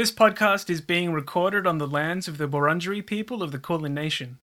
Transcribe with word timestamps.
This 0.00 0.10
podcast 0.10 0.70
is 0.70 0.80
being 0.80 1.12
recorded 1.12 1.66
on 1.66 1.76
the 1.76 1.86
lands 1.86 2.26
of 2.26 2.38
the 2.38 2.48
Wurundjeri 2.48 3.04
people 3.04 3.42
of 3.42 3.52
the 3.52 3.58
Kulin 3.58 3.92
Nation. 3.92 4.38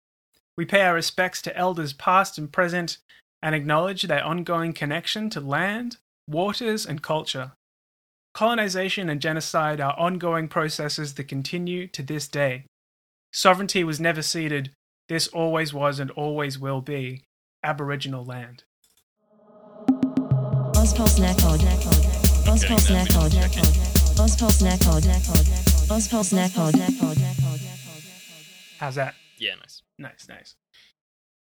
We 0.57 0.65
pay 0.65 0.81
our 0.81 0.95
respects 0.95 1.41
to 1.43 1.55
elders 1.55 1.93
past 1.93 2.37
and 2.37 2.51
present 2.51 2.97
and 3.41 3.55
acknowledge 3.55 4.01
their 4.01 4.21
ongoing 4.21 4.73
connection 4.73 5.29
to 5.29 5.39
land, 5.39 5.95
waters, 6.27 6.85
and 6.85 7.01
culture. 7.01 7.53
Colonization 8.33 9.09
and 9.09 9.21
genocide 9.21 9.79
are 9.79 9.97
ongoing 9.97 10.49
processes 10.49 11.13
that 11.13 11.29
continue 11.29 11.87
to 11.87 12.03
this 12.03 12.27
day. 12.27 12.65
Sovereignty 13.31 13.85
was 13.85 13.97
never 13.97 14.21
ceded. 14.21 14.71
This 15.07 15.29
always 15.29 15.73
was 15.73 16.01
and 16.01 16.11
always 16.11 16.59
will 16.59 16.81
be 16.81 17.23
Aboriginal 17.63 18.25
land. 18.25 18.65
Ozpulse 20.75 21.17
Nepod. 22.91 23.94
Ozpulse 24.15 24.61
Nepod. 24.63 25.03
Ozpulse 25.89 26.33
Nepod. 26.33 26.71
Ozpulse 26.71 27.17
Nepod. 27.17 27.57
How's 28.79 28.95
that? 28.95 29.13
Yeah, 29.37 29.55
nice. 29.55 29.81
Nice, 29.99 30.27
nice. 30.29 30.55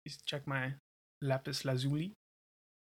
Just 0.06 0.26
check 0.26 0.46
my 0.46 0.74
lapis 1.22 1.64
lazuli. 1.64 2.14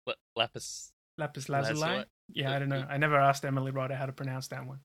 La- 0.07 0.15
lapis. 0.37 0.93
Lapis 1.17 1.49
lazuli. 1.49 1.81
Lazuli. 1.81 2.05
Yeah, 2.35 2.55
I 2.55 2.59
don't 2.59 2.69
know. 2.69 2.85
I 2.89 2.99
never 2.99 3.17
asked 3.17 3.45
Emily 3.47 3.73
Rodda 3.73 3.97
how 3.97 4.05
to 4.05 4.13
pronounce 4.13 4.49
that 4.49 4.67
one. 4.67 4.81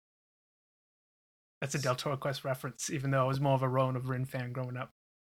That's 1.60 1.76
a 1.76 1.80
Deltora 1.80 2.18
Quest 2.18 2.46
reference, 2.46 2.90
even 2.90 3.12
though 3.12 3.24
I 3.24 3.28
was 3.28 3.42
more 3.42 3.56
of 3.56 3.64
a 3.64 3.70
Rowan 3.70 3.98
of 3.98 4.08
Rin 4.08 4.26
fan 4.26 4.54
growing 4.54 4.78
up. 4.78 4.92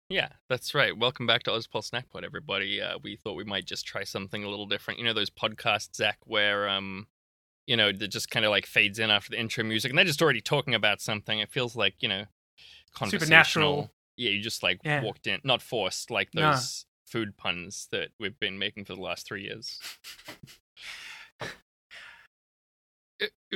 Yeah, 0.09 0.29
that's 0.49 0.75
right. 0.75 0.97
Welcome 0.97 1.27
back 1.27 1.43
to 1.45 1.51
Ozpol 1.51 1.89
Snackpod, 1.89 2.25
everybody. 2.25 2.81
Uh, 2.81 2.99
we 3.03 3.17
thought 3.17 3.35
we 3.35 3.45
might 3.45 3.67
just 3.67 3.87
try 3.87 4.05
something 4.05 4.45
a 4.45 4.49
little 4.49 4.67
different. 4.67 4.99
You 4.99 5.05
know 5.05 5.15
those 5.15 5.31
podcasts, 5.31 5.97
Zach, 5.97 6.19
where 6.25 6.69
um, 6.69 7.07
you 7.67 7.77
know, 7.77 7.93
that 7.93 8.09
just 8.09 8.31
kind 8.31 8.45
of 8.45 8.51
like 8.51 8.67
fades 8.67 8.99
in 8.99 9.11
after 9.11 9.31
the 9.31 9.39
intro 9.41 9.65
music, 9.65 9.91
and 9.91 9.99
they're 9.99 10.05
just 10.05 10.23
already 10.23 10.41
talking 10.41 10.75
about 10.75 11.01
something. 11.01 11.39
It 11.39 11.51
feels 11.51 11.77
like 11.77 11.95
you 12.01 12.09
know. 12.09 12.25
Supernatural. 13.09 13.91
Yeah, 14.17 14.31
you 14.31 14.43
just 14.43 14.63
like 14.63 14.81
Yeah. 14.85 15.03
walked 15.03 15.27
in, 15.27 15.41
not 15.45 15.63
forced, 15.63 16.11
like 16.11 16.35
No. 16.35 16.53
those 16.53 16.85
food 17.07 17.37
puns 17.39 17.89
that 17.91 18.11
we've 18.21 18.39
been 18.39 18.59
making 18.59 18.85
for 18.85 18.95
the 18.95 19.01
last 19.01 19.27
three 19.27 19.43
years. 19.45 19.81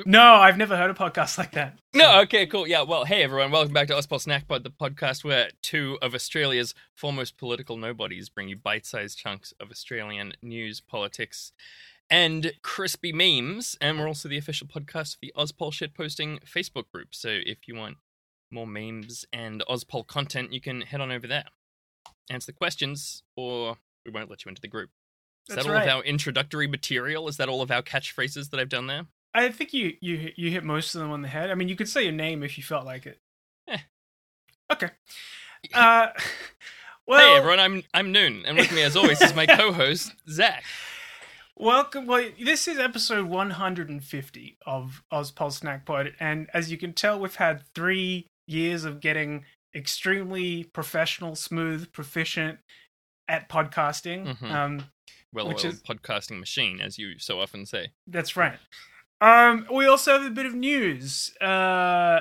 No, 0.05 0.23
I've 0.35 0.59
never 0.59 0.77
heard 0.77 0.91
a 0.91 0.95
podcast 0.95 1.39
like 1.39 1.53
that. 1.53 1.79
No, 1.95 2.21
okay, 2.21 2.47
cool. 2.47 2.69
Yeah, 2.69 2.83
well, 2.83 3.05
hey 3.05 3.23
everyone, 3.25 3.51
welcome 3.51 3.73
back 3.73 3.89
to 3.89 3.95
Ozpol 3.95 4.25
Snackpod, 4.25 4.63
the 4.63 4.71
podcast 4.71 5.25
where 5.25 5.49
two 5.63 5.99
of 6.03 6.15
Australia's 6.15 6.73
foremost 6.95 7.37
political 7.39 7.77
nobodies 7.77 8.29
bring 8.29 8.49
you 8.49 8.57
bite-sized 8.57 9.19
chunks 9.19 9.53
of 9.59 9.71
Australian 9.71 10.35
news, 10.43 10.81
politics, 10.81 11.53
and 12.11 12.53
crispy 12.63 13.13
memes. 13.13 13.77
And 13.81 13.99
we're 13.99 14.09
also 14.09 14.29
the 14.29 14.39
official 14.39 14.67
podcast 14.67 15.15
of 15.15 15.19
the 15.23 15.33
Ozpol 15.37 15.73
shitposting 15.73 16.45
Facebook 16.45 16.91
group. 16.93 17.15
So 17.15 17.29
if 17.31 17.67
you 17.67 17.75
want 17.75 17.97
more 18.51 18.67
memes 18.67 19.25
and 19.33 19.63
Ozpol 19.69 20.07
content, 20.07 20.53
you 20.53 20.61
can 20.61 20.83
head 20.83 21.01
on 21.01 21.11
over 21.11 21.27
there. 21.27 21.45
Answer 22.31 22.47
the 22.47 22.57
questions, 22.57 23.23
or 23.37 23.77
we 24.05 24.11
won't 24.11 24.31
let 24.31 24.45
you 24.45 24.49
into 24.49 24.63
the 24.63 24.69
group. 24.69 24.91
Is 25.49 25.55
That's 25.55 25.67
that 25.67 25.73
all 25.73 25.77
right. 25.77 25.89
of 25.89 25.97
our 25.97 26.03
introductory 26.03 26.67
material? 26.67 27.29
Is 27.29 27.37
that 27.37 27.49
all 27.49 27.63
of 27.63 27.71
our 27.71 27.83
catchphrases 27.83 28.51
that 28.51 28.59
I've 28.59 28.69
done 28.69 28.89
there? 28.89 29.07
I 29.33 29.51
think 29.51 29.73
you 29.73 29.95
you 30.01 30.33
you 30.35 30.51
hit 30.51 30.65
most 30.65 30.95
of 30.95 31.01
them 31.01 31.11
on 31.13 31.23
the 31.23 31.29
head. 31.29 31.51
I 31.51 31.55
mean, 31.55 31.69
you 31.69 31.77
could 31.77 31.89
say 31.89 32.03
your 32.03 32.13
name 32.13 32.43
if 32.43 32.57
you 32.57 32.65
felt 32.65 32.87
like 32.87 33.07
it. 33.07 33.21
Eh. 33.69 33.79
Okay. 34.73 34.89
Uh, 35.75 36.09
well, 37.09 37.19
hey 37.19 37.37
everyone, 37.37 37.59
I'm 37.59 37.83
I'm 37.93 38.13
Noon, 38.13 38.45
and 38.47 38.57
with 38.57 38.71
me 38.73 38.83
as 38.83 38.95
always 38.95 39.21
is 39.21 39.35
my 39.35 39.47
co-host 39.57 40.13
Zach. 40.29 40.63
Welcome. 41.59 42.07
Well, 42.07 42.29
this 42.43 42.69
is 42.69 42.79
episode 42.79 43.27
150 43.27 44.59
of 44.67 45.03
Ozpol 45.13 45.51
Snack 45.51 45.87
Pod, 45.87 46.13
and 46.21 46.49
as 46.53 46.71
you 46.71 46.77
can 46.77 46.93
tell, 46.93 47.19
we've 47.19 47.35
had 47.37 47.63
three 47.75 48.27
years 48.47 48.85
of 48.85 49.01
getting 49.01 49.45
extremely 49.75 50.65
professional, 50.65 51.35
smooth, 51.35 51.91
proficient 51.93 52.59
at 53.29 53.49
podcasting. 53.49 54.37
Mhm. 54.37 54.51
Um, 54.51 54.91
well 55.33 55.49
Which 55.49 55.65
is- 55.65 55.83
podcasting 55.83 56.39
machine, 56.39 56.81
as 56.81 56.99
you 56.99 57.19
so 57.19 57.41
often 57.41 57.65
say. 57.65 57.89
That's 58.07 58.37
right. 58.37 58.59
Um, 59.23 59.67
we 59.73 59.87
also 59.87 60.13
have 60.13 60.27
a 60.31 60.35
bit 60.35 60.45
of 60.47 60.55
news. 60.55 61.35
Uh, 61.39 62.21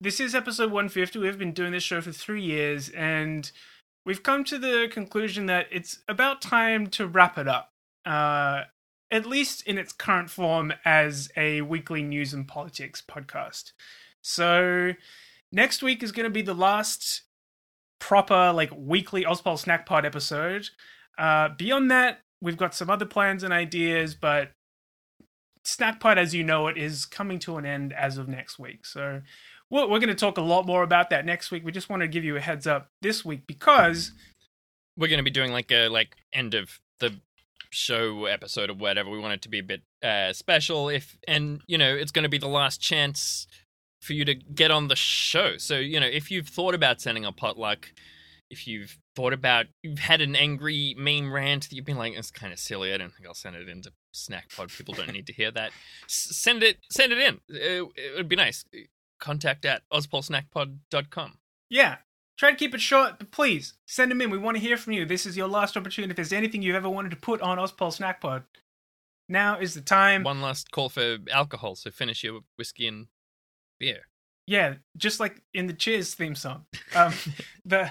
this 0.00 0.20
is 0.20 0.34
episode 0.34 0.72
150. 0.72 1.18
We've 1.18 1.38
been 1.38 1.52
doing 1.52 1.72
this 1.72 1.82
show 1.82 2.00
for 2.00 2.12
three 2.12 2.42
years, 2.42 2.88
and 2.90 3.50
we've 4.06 4.22
come 4.22 4.42
to 4.44 4.58
the 4.58 4.88
conclusion 4.90 5.46
that 5.46 5.68
it's 5.70 6.02
about 6.08 6.40
time 6.40 6.86
to 6.88 7.06
wrap 7.06 7.36
it 7.36 7.46
up. 7.46 7.66
Uh, 8.04 8.62
at 9.10 9.26
least 9.26 9.66
in 9.66 9.76
its 9.76 9.92
current 9.92 10.30
form 10.30 10.72
as 10.84 11.30
a 11.36 11.62
weekly 11.62 12.02
news 12.02 12.32
and 12.32 12.46
politics 12.46 13.02
podcast. 13.06 13.72
So 14.22 14.92
next 15.50 15.82
week 15.82 16.02
is 16.02 16.12
going 16.12 16.24
to 16.24 16.30
be 16.30 16.42
the 16.42 16.54
last 16.54 17.22
proper 17.98 18.52
like 18.52 18.70
weekly 18.74 19.24
Ozpol 19.24 19.58
Snack 19.58 19.86
Pod 19.86 20.06
episode. 20.06 20.68
Uh, 21.18 21.48
beyond 21.48 21.90
that, 21.90 22.20
we've 22.40 22.56
got 22.56 22.74
some 22.74 22.88
other 22.88 23.04
plans 23.04 23.42
and 23.42 23.52
ideas, 23.52 24.14
but 24.14 24.52
Snack 25.64 26.00
Pod, 26.00 26.16
as 26.18 26.34
you 26.34 26.42
know 26.44 26.68
it, 26.68 26.78
is 26.78 27.04
coming 27.04 27.38
to 27.40 27.56
an 27.56 27.66
end 27.66 27.92
as 27.92 28.16
of 28.16 28.28
next 28.28 28.58
week. 28.58 28.86
So 28.86 29.20
we're, 29.70 29.82
we're 29.88 29.98
going 29.98 30.08
to 30.08 30.14
talk 30.14 30.38
a 30.38 30.42
lot 30.42 30.66
more 30.66 30.82
about 30.82 31.10
that 31.10 31.26
next 31.26 31.50
week. 31.50 31.64
We 31.64 31.72
just 31.72 31.90
want 31.90 32.02
to 32.02 32.08
give 32.08 32.24
you 32.24 32.36
a 32.36 32.40
heads 32.40 32.66
up 32.66 32.88
this 33.02 33.24
week 33.24 33.46
because 33.46 34.12
We're 34.96 35.08
going 35.08 35.18
to 35.18 35.24
be 35.24 35.30
doing 35.30 35.52
like 35.52 35.70
a 35.72 35.88
like 35.88 36.16
end 36.32 36.54
of 36.54 36.80
the 37.00 37.20
show 37.70 38.26
episode 38.26 38.70
or 38.70 38.74
whatever. 38.74 39.10
We 39.10 39.18
want 39.18 39.34
it 39.34 39.42
to 39.42 39.48
be 39.48 39.60
a 39.60 39.62
bit 39.62 39.82
uh, 40.02 40.32
special. 40.32 40.88
If 40.88 41.18
and 41.26 41.60
you 41.66 41.78
know 41.78 41.94
it's 41.94 42.12
going 42.12 42.24
to 42.24 42.28
be 42.28 42.38
the 42.38 42.48
last 42.48 42.80
chance 42.80 43.46
for 44.00 44.12
you 44.12 44.24
to 44.24 44.34
get 44.34 44.70
on 44.70 44.88
the 44.88 44.96
show. 44.96 45.56
So 45.56 45.76
you 45.76 46.00
know 46.00 46.06
if 46.06 46.30
you've 46.30 46.48
thought 46.48 46.74
about 46.74 47.00
sending 47.00 47.24
a 47.24 47.32
potluck. 47.32 47.92
If 48.50 48.66
you've 48.66 48.98
thought 49.14 49.32
about, 49.32 49.66
you've 49.84 50.00
had 50.00 50.20
an 50.20 50.34
angry 50.34 50.96
meme 50.98 51.32
rant 51.32 51.68
that 51.68 51.76
you've 51.76 51.84
been 51.84 51.96
like, 51.96 52.14
it's 52.14 52.32
kind 52.32 52.52
of 52.52 52.58
silly. 52.58 52.92
I 52.92 52.96
don't 52.96 53.12
think 53.14 53.28
I'll 53.28 53.32
send 53.32 53.54
it 53.54 53.68
into 53.68 53.92
Snack 54.12 54.50
Pod. 54.56 54.70
People 54.70 54.92
don't 54.92 55.12
need 55.12 55.28
to 55.28 55.32
hear 55.32 55.52
that. 55.52 55.70
S- 56.06 56.30
send 56.32 56.64
it, 56.64 56.78
send 56.90 57.12
it 57.12 57.18
in. 57.18 57.40
It, 57.48 57.88
it 57.94 58.16
would 58.16 58.28
be 58.28 58.34
nice. 58.34 58.64
Contact 59.20 59.64
at 59.64 59.82
ozpolsnackpod.com. 59.92 61.38
Yeah. 61.68 61.98
Try 62.40 62.52
to 62.52 62.56
keep 62.56 62.74
it 62.74 62.80
short, 62.80 63.18
but 63.18 63.30
please 63.30 63.74
send 63.84 64.10
them 64.10 64.22
in. 64.22 64.30
We 64.30 64.38
want 64.38 64.56
to 64.56 64.62
hear 64.62 64.78
from 64.78 64.94
you. 64.94 65.04
This 65.04 65.26
is 65.26 65.36
your 65.36 65.46
last 65.46 65.76
opportunity. 65.76 66.12
If 66.12 66.16
there's 66.16 66.32
anything 66.32 66.62
you've 66.62 66.74
ever 66.74 66.88
wanted 66.88 67.10
to 67.10 67.18
put 67.18 67.42
on 67.42 67.58
Ozpol 67.58 67.92
Snack 67.92 68.18
Pod, 68.22 68.44
now 69.28 69.58
is 69.58 69.74
the 69.74 69.82
time. 69.82 70.22
One 70.22 70.40
last 70.40 70.70
call 70.70 70.88
for 70.88 71.18
alcohol, 71.30 71.74
so 71.74 71.90
finish 71.90 72.24
your 72.24 72.40
whiskey 72.56 72.86
and 72.86 73.08
beer. 73.78 74.06
Yeah, 74.46 74.76
just 74.96 75.20
like 75.20 75.42
in 75.52 75.66
the 75.66 75.74
Cheers 75.74 76.14
theme 76.14 76.34
song. 76.34 76.64
Um, 76.94 77.12
the 77.66 77.90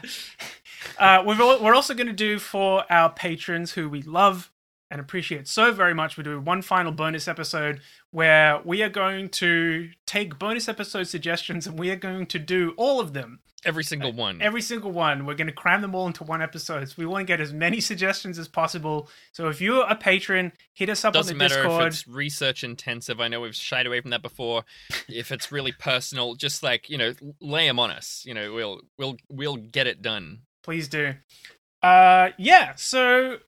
uh, 0.97 1.23
we've 1.27 1.39
al- 1.39 1.63
we're 1.63 1.75
also 1.75 1.93
going 1.93 2.07
to 2.07 2.13
do 2.13 2.39
for 2.39 2.91
our 2.91 3.11
patrons 3.11 3.73
who 3.73 3.88
we 3.88 4.01
love 4.01 4.51
and 4.89 4.99
appreciate 4.99 5.47
so 5.47 5.71
very 5.71 5.93
much. 5.93 6.17
We 6.17 6.23
do 6.23 6.39
one 6.41 6.63
final 6.63 6.91
bonus 6.91 7.27
episode 7.27 7.81
where 8.11 8.59
we 8.65 8.81
are 8.81 8.89
going 8.89 9.29
to 9.29 9.89
take 10.05 10.39
bonus 10.39 10.67
episode 10.67 11.07
suggestions 11.07 11.67
and 11.67 11.77
we 11.77 11.91
are 11.91 11.95
going 11.95 12.25
to 12.27 12.39
do 12.39 12.73
all 12.77 12.99
of 12.99 13.13
them. 13.13 13.39
Every 13.65 13.83
single 13.83 14.13
one. 14.13 14.41
Every 14.41 14.61
single 14.61 14.91
one. 14.91 15.25
We're 15.25 15.33
going 15.35 15.47
to 15.47 15.53
cram 15.53 15.81
them 15.81 15.93
all 15.93 16.07
into 16.07 16.23
one 16.23 16.41
episode. 16.41 16.87
So 16.87 16.95
we 16.97 17.05
want 17.05 17.23
to 17.23 17.25
get 17.25 17.41
as 17.41 17.51
many 17.51 17.81
suggestions 17.81 18.39
as 18.39 18.47
possible. 18.47 19.09
So 19.33 19.49
if 19.49 19.59
you're 19.59 19.85
a 19.85 19.95
patron, 19.95 20.53
hit 20.73 20.89
us 20.89 21.03
up 21.03 21.13
Doesn't 21.13 21.33
on 21.33 21.37
the 21.37 21.43
matter 21.43 21.63
Discord. 21.63 21.81
if 21.81 21.87
it's 21.89 22.07
research 22.07 22.63
intensive. 22.63 23.19
I 23.19 23.27
know 23.27 23.41
we've 23.41 23.53
shied 23.53 23.85
away 23.85 23.99
from 23.99 24.11
that 24.11 24.21
before. 24.21 24.63
if 25.09 25.33
it's 25.33 25.51
really 25.51 25.73
personal, 25.73 26.35
just 26.35 26.63
like 26.63 26.89
you 26.89 26.97
know, 26.97 27.13
lay 27.41 27.67
them 27.67 27.79
on 27.79 27.91
us. 27.91 28.23
You 28.25 28.33
know, 28.33 28.53
we'll 28.53 28.81
we'll 28.97 29.17
we'll 29.29 29.57
get 29.57 29.87
it 29.87 30.01
done. 30.01 30.43
please 30.63 30.87
do. 30.87 31.15
Uh, 31.83 32.29
yeah. 32.37 32.73
So 32.77 33.39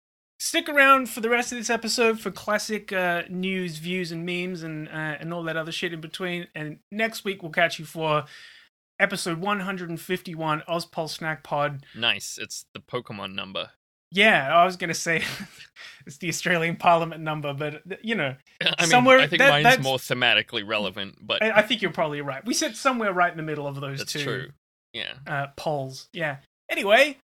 stick 0.41 0.68
around 0.68 1.07
for 1.07 1.22
the 1.22 1.29
rest 1.29 1.52
of 1.52 1.57
this 1.57 1.69
episode 1.69 2.19
for 2.19 2.31
classic 2.31 2.91
uh, 2.91 3.22
news, 3.29 3.78
views, 3.78 4.12
and 4.12 4.25
memes, 4.25 4.63
and 4.63 4.88
uh, 4.90 4.91
and 5.19 5.34
all 5.34 5.44
that 5.44 5.56
other 5.56 5.72
shit 5.72 5.94
in 5.94 6.02
between. 6.02 6.47
And 6.56 6.79
next 6.91 7.24
week 7.24 7.44
we'll 7.44 7.52
catch 7.52 7.78
you 7.79 7.85
for 7.85 8.25
episode 8.99 9.40
151 9.40 10.64
Ozpol 10.67 11.09
Snack 11.09 11.43
Pod. 11.43 11.85
Nice. 11.96 12.38
It's 12.41 12.66
the 12.73 12.79
Pokemon 12.79 13.34
number. 13.35 13.70
Yeah, 14.14 14.53
I 14.53 14.66
was 14.66 14.76
gonna 14.76 14.93
say 14.93 15.23
it's 16.05 16.17
the 16.17 16.28
Australian 16.28 16.76
Parliament 16.76 17.22
number, 17.22 17.53
but 17.53 17.82
you 18.03 18.16
know, 18.16 18.35
I 18.61 18.82
mean, 18.82 18.90
Somewhere- 18.90 19.20
I 19.20 19.28
think 19.28 19.40
that- 19.40 19.49
mine's 19.49 19.64
that's- 19.64 19.84
more 19.84 19.97
thematically 19.97 20.67
relevant, 20.67 21.16
but 21.22 21.41
I, 21.41 21.59
I 21.59 21.61
think 21.61 21.82
you're 21.82 21.91
probably 21.91 22.22
right. 22.22 22.43
We 22.46 22.53
sit 22.53 22.76
somewhere 22.76 23.14
right 23.14 23.32
in 23.32 23.38
the 23.38 23.43
middle 23.43 23.67
of 23.67 23.79
those 23.79 23.99
that's 23.99 24.11
two 24.11 24.23
true. 24.23 24.47
Yeah. 24.93 25.14
uh, 25.26 25.47
polls. 25.55 26.09
Yeah. 26.11 26.38
Anyway, 26.70 27.17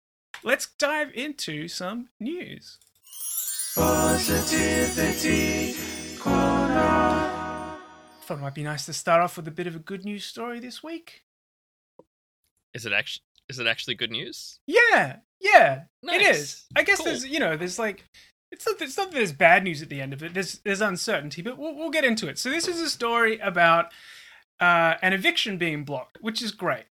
let's 0.43 0.67
dive 0.77 1.11
into 1.15 1.67
some 1.67 2.09
news. 2.19 2.77
Thought 3.75 4.21
it 8.29 8.37
might 8.39 8.55
be 8.55 8.63
nice 8.63 8.85
to 8.85 8.93
start 8.93 9.21
off 9.21 9.35
with 9.35 9.49
a 9.49 9.51
bit 9.51 9.67
of 9.67 9.75
a 9.75 9.79
good 9.79 10.05
news 10.05 10.23
story 10.23 10.61
this 10.61 10.81
week. 10.81 11.23
Is 12.73 12.85
it 12.85 12.93
actually 12.93 13.23
is 13.49 13.59
it 13.59 13.67
actually 13.67 13.95
good 13.95 14.11
news? 14.11 14.59
Yeah, 14.65 15.17
yeah, 15.41 15.73
it 16.03 16.07
Nice. 16.23 16.37
is. 16.37 16.63
I 16.75 16.83
guess 16.83 16.97
Cool. 16.99 17.07
there's, 17.07 17.27
you 17.27 17.39
know, 17.39 17.57
there's 17.57 17.77
like, 17.77 18.05
it's 18.51 18.65
not, 18.65 18.81
it's 18.81 18.95
not 18.97 19.11
that 19.11 19.17
there's 19.17 19.33
bad 19.33 19.63
news 19.65 19.81
at 19.83 19.89
the 19.89 19.99
end 20.01 20.13
of 20.13 20.23
it. 20.23 20.33
There's, 20.33 20.59
there's 20.59 20.81
uncertainty, 20.81 21.41
but 21.43 21.57
we'll, 21.57 21.75
we'll 21.75 21.91
get 21.91 22.05
into 22.05 22.27
it. 22.29 22.39
So 22.39 22.49
this 22.49 22.67
is 22.69 22.79
a 22.81 22.89
story 22.89 23.37
about 23.39 23.91
uh, 24.61 24.95
and 25.03 25.13
eviction 25.13 25.57
being 25.57 25.83
blocked, 25.83 26.17
which 26.21 26.41
is 26.41 26.51
great. 26.53 26.85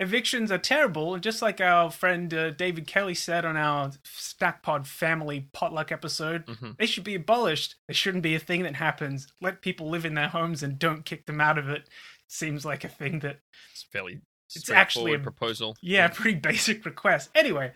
Evictions 0.00 0.52
are 0.52 0.58
terrible, 0.58 1.12
and 1.14 1.22
just 1.22 1.42
like 1.42 1.60
our 1.60 1.90
friend 1.90 2.32
uh, 2.32 2.50
David 2.50 2.86
Kelly 2.86 3.14
said 3.14 3.44
on 3.44 3.56
our 3.56 3.90
Snackpod 4.04 4.86
family 4.86 5.48
potluck 5.52 5.90
episode, 5.90 6.46
Mhm. 6.46 6.76
they 6.76 6.86
should 6.86 7.02
be 7.02 7.16
abolished. 7.16 7.74
They 7.88 7.94
shouldn't 7.94 8.22
be 8.22 8.36
a 8.36 8.38
thing 8.38 8.62
that 8.62 8.76
happens. 8.76 9.26
Let 9.40 9.60
people 9.60 9.88
live 9.90 10.04
in 10.04 10.14
their 10.14 10.28
homes 10.28 10.62
and 10.62 10.78
don't 10.78 11.04
kick 11.04 11.26
them 11.26 11.40
out 11.40 11.58
of 11.58 11.68
it. 11.68 11.88
Seems 12.28 12.64
like 12.64 12.84
a 12.84 12.88
thing 12.88 13.18
that 13.20 13.40
It's 13.72 13.82
fairly 13.82 14.20
It's 14.54 14.70
actually 14.70 15.14
a- 15.14 15.18
proposal. 15.18 15.76
yeah, 15.80 16.06
pretty 16.14 16.38
basic 16.38 16.84
request. 16.84 17.30
Anyway, 17.34 17.72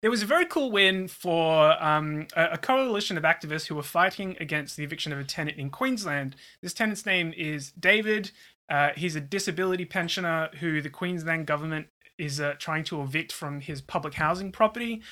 there 0.00 0.10
was 0.10 0.22
a 0.22 0.26
very 0.26 0.44
cool 0.46 0.70
win 0.70 1.08
for 1.08 1.82
um, 1.82 2.28
a, 2.36 2.50
a 2.52 2.58
coalition 2.58 3.16
of 3.18 3.24
activists 3.24 3.66
who 3.66 3.74
were 3.74 3.82
fighting 3.82 4.36
against 4.38 4.76
the 4.76 4.84
eviction 4.84 5.12
of 5.12 5.18
a 5.18 5.24
tenant 5.24 5.58
in 5.58 5.70
Queensland. 5.70 6.36
This 6.60 6.74
tenant's 6.74 7.04
name 7.06 7.32
is 7.36 7.72
David. 7.72 8.30
Uh, 8.68 8.90
he's 8.96 9.16
a 9.16 9.20
disability 9.20 9.84
pensioner 9.84 10.50
who 10.60 10.80
the 10.80 10.90
Queensland 10.90 11.46
government 11.46 11.88
is 12.18 12.40
uh, 12.40 12.54
trying 12.58 12.84
to 12.84 13.02
evict 13.02 13.32
from 13.32 13.60
his 13.60 13.80
public 13.80 14.14
housing 14.14 14.52
property. 14.52 15.02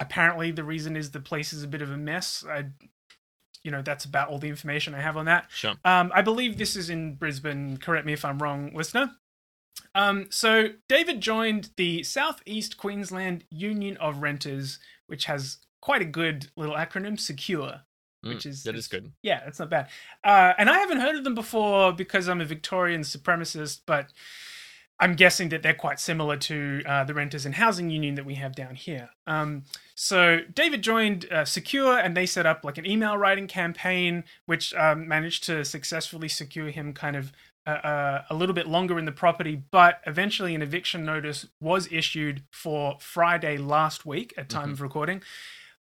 Apparently, 0.00 0.50
the 0.50 0.64
reason 0.64 0.96
is 0.96 1.10
the 1.10 1.20
place 1.20 1.52
is 1.52 1.62
a 1.62 1.68
bit 1.68 1.82
of 1.82 1.90
a 1.90 1.96
mess. 1.96 2.44
I, 2.48 2.66
you 3.62 3.70
know, 3.70 3.82
that's 3.82 4.04
about 4.04 4.28
all 4.28 4.38
the 4.38 4.48
information 4.48 4.94
I 4.94 5.00
have 5.00 5.16
on 5.16 5.26
that. 5.26 5.46
Sure. 5.50 5.74
Um, 5.84 6.10
I 6.14 6.22
believe 6.22 6.58
this 6.58 6.76
is 6.76 6.90
in 6.90 7.14
Brisbane. 7.14 7.78
Correct 7.78 8.06
me 8.06 8.12
if 8.12 8.24
I'm 8.24 8.38
wrong, 8.38 8.72
listener. 8.74 9.12
Um, 9.94 10.26
so 10.30 10.68
David 10.88 11.20
joined 11.20 11.70
the 11.76 12.02
Southeast 12.02 12.76
Queensland 12.76 13.44
Union 13.50 13.96
of 13.98 14.18
Renters, 14.18 14.78
which 15.06 15.24
has 15.24 15.58
quite 15.80 16.02
a 16.02 16.06
good 16.06 16.50
little 16.56 16.74
acronym, 16.74 17.18
Secure. 17.18 17.82
Mm, 18.26 18.34
Which 18.34 18.46
is- 18.46 18.64
that 18.64 18.74
is 18.74 18.88
good. 18.88 19.12
Yeah, 19.22 19.40
that's 19.44 19.58
not 19.58 19.70
bad. 19.70 19.88
Uh, 20.24 20.52
and 20.58 20.68
I 20.68 20.78
haven't 20.78 21.00
heard 21.00 21.16
of 21.16 21.24
them 21.24 21.34
before 21.34 21.92
because 21.92 22.28
I'm 22.28 22.40
a 22.40 22.44
Victorian 22.44 23.02
supremacist, 23.02 23.80
but 23.86 24.10
I'm 24.98 25.14
guessing 25.14 25.50
that 25.50 25.62
they're 25.62 25.74
quite 25.74 26.00
similar 26.00 26.38
to 26.38 26.82
uh, 26.86 27.04
the 27.04 27.12
Renters 27.12 27.44
and 27.44 27.54
Housing 27.56 27.90
Union 27.90 28.14
that 28.14 28.24
we 28.24 28.36
have 28.36 28.54
down 28.54 28.74
here. 28.76 29.10
Um, 29.26 29.64
so 29.94 30.40
David 30.54 30.80
joined 30.82 31.30
uh, 31.30 31.44
Secure, 31.44 31.98
and 31.98 32.16
they 32.16 32.24
set 32.24 32.46
up 32.46 32.64
like 32.64 32.78
an 32.78 32.86
email 32.86 33.16
writing 33.18 33.46
campaign, 33.46 34.24
which 34.46 34.72
um, 34.74 35.06
managed 35.06 35.44
to 35.44 35.64
successfully 35.66 36.28
secure 36.28 36.70
him 36.70 36.94
kind 36.94 37.14
of 37.14 37.30
uh, 37.66 37.70
uh, 37.70 38.22
a 38.30 38.34
little 38.34 38.54
bit 38.54 38.66
longer 38.68 38.98
in 38.98 39.04
the 39.04 39.12
property. 39.12 39.60
But 39.70 40.00
eventually, 40.06 40.54
an 40.54 40.62
eviction 40.62 41.04
notice 41.04 41.46
was 41.60 41.92
issued 41.92 42.44
for 42.50 42.96
Friday 42.98 43.58
last 43.58 44.06
week 44.06 44.32
at 44.38 44.48
time 44.48 44.70
of 44.72 44.80
recording. 44.80 45.20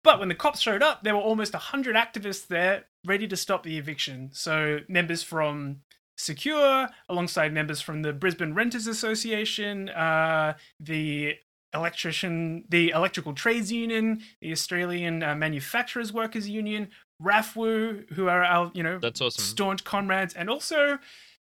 But 0.04 0.18
when 0.18 0.28
the 0.28 0.34
cops 0.34 0.60
showed 0.60 0.82
up, 0.82 1.04
there 1.04 1.14
were 1.14 1.22
almost 1.22 1.52
100 1.52 1.94
activists 1.94 2.46
there 2.46 2.84
ready 3.06 3.28
to 3.28 3.36
stop 3.36 3.62
the 3.62 3.78
eviction. 3.78 4.30
So, 4.32 4.80
members 4.88 5.22
from 5.22 5.82
Secure, 6.16 6.88
alongside 7.08 7.52
members 7.52 7.80
from 7.80 8.02
the 8.02 8.12
Brisbane 8.12 8.52
Renters 8.54 8.86
Association, 8.86 9.88
uh, 9.90 10.54
the 10.78 11.36
electrician, 11.74 12.64
the 12.68 12.90
Electrical 12.90 13.32
Trades 13.32 13.72
Union, 13.72 14.22
the 14.40 14.52
Australian 14.52 15.22
uh, 15.22 15.34
Manufacturers 15.34 16.12
Workers 16.12 16.48
Union, 16.48 16.90
RAFFWU, 17.22 18.12
who 18.12 18.28
are 18.28 18.44
our, 18.44 18.70
you 18.74 18.82
know, 18.82 18.98
That's 18.98 19.20
awesome. 19.20 19.42
staunch 19.44 19.84
comrades, 19.84 20.34
and 20.34 20.50
also 20.50 20.98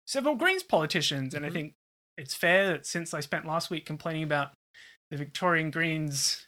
several 0.05 0.35
Greens 0.35 0.63
politicians. 0.63 1.33
And 1.33 1.45
I 1.45 1.49
Mhm. 1.49 1.53
think 1.53 1.73
it's 2.17 2.33
fair 2.33 2.67
that 2.67 2.85
since 2.85 3.13
I 3.13 3.19
spent 3.19 3.45
last 3.45 3.69
week 3.69 3.85
complaining 3.85 4.23
about 4.23 4.53
the 5.11 5.17
Victorian 5.17 5.69
Greens' 5.69 6.46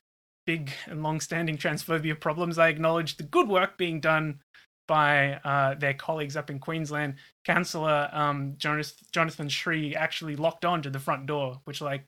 big 0.49 0.71
and 0.87 1.03
long-standing 1.03 1.57
transphobia 1.57 2.19
problems, 2.19 2.57
I 2.57 2.69
acknowledge 2.69 3.17
the 3.17 3.23
good 3.23 3.47
work 3.47 3.77
being 3.77 3.99
done 3.99 4.39
by 4.87 5.33
uh, 5.43 5.75
their 5.75 5.93
colleagues 5.93 6.35
up 6.35 6.49
in 6.49 6.57
Queensland. 6.57 7.17
Councillor 7.45 8.09
um, 8.11 8.55
Jonathan, 8.57 8.97
Jonathan 9.11 9.47
Sri 9.47 9.95
actually 9.95 10.35
locked 10.35 10.65
on 10.65 10.81
to 10.81 10.89
the 10.89 10.97
front 10.97 11.27
door, 11.27 11.61
which, 11.65 11.81
like, 11.81 12.03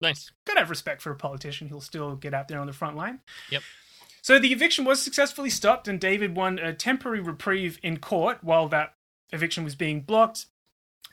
Nice. 0.00 0.30
gotta 0.46 0.60
have 0.60 0.70
respect 0.70 1.02
for 1.02 1.10
a 1.10 1.16
politician. 1.16 1.66
He'll 1.66 1.80
still 1.80 2.14
get 2.14 2.34
out 2.34 2.46
there 2.46 2.60
on 2.60 2.68
the 2.68 2.72
front 2.72 2.94
line. 2.94 3.18
Yep. 3.50 3.62
So 4.22 4.38
the 4.38 4.52
eviction 4.52 4.84
was 4.84 5.02
successfully 5.02 5.50
stopped, 5.50 5.88
and 5.88 5.98
David 5.98 6.36
won 6.36 6.60
a 6.60 6.72
temporary 6.72 7.18
reprieve 7.20 7.80
in 7.82 7.96
court 7.96 8.38
while 8.42 8.68
that 8.68 8.92
eviction 9.32 9.64
was 9.64 9.74
being 9.74 10.02
blocked. 10.02 10.46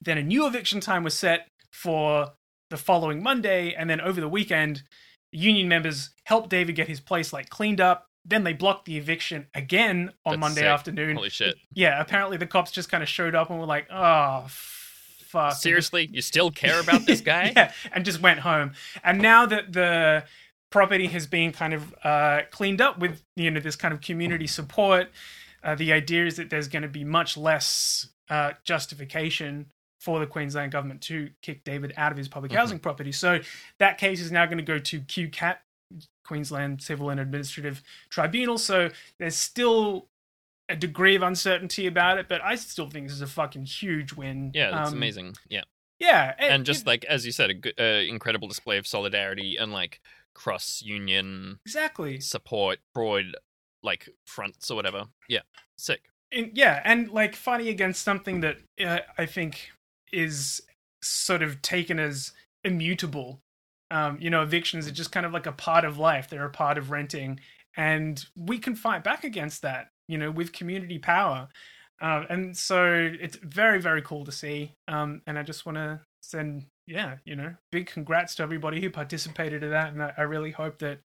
Then 0.03 0.19
a 0.19 0.23
new 0.23 0.45
eviction 0.45 0.81
time 0.81 1.03
was 1.03 1.15
set 1.15 1.47
for 1.71 2.33
the 2.69 2.77
following 2.77 3.23
Monday, 3.23 3.73
and 3.73 3.89
then 3.89 3.99
over 3.99 4.21
the 4.21 4.29
weekend, 4.29 4.83
union 5.33 5.67
members 5.67 6.11
helped 6.23 6.49
David 6.49 6.75
get 6.75 6.87
his 6.87 6.99
place 6.99 7.33
like 7.33 7.49
cleaned 7.49 7.81
up. 7.81 8.07
Then 8.25 8.43
they 8.45 8.53
blocked 8.53 8.85
the 8.85 8.97
eviction 8.97 9.47
again 9.53 10.11
on 10.25 10.33
That's 10.33 10.39
Monday 10.39 10.61
sick. 10.61 10.67
afternoon. 10.69 11.15
Holy 11.17 11.29
shit. 11.29 11.55
Yeah, 11.73 11.99
apparently 11.99 12.37
the 12.37 12.47
cops 12.47 12.71
just 12.71 12.89
kind 12.89 13.03
of 13.03 13.09
showed 13.09 13.35
up 13.35 13.49
and 13.49 13.59
were 13.59 13.65
like, 13.65 13.87
"Oh, 13.91 14.45
fuck." 14.47 15.53
Seriously, 15.55 16.07
you 16.11 16.21
still 16.21 16.49
care 16.49 16.79
about 16.79 17.05
this 17.05 17.19
guy? 17.33 17.51
yeah, 17.55 17.73
and 17.91 18.05
just 18.05 18.21
went 18.21 18.39
home. 18.39 18.73
And 19.03 19.21
now 19.21 19.45
that 19.47 19.73
the 19.73 20.23
property 20.69 21.07
has 21.07 21.27
been 21.27 21.51
kind 21.51 21.73
of 21.73 21.93
uh, 22.03 22.41
cleaned 22.51 22.79
up 22.79 22.97
with 22.99 23.21
you 23.35 23.51
know 23.51 23.59
this 23.59 23.75
kind 23.75 23.93
of 23.93 23.99
community 23.99 24.47
support, 24.47 25.09
uh, 25.61 25.75
the 25.75 25.91
idea 25.91 26.25
is 26.25 26.37
that 26.37 26.49
there's 26.49 26.69
going 26.69 26.83
to 26.83 26.87
be 26.87 27.03
much 27.03 27.35
less 27.35 28.07
uh, 28.29 28.53
justification 28.63 29.65
for 30.03 30.19
the 30.19 30.27
Queensland 30.27 30.71
government 30.73 31.01
to 31.01 31.29
kick 31.41 31.63
David 31.63 31.93
out 31.95 32.11
of 32.11 32.17
his 32.17 32.27
public 32.27 32.51
Mhm. 32.51 32.55
housing 32.55 32.79
property. 32.79 33.13
So 33.13 33.39
that 33.77 33.97
case 33.97 34.19
is 34.19 34.31
now 34.33 34.45
going 34.45 34.57
to 34.57 34.63
go 34.63 34.77
to 34.77 34.99
QCAT, 35.01 35.59
Queensland 36.25 36.81
Civil 36.81 37.09
and 37.09 37.19
Administrative 37.19 37.81
Tribunal. 38.09 38.57
So 38.57 38.89
there's 39.17 39.35
still 39.37 40.09
a 40.67 40.75
degree 40.75 41.15
of 41.15 41.23
uncertainty 41.23 41.87
about 41.87 42.17
it, 42.17 42.27
but 42.27 42.41
I 42.43 42.55
still 42.55 42.89
think 42.89 43.07
this 43.07 43.15
is 43.15 43.21
a 43.21 43.27
fucking 43.27 43.65
huge 43.65 44.13
win. 44.13 44.51
Yeah, 44.53 44.71
that's 44.71 44.89
Um, 44.91 44.97
amazing. 44.97 45.35
Yeah. 45.49 45.63
Yeah, 45.99 46.35
And 46.37 46.65
just 46.65 46.85
like, 46.85 47.05
as 47.05 47.25
you 47.25 47.31
said, 47.31 47.49
a 47.49 47.53
good, 47.53 47.79
uh, 47.79 47.83
incredible 47.83 48.49
display 48.49 48.77
of 48.77 48.85
solidarity 48.85 49.55
and 49.55 49.71
like 49.71 50.01
cross 50.33 50.81
union 50.81 51.59
exactly. 51.65 52.19
support, 52.19 52.79
broad 52.93 53.35
like 53.83 54.09
fronts 54.25 54.69
or 54.69 54.75
whatever. 54.75 55.05
Yeah. 55.29 55.41
Sick. 55.77 56.09
and 56.31 56.49
yeah, 56.57 56.81
and 56.83 57.11
like 57.11 57.35
fighting 57.35 57.67
against 57.67 58.01
something 58.03 58.39
that 58.41 58.57
uh, 58.83 58.99
I 59.19 59.27
think 59.27 59.69
is 60.13 60.61
sort 61.01 61.41
of 61.41 61.61
taken 61.61 61.99
as 61.99 62.31
immutable. 62.63 63.41
Um, 63.91 64.17
you 64.19 64.29
know, 64.29 64.41
evictions 64.41 64.87
are 64.87 64.91
just 64.91 65.11
kind 65.11 65.25
of 65.25 65.33
like 65.33 65.45
a 65.45 65.51
part 65.51 65.85
of 65.85 65.97
life. 65.97 66.29
They're 66.29 66.45
a 66.45 66.49
part 66.49 66.77
of 66.77 66.89
renting, 66.91 67.39
and 67.77 68.23
we 68.35 68.57
can 68.57 68.75
fight 68.75 69.03
back 69.03 69.23
against 69.23 69.61
that. 69.63 69.89
You 70.07 70.17
know, 70.17 70.31
with 70.31 70.51
community 70.51 70.99
power, 70.99 71.47
uh, 72.01 72.23
and 72.29 72.55
so 72.57 72.85
it's 73.19 73.37
very 73.37 73.79
very 73.79 74.01
cool 74.01 74.25
to 74.25 74.31
see. 74.31 74.73
Um, 74.87 75.21
and 75.27 75.37
I 75.39 75.43
just 75.43 75.65
want 75.65 75.77
to 75.77 76.01
send 76.21 76.65
yeah, 76.85 77.15
you 77.23 77.33
know, 77.37 77.55
big 77.71 77.87
congrats 77.87 78.35
to 78.35 78.43
everybody 78.43 78.81
who 78.81 78.89
participated 78.89 79.63
in 79.63 79.69
that, 79.69 79.93
and 79.93 80.03
I, 80.03 80.13
I 80.17 80.21
really 80.23 80.51
hope 80.51 80.79
that 80.79 80.99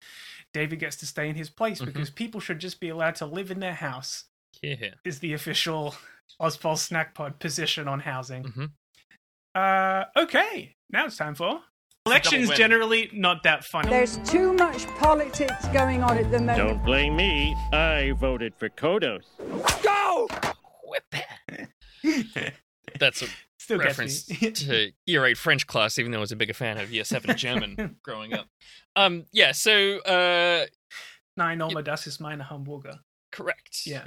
David 0.52 0.80
gets 0.80 0.96
to 0.96 1.06
stay 1.06 1.28
in 1.28 1.36
his 1.36 1.50
place 1.50 1.80
Mhm. 1.80 1.86
because 1.86 2.10
people 2.10 2.40
should 2.40 2.58
just 2.58 2.80
be 2.80 2.88
allowed 2.88 3.14
to 3.16 3.26
live 3.26 3.52
in 3.52 3.60
their 3.60 3.74
house 3.74 4.24
Yeah. 4.60 4.94
is 5.04 5.20
the 5.20 5.34
official 5.34 5.94
Ozpol 6.40 6.76
Snack 6.78 7.14
Pod 7.14 7.38
position 7.38 7.86
on 7.86 8.00
housing. 8.00 8.42
Mhm. 8.42 8.70
Uh, 9.58 10.04
okay, 10.16 10.76
now 10.88 11.06
it's 11.06 11.16
time 11.16 11.34
for 11.34 11.60
elections. 12.06 12.48
Generally, 12.50 13.10
not 13.12 13.42
that 13.42 13.64
funny. 13.64 13.90
There's 13.90 14.18
too 14.18 14.52
much 14.52 14.86
politics 14.98 15.66
going 15.72 16.00
on 16.00 16.16
at 16.16 16.30
the 16.30 16.38
moment. 16.38 16.58
Don't 16.58 16.84
blame 16.84 17.16
me. 17.16 17.56
I 17.72 18.12
voted 18.12 18.54
for 18.54 18.68
Kodos. 18.68 19.24
Go! 19.82 20.28
Whip 20.84 21.12
it. 22.04 22.54
That's 23.00 23.22
a 23.22 23.26
Still 23.58 23.78
reference 23.80 24.26
to 24.26 24.92
year 25.06 25.26
eight 25.26 25.36
French 25.36 25.66
class, 25.66 25.98
even 25.98 26.12
though 26.12 26.18
I 26.18 26.20
was 26.20 26.30
a 26.30 26.36
bigger 26.36 26.54
fan 26.54 26.78
of 26.78 26.92
year 26.92 27.02
seven 27.02 27.36
German 27.36 27.96
growing 28.04 28.34
up. 28.34 28.46
Um, 28.94 29.24
yeah. 29.32 29.50
So, 29.50 29.98
uh, 29.98 30.66
Nein, 31.36 31.60
Oma, 31.60 31.82
das 31.82 32.06
ist 32.06 32.20
meine 32.20 32.44
Hamburger. 32.48 33.00
correct. 33.32 33.80
Yeah. 33.84 34.04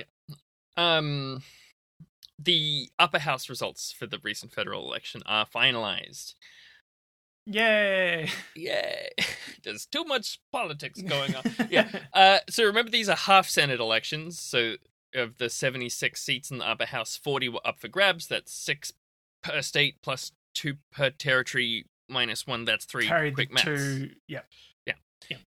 Um, 0.78 1.44
the 2.44 2.90
upper 2.98 3.20
house 3.20 3.50
results 3.50 3.92
for 3.92 4.06
the 4.08 4.20
recent 4.24 4.52
federal 4.54 4.86
election 4.88 5.22
are 5.26 5.46
finalized. 5.46 6.36
Yay! 7.46 8.30
Yay! 8.56 9.10
There's 9.64 9.86
too 9.86 10.04
much 10.04 10.40
politics 10.52 11.02
going 11.02 11.36
on. 11.36 11.44
Yeah. 11.70 11.90
Uh, 12.14 12.40
so 12.50 12.64
remember, 12.66 12.92
these 12.92 13.10
are 13.10 13.16
half 13.16 13.48
Senate 13.48 13.80
elections. 13.80 14.40
So 14.40 14.76
of 15.16 15.38
the 15.38 15.50
76 15.50 16.22
seats 16.22 16.52
in 16.52 16.60
the 16.60 16.68
upper 16.68 16.86
house, 16.86 17.18
40 17.18 17.50
were 17.50 17.68
up 17.68 17.80
for 17.80 17.88
grabs. 17.88 18.28
That's 18.28 18.54
six 18.54 18.94
per 19.44 19.62
state 19.62 19.96
plus 20.02 20.32
two 20.54 20.76
per 20.92 21.10
territory 21.10 21.86
minus 22.08 22.46
one. 22.46 22.66
That's 22.66 22.86
three. 22.86 23.08
Carried 23.08 23.34
the 23.34 23.46
Quick 23.46 23.52
maths. 23.54 23.66
two. 23.66 24.10
Yeah. 24.28 24.42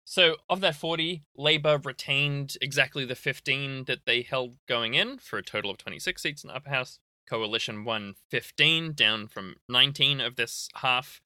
So 0.04 0.36
of 0.48 0.60
that 0.60 0.74
40, 0.76 1.22
Labour 1.36 1.80
retained 1.84 2.56
exactly 2.60 3.04
the 3.04 3.14
15 3.14 3.84
that 3.84 4.04
they 4.06 4.22
held 4.22 4.56
going 4.68 4.94
in 4.94 5.18
for 5.18 5.38
a 5.38 5.42
total 5.42 5.70
of 5.70 5.78
26 5.78 6.20
seats 6.22 6.42
in 6.44 6.48
the 6.48 6.56
upper 6.56 6.70
house. 6.70 6.98
Coalition 7.28 7.84
won 7.84 8.14
15, 8.30 8.92
down 8.94 9.28
from 9.28 9.56
19 9.68 10.20
of 10.20 10.34
this 10.36 10.68
half 10.76 11.20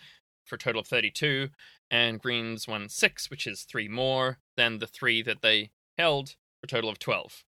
for 0.45 0.57
a 0.57 0.59
total 0.59 0.81
of 0.83 0.87
32. 0.87 1.49
And 1.91 2.21
Greens 2.21 2.69
won 2.69 2.89
6, 2.91 3.31
which 3.31 3.47
is 3.47 3.63
three 3.63 3.89
more 3.89 4.39
than 4.57 4.79
the 4.79 4.87
three 4.87 5.23
that 5.23 5.41
they 5.43 5.71
held 5.97 6.31
for 6.61 6.65
a 6.65 6.69
total 6.69 6.91
of 6.91 6.99
12. 6.99 7.45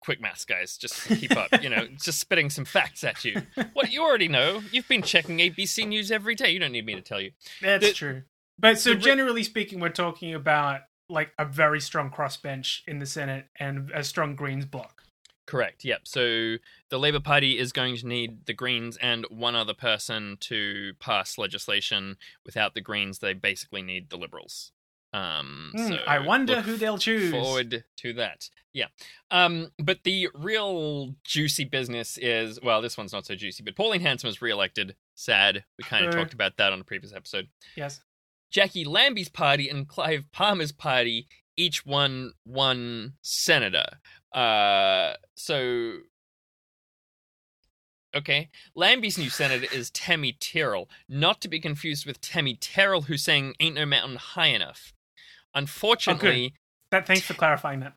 quick 0.00 0.20
maths, 0.20 0.44
guys. 0.44 0.76
Just 0.76 1.06
keep 1.08 1.36
up. 1.36 1.62
You 1.62 1.68
know, 1.70 1.86
just 2.00 2.18
spitting 2.20 2.50
some 2.50 2.64
facts 2.64 3.02
at 3.04 3.24
you. 3.24 3.42
What 3.72 3.90
you 3.92 4.02
already 4.02 4.28
know. 4.28 4.62
You've 4.72 4.88
been 4.88 5.02
checking 5.02 5.38
ABC 5.38 5.86
News 5.86 6.10
every 6.10 6.34
day. 6.34 6.50
You 6.50 6.58
don't 6.60 6.72
need 6.72 6.86
me 6.86 6.94
to 6.94 7.00
tell 7.00 7.20
you. 7.20 7.32
That's 7.62 7.86
The- 7.88 7.92
true. 7.92 8.22
But 8.58 8.78
so 8.78 8.92
re- 8.92 8.98
generally 8.98 9.42
speaking, 9.42 9.80
we're 9.80 9.88
talking 9.90 10.34
about 10.34 10.82
like 11.08 11.32
a 11.38 11.44
very 11.44 11.80
strong 11.80 12.10
crossbench 12.10 12.80
in 12.86 12.98
the 12.98 13.06
Senate 13.06 13.46
and 13.58 13.90
a 13.94 14.02
strong 14.02 14.34
Greens 14.34 14.64
bloc. 14.64 15.02
Correct. 15.46 15.84
Yep. 15.84 16.00
So 16.08 16.56
the 16.90 16.98
Labour 16.98 17.20
Party 17.20 17.56
is 17.58 17.70
going 17.72 17.96
to 17.98 18.06
need 18.08 18.46
the 18.46 18.52
Greens 18.52 18.96
and 18.96 19.24
one 19.30 19.54
other 19.54 19.74
person 19.74 20.36
to 20.40 20.94
pass 20.98 21.38
legislation. 21.38 22.16
Without 22.44 22.74
the 22.74 22.80
Greens, 22.80 23.20
they 23.20 23.32
basically 23.34 23.82
need 23.82 24.10
the 24.10 24.16
Liberals. 24.16 24.72
Um, 25.12 25.70
Hmm, 25.76 25.88
so 25.88 25.94
I 26.06 26.18
wonder 26.18 26.60
who 26.62 26.76
they'll 26.76 26.98
choose. 26.98 27.30
Forward 27.30 27.84
to 27.98 28.12
that. 28.14 28.50
Yeah. 28.72 28.86
Um, 29.30 29.70
but 29.78 30.00
the 30.02 30.28
real 30.34 31.14
juicy 31.24 31.64
business 31.64 32.18
is 32.18 32.60
well, 32.60 32.82
this 32.82 32.98
one's 32.98 33.12
not 33.12 33.24
so 33.24 33.36
juicy. 33.36 33.62
But 33.62 33.76
Pauline 33.76 34.00
Hanson 34.00 34.26
was 34.26 34.42
re-elected. 34.42 34.96
Sad. 35.14 35.64
We 35.78 35.84
kind 35.84 36.04
of 36.06 36.12
Uh. 36.12 36.16
talked 36.18 36.34
about 36.34 36.56
that 36.56 36.72
on 36.72 36.80
a 36.80 36.84
previous 36.84 37.12
episode. 37.14 37.46
Yes. 37.76 38.00
Jackie 38.56 38.86
Lambie's 38.86 39.28
party 39.28 39.68
and 39.68 39.86
Clive 39.86 40.24
Palmer's 40.32 40.72
party 40.72 41.28
each 41.58 41.84
won 41.84 42.32
one 42.44 43.12
senator. 43.20 43.84
Uh, 44.32 45.12
so 45.34 45.98
okay, 48.16 48.48
Lambie's 48.74 49.18
new 49.18 49.28
senator 49.28 49.66
is 49.70 49.90
Tammy 49.90 50.32
Tyrrell, 50.40 50.88
not 51.06 51.42
to 51.42 51.48
be 51.48 51.60
confused 51.60 52.06
with 52.06 52.18
Tammi 52.22 52.54
Terrell, 52.54 53.02
who 53.02 53.18
sang 53.18 53.52
"Ain't 53.60 53.74
No 53.74 53.84
Mountain 53.84 54.16
High 54.16 54.46
Enough." 54.46 54.94
Unfortunately, 55.54 56.54
That 56.90 57.06
thanks 57.06 57.26
for 57.26 57.34
clarifying 57.34 57.80
that. 57.80 57.92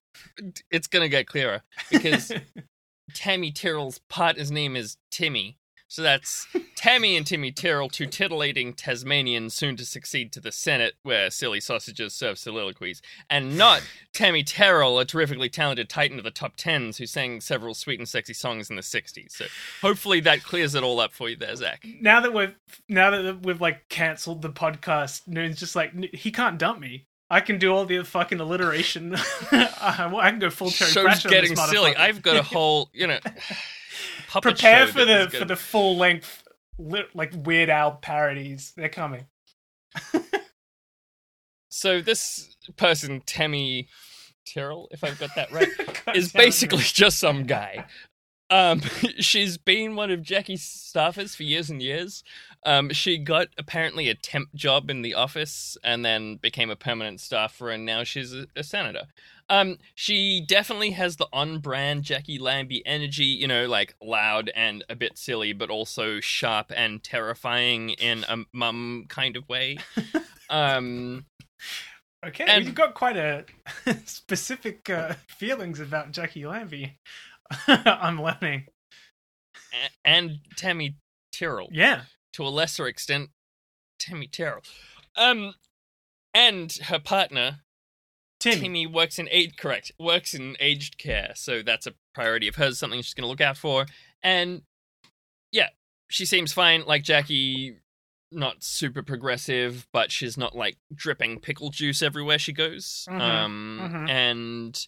it's 0.69 0.87
gonna 0.87 1.07
get 1.07 1.25
clearer 1.25 1.61
because 1.89 2.33
Tammy 3.13 3.53
Tyrrell's 3.53 4.01
partner's 4.09 4.51
name 4.51 4.75
is 4.75 4.97
Timmy. 5.09 5.57
So 5.89 6.03
that's 6.03 6.47
Tammy 6.75 7.17
and 7.17 7.25
Timmy 7.25 7.51
Tyrrell, 7.51 7.89
two 7.89 8.05
titillating 8.05 8.73
Tasmanians 8.73 9.55
soon 9.55 9.75
to 9.77 9.85
succeed 9.85 10.31
to 10.33 10.39
the 10.39 10.51
Senate, 10.51 10.93
where 11.01 11.31
silly 11.31 11.59
sausages 11.59 12.13
serve 12.13 12.37
soliloquies, 12.37 13.01
and 13.27 13.57
not 13.57 13.81
Tammi 14.13 14.43
Terrell, 14.43 14.99
a 14.99 15.05
terrifically 15.05 15.49
talented 15.49 15.89
titan 15.89 16.19
of 16.19 16.23
the 16.23 16.31
top 16.31 16.55
tens 16.57 16.99
who 16.99 17.07
sang 17.07 17.41
several 17.41 17.73
sweet 17.73 17.99
and 17.99 18.07
sexy 18.07 18.33
songs 18.33 18.69
in 18.69 18.75
the 18.75 18.83
60s. 18.83 19.31
So 19.31 19.45
hopefully 19.81 20.19
that 20.21 20.43
clears 20.43 20.75
it 20.75 20.83
all 20.83 20.99
up 20.99 21.11
for 21.11 21.27
you 21.27 21.35
there, 21.35 21.55
Zach. 21.55 21.83
now 22.01 22.21
that 22.21 22.33
we've 22.35 22.55
now 22.87 23.09
that 23.09 23.43
we've 23.43 23.59
like 23.59 23.89
cancelled 23.89 24.43
the 24.43 24.51
podcast, 24.51 25.27
Noon's 25.27 25.59
just 25.59 25.75
like 25.75 25.91
he 26.13 26.31
can't 26.31 26.59
dump 26.59 26.79
me. 26.79 27.07
I 27.31 27.41
can 27.41 27.57
do 27.57 27.73
all 27.73 27.85
the 27.85 28.03
fucking 28.03 28.39
alliteration. 28.39 29.15
I 29.51 30.29
can 30.29 30.39
go 30.39 30.49
full 30.49 30.69
Terry 30.69 30.91
Show's 30.91 31.03
Pratchett 31.03 31.31
getting 31.31 31.55
silly. 31.55 31.95
I've 31.95 32.21
got 32.23 32.37
a 32.37 32.43
whole, 32.43 32.89
you 32.91 33.05
know, 33.05 33.19
prepare 34.41 34.87
show 34.87 34.93
for 34.93 35.05
the 35.05 35.29
for 35.37 35.45
the 35.45 35.55
full 35.55 35.97
length 35.97 36.43
like 36.77 37.33
Weird 37.33 37.69
Al 37.69 37.93
parodies. 37.93 38.73
They're 38.75 38.89
coming. 38.89 39.25
So 41.69 42.01
this 42.01 42.57
person, 42.77 43.21
Tammy 43.25 43.87
Tyrrell, 44.45 44.89
if 44.91 45.03
I've 45.03 45.19
got 45.19 45.29
that 45.35 45.51
right, 45.51 45.69
is 46.15 46.31
basically 46.33 46.79
just 46.79 47.19
some 47.19 47.45
guy. 47.45 47.85
Um, 48.49 48.81
she's 49.19 49.57
been 49.57 49.95
one 49.95 50.11
of 50.11 50.21
Jackie's 50.21 50.61
staffers 50.63 51.35
for 51.35 51.43
years 51.43 51.69
and 51.69 51.81
years. 51.81 52.23
Um, 52.65 52.89
she 52.91 53.17
got 53.17 53.47
apparently 53.57 54.09
a 54.09 54.15
temp 54.15 54.53
job 54.53 54.89
in 54.89 55.01
the 55.01 55.13
office 55.13 55.77
and 55.83 56.03
then 56.03 56.37
became 56.37 56.69
a 56.69 56.75
permanent 56.75 57.19
staffer, 57.21 57.69
and 57.69 57.85
now 57.85 58.03
she's 58.03 58.33
a, 58.33 58.47
a 58.55 58.63
senator. 58.63 59.03
Um, 59.51 59.77
she 59.95 60.41
definitely 60.45 60.91
has 60.91 61.15
the 61.15 61.27
on-brand 61.33 62.03
Jackie 62.03 62.37
Lambie 62.37 62.85
energy, 62.85 63.25
you 63.25 63.47
know, 63.47 63.65
like 63.67 63.95
loud 64.01 64.51
and 64.55 64.83
a 64.89 64.95
bit 64.95 65.17
silly, 65.17 65.53
but 65.53 65.71
also 65.71 66.19
sharp 66.19 66.71
and 66.75 67.03
terrifying 67.03 67.89
in 67.91 68.25
a 68.29 68.37
mum 68.53 69.05
kind 69.09 69.35
of 69.37 69.47
way. 69.49 69.77
Um, 70.51 71.25
Okay, 72.25 72.43
And- 72.47 72.65
you've 72.65 72.75
got 72.75 72.95
quite 72.95 73.15
a 73.15 73.45
specific 74.05 74.89
uh, 74.89 75.13
feelings 75.27 75.79
about 75.79 76.11
Jackie 76.11 76.45
Lambie. 76.45 76.97
I'm 77.67 78.21
learning. 78.21 78.65
a- 79.73 80.07
and 80.07 80.39
Tammy 80.55 80.95
Tyrrell. 81.31 81.69
Yeah. 81.71 82.01
to 82.33 82.43
a 82.43 82.49
lesser 82.49 82.87
extent, 82.87 83.29
Tammy 83.99 84.27
Tyrrell. 84.27 84.61
Um, 85.15 85.53
and 86.33 86.71
her 86.85 86.99
partner 86.99 87.59
Timmy. 88.39 88.55
Timmy 88.61 88.87
works 88.87 89.19
in 89.19 89.27
aid. 89.31 89.57
Correct, 89.57 89.91
works 89.99 90.33
in 90.33 90.55
aged 90.61 90.97
care, 90.97 91.31
so 91.35 91.61
that's 91.61 91.85
a 91.87 91.93
priority 92.15 92.47
of 92.47 92.55
hers. 92.55 92.79
Something 92.79 93.01
she's 93.01 93.13
going 93.13 93.23
to 93.23 93.27
look 93.29 93.41
out 93.41 93.57
for. 93.57 93.85
And 94.23 94.61
yeah, 95.51 95.69
she 96.09 96.25
seems 96.25 96.53
fine. 96.53 96.85
Like 96.85 97.03
Jackie, 97.03 97.75
not 98.31 98.63
super 98.63 99.03
progressive, 99.03 99.87
but 99.91 100.09
she's 100.11 100.37
not 100.37 100.55
like 100.55 100.77
dripping 100.95 101.39
pickle 101.41 101.69
juice 101.69 102.01
everywhere 102.01 102.39
she 102.39 102.53
goes. 102.53 103.05
Mhm, 103.09 103.19
Um, 103.19 103.79
mhm. 103.91 104.09
and 104.09 104.87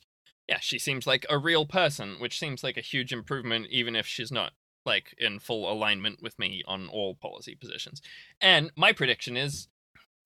yeah, 0.51 0.59
she 0.59 0.77
seems 0.77 1.07
like 1.07 1.25
a 1.29 1.37
real 1.37 1.65
person, 1.65 2.17
which 2.19 2.37
seems 2.37 2.61
like 2.61 2.75
a 2.75 2.81
huge 2.81 3.13
improvement, 3.13 3.67
even 3.69 3.95
if 3.95 4.05
she's 4.05 4.33
not 4.33 4.51
like 4.85 5.15
in 5.17 5.39
full 5.39 5.71
alignment 5.71 6.21
with 6.21 6.37
me 6.37 6.61
on 6.67 6.89
all 6.89 7.15
policy 7.15 7.55
positions. 7.55 8.01
And 8.41 8.69
my 8.75 8.91
prediction 8.91 9.37
is 9.37 9.69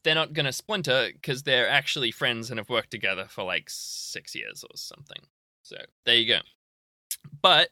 they're 0.03 0.15
not 0.15 0.33
going 0.33 0.47
to 0.47 0.51
splinter 0.51 1.11
because 1.13 1.43
they're 1.43 1.69
actually 1.69 2.09
friends 2.09 2.49
and 2.49 2.57
have 2.57 2.69
worked 2.71 2.89
together 2.89 3.27
for 3.29 3.43
like 3.43 3.65
six 3.67 4.33
years 4.33 4.63
or 4.63 4.75
something. 4.75 5.27
So 5.61 5.77
there 6.07 6.15
you 6.15 6.27
go. 6.27 6.39
But 7.39 7.69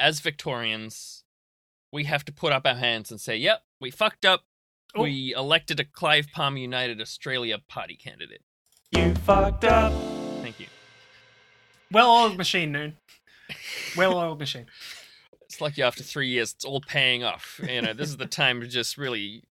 as 0.00 0.20
Victorians, 0.20 1.24
we 1.92 2.04
have 2.04 2.24
to 2.24 2.32
put 2.32 2.54
up 2.54 2.66
our 2.66 2.76
hands 2.76 3.10
and 3.10 3.20
say, 3.20 3.36
yep, 3.36 3.60
we 3.78 3.90
fucked 3.90 4.24
up. 4.24 4.44
Oh. 4.96 5.02
We 5.02 5.34
elected 5.36 5.80
a 5.80 5.84
Clive 5.84 6.28
Palmer 6.32 6.56
United 6.56 6.98
Australia 6.98 7.58
party 7.68 7.94
candidate. 7.94 8.40
You 8.92 9.14
fucked 9.16 9.66
up. 9.66 9.92
Thank 10.40 10.60
you. 10.60 10.66
Well 11.90 12.10
oiled 12.10 12.36
machine, 12.36 12.72
Noon. 12.72 12.96
Well 13.96 14.16
oiled 14.16 14.38
machine. 14.38 14.66
It's 15.42 15.60
lucky 15.60 15.82
after 15.82 16.02
three 16.02 16.28
years, 16.28 16.52
it's 16.52 16.64
all 16.64 16.80
paying 16.80 17.24
off. 17.24 17.60
You 17.66 17.80
know, 17.80 17.94
this 17.94 18.10
is 18.10 18.18
the 18.18 18.26
time 18.26 18.60
to 18.60 18.66
just 18.66 18.98
really 18.98 19.44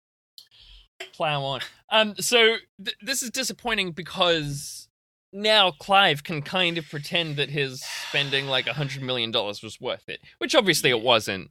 plow 1.13 1.43
on. 1.43 1.61
Um, 1.89 2.15
so 2.17 2.57
th- 2.83 2.97
this 3.01 3.23
is 3.23 3.31
disappointing 3.31 3.91
because 3.91 4.87
now 5.33 5.71
Clive 5.71 6.23
can 6.23 6.41
kind 6.41 6.77
of 6.77 6.87
pretend 6.89 7.37
that 7.37 7.49
his 7.49 7.81
spending 8.09 8.47
like 8.47 8.67
a 8.67 8.73
hundred 8.73 9.01
million 9.01 9.31
dollars 9.31 9.63
was 9.63 9.81
worth 9.81 10.07
it, 10.07 10.19
which 10.37 10.55
obviously 10.55 10.89
it 10.89 11.01
wasn't. 11.01 11.49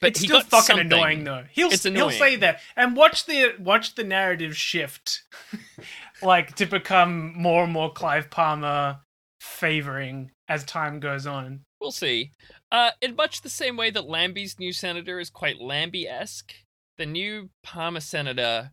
But 0.00 0.10
it's 0.10 0.20
still 0.20 0.40
fucking 0.40 0.62
something. 0.64 0.86
annoying 0.86 1.24
though. 1.24 1.44
He'll 1.50 1.70
It's 1.72 1.82
he'll 1.82 2.10
say 2.10 2.36
that 2.36 2.60
and 2.76 2.96
watch 2.96 3.26
the 3.26 3.54
watch 3.58 3.96
the 3.96 4.04
narrative 4.04 4.56
shift, 4.56 5.24
like 6.22 6.54
to 6.56 6.66
become 6.66 7.32
more 7.36 7.64
and 7.64 7.72
more 7.72 7.92
Clive 7.92 8.30
Palmer 8.30 9.00
favoring 9.40 10.30
as 10.48 10.64
time 10.64 11.00
goes 11.00 11.26
on. 11.26 11.60
We'll 11.80 11.90
see. 11.92 12.32
Uh, 12.72 12.90
in 13.00 13.14
much 13.16 13.42
the 13.42 13.48
same 13.48 13.76
way 13.76 13.90
that 13.90 14.08
Lambie's 14.08 14.58
new 14.58 14.72
senator 14.72 15.20
is 15.20 15.30
quite 15.30 15.60
Lambie-esque, 15.60 16.52
the 16.96 17.06
new 17.06 17.50
Palmer 17.62 18.00
senator, 18.00 18.72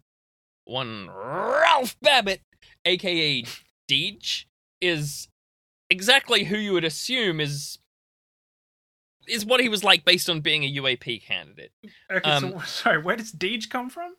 one 0.65 1.09
Ralph 1.09 1.95
Babet, 2.01 2.41
aka 2.83 3.43
Deej, 3.87 4.45
is 4.81 5.27
exactly 5.89 6.45
who 6.45 6.57
you 6.57 6.73
would 6.73 6.83
assume 6.83 7.39
is 7.39 7.77
is 9.27 9.45
what 9.45 9.59
he 9.59 9.69
was 9.69 9.83
like 9.83 10.05
based 10.05 10.29
on 10.29 10.39
being 10.41 10.63
a 10.63 10.73
UAP 10.73 11.23
candidate. 11.23 11.71
Okay, 12.11 12.29
Um, 12.29 12.51
so 12.51 12.59
sorry, 12.65 13.01
where 13.01 13.15
does 13.15 13.31
Deej 13.31 13.69
come 13.69 13.89
from? 13.89 14.15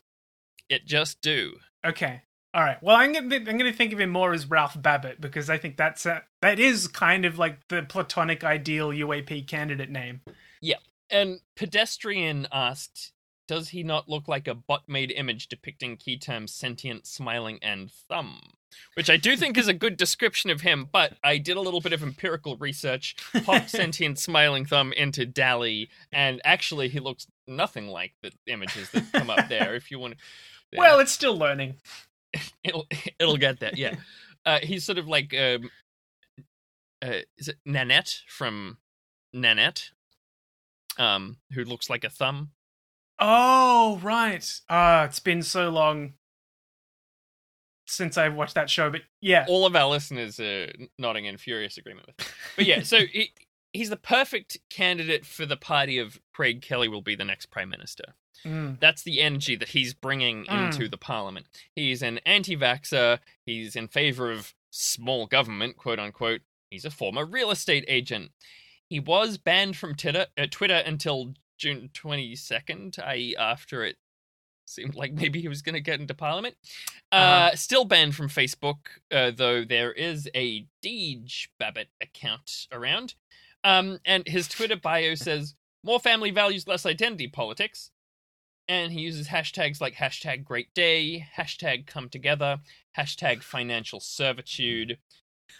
It 0.69 0.85
just 0.85 1.21
do. 1.21 1.57
Okay. 1.85 2.23
All 2.57 2.63
right. 2.63 2.81
Well, 2.81 2.95
I'm 2.95 3.13
gonna 3.13 3.35
I'm 3.35 3.57
gonna 3.59 3.71
think 3.71 3.93
of 3.93 3.99
him 3.99 4.09
more 4.09 4.33
as 4.33 4.49
Ralph 4.49 4.81
Babet 4.81 5.21
because 5.21 5.47
I 5.47 5.59
think 5.59 5.77
that's 5.77 6.07
a, 6.07 6.23
that 6.41 6.57
is 6.57 6.87
kind 6.87 7.23
of 7.23 7.37
like 7.37 7.67
the 7.67 7.83
platonic 7.83 8.43
ideal 8.43 8.89
UAP 8.89 9.47
candidate 9.47 9.91
name. 9.91 10.21
Yeah. 10.59 10.77
And 11.11 11.41
Pedestrian 11.55 12.47
asked, 12.51 13.13
does 13.47 13.69
he 13.69 13.83
not 13.83 14.09
look 14.09 14.27
like 14.27 14.47
a 14.47 14.55
bot-made 14.55 15.11
image 15.11 15.49
depicting 15.49 15.97
key 15.97 16.17
terms 16.17 16.51
sentient, 16.51 17.05
smiling, 17.05 17.59
and 17.61 17.91
thumb? 17.91 18.39
Which 18.95 19.11
I 19.11 19.17
do 19.17 19.37
think 19.37 19.55
is 19.55 19.67
a 19.67 19.73
good 19.73 19.95
description 19.97 20.49
of 20.49 20.61
him, 20.61 20.89
but 20.91 21.13
I 21.23 21.37
did 21.37 21.57
a 21.57 21.61
little 21.61 21.79
bit 21.79 21.93
of 21.93 22.01
empirical 22.01 22.57
research, 22.57 23.15
popped 23.43 23.69
sentient, 23.69 24.17
smiling 24.17 24.65
thumb 24.65 24.93
into 24.93 25.27
DALL-E, 25.27 25.89
and 26.11 26.41
actually 26.43 26.89
he 26.89 26.99
looks 26.99 27.27
nothing 27.47 27.87
like 27.87 28.13
the 28.23 28.31
images 28.47 28.89
that 28.89 29.11
come 29.11 29.29
up 29.29 29.47
there. 29.47 29.75
If 29.75 29.91
you 29.91 29.99
want 29.99 30.15
to, 30.15 30.19
Well, 30.77 30.99
it's 30.99 31.11
still 31.11 31.37
learning. 31.37 31.75
it'll 32.63 32.87
it'll 33.19 33.37
get 33.37 33.59
there. 33.59 33.71
Yeah, 33.75 33.95
uh, 34.45 34.59
he's 34.61 34.83
sort 34.83 34.97
of 34.97 35.07
like 35.07 35.33
um, 35.33 35.69
uh, 37.03 37.19
is 37.37 37.47
it 37.47 37.57
Nanette 37.65 38.21
from 38.27 38.77
Nanette, 39.33 39.91
um, 40.97 41.37
who 41.53 41.63
looks 41.63 41.89
like 41.89 42.03
a 42.03 42.09
thumb. 42.09 42.51
Oh, 43.19 43.99
right. 44.03 44.45
Ah, 44.69 45.05
it's 45.05 45.19
been 45.19 45.41
so 45.41 45.69
long 45.69 46.13
since 47.87 48.17
I've 48.17 48.35
watched 48.35 48.55
that 48.55 48.69
show, 48.69 48.89
but 48.89 49.01
yeah. 49.21 49.45
All 49.47 49.65
of 49.65 49.75
our 49.75 49.89
listeners 49.89 50.39
are 50.39 50.71
nodding 50.99 51.25
in 51.25 51.37
furious 51.37 51.77
agreement 51.77 52.07
with. 52.07 52.19
Me. 52.19 52.25
But 52.57 52.65
yeah, 52.65 52.83
so 52.83 52.99
he, 53.11 53.31
he's 53.73 53.89
the 53.89 53.97
perfect 53.97 54.57
candidate 54.69 55.25
for 55.25 55.45
the 55.45 55.57
party 55.57 55.97
of 55.97 56.19
Craig 56.33 56.61
Kelly 56.61 56.87
will 56.87 57.01
be 57.01 57.15
the 57.15 57.25
next 57.25 57.47
prime 57.47 57.69
minister. 57.69 58.13
Mm. 58.45 58.79
That's 58.79 59.03
the 59.03 59.21
energy 59.21 59.55
that 59.55 59.69
he's 59.69 59.93
bringing 59.93 60.45
Mm. 60.45 60.65
into 60.67 60.87
the 60.87 60.97
parliament. 60.97 61.47
He's 61.75 62.01
an 62.01 62.19
anti-vaxxer. 62.25 63.19
He's 63.45 63.75
in 63.75 63.87
favor 63.87 64.31
of 64.31 64.53
small 64.69 65.25
government, 65.27 65.77
quote 65.77 65.99
unquote. 65.99 66.41
He's 66.69 66.85
a 66.85 66.91
former 66.91 67.25
real 67.25 67.51
estate 67.51 67.85
agent. 67.87 68.31
He 68.89 68.99
was 68.99 69.37
banned 69.37 69.75
from 69.77 69.95
Twitter, 69.95 70.27
uh, 70.37 70.47
Twitter 70.49 70.81
until 70.85 71.33
June 71.57 71.89
22nd, 71.93 72.99
i.e., 72.99 73.35
after 73.37 73.83
it 73.83 73.97
seemed 74.65 74.95
like 74.95 75.13
maybe 75.13 75.41
he 75.41 75.47
was 75.47 75.61
going 75.61 75.75
to 75.75 75.81
get 75.81 75.99
into 75.99 76.13
parliament. 76.13 76.55
Uh, 77.11 77.15
Uh-huh. 77.15 77.55
Still 77.55 77.85
banned 77.85 78.15
from 78.15 78.27
Facebook, 78.29 78.87
uh, 79.11 79.31
though 79.31 79.63
there 79.63 79.91
is 79.93 80.29
a 80.35 80.67
Deej 80.83 81.47
Babet 81.57 81.87
account 82.01 82.67
around. 82.71 83.15
Um, 83.63 83.99
and 84.05 84.27
his 84.27 84.47
Twitter 84.47 84.75
bio 84.75 85.15
says, 85.15 85.55
more 85.83 85.99
family 85.99 86.31
values, 86.31 86.67
less 86.67 86.85
identity 86.85 87.27
politics. 87.27 87.91
And 88.69 88.91
he 88.91 88.99
uses 89.01 89.27
hashtags 89.29 89.79
like 89.79 89.95
hashtag 89.95 90.43
great 90.43 90.73
day, 90.73 91.27
hashtag 91.37 91.87
come 91.87 92.09
together, 92.09 92.59
hashtag 92.97 93.41
financial 93.41 93.99
servitude. 93.99 94.97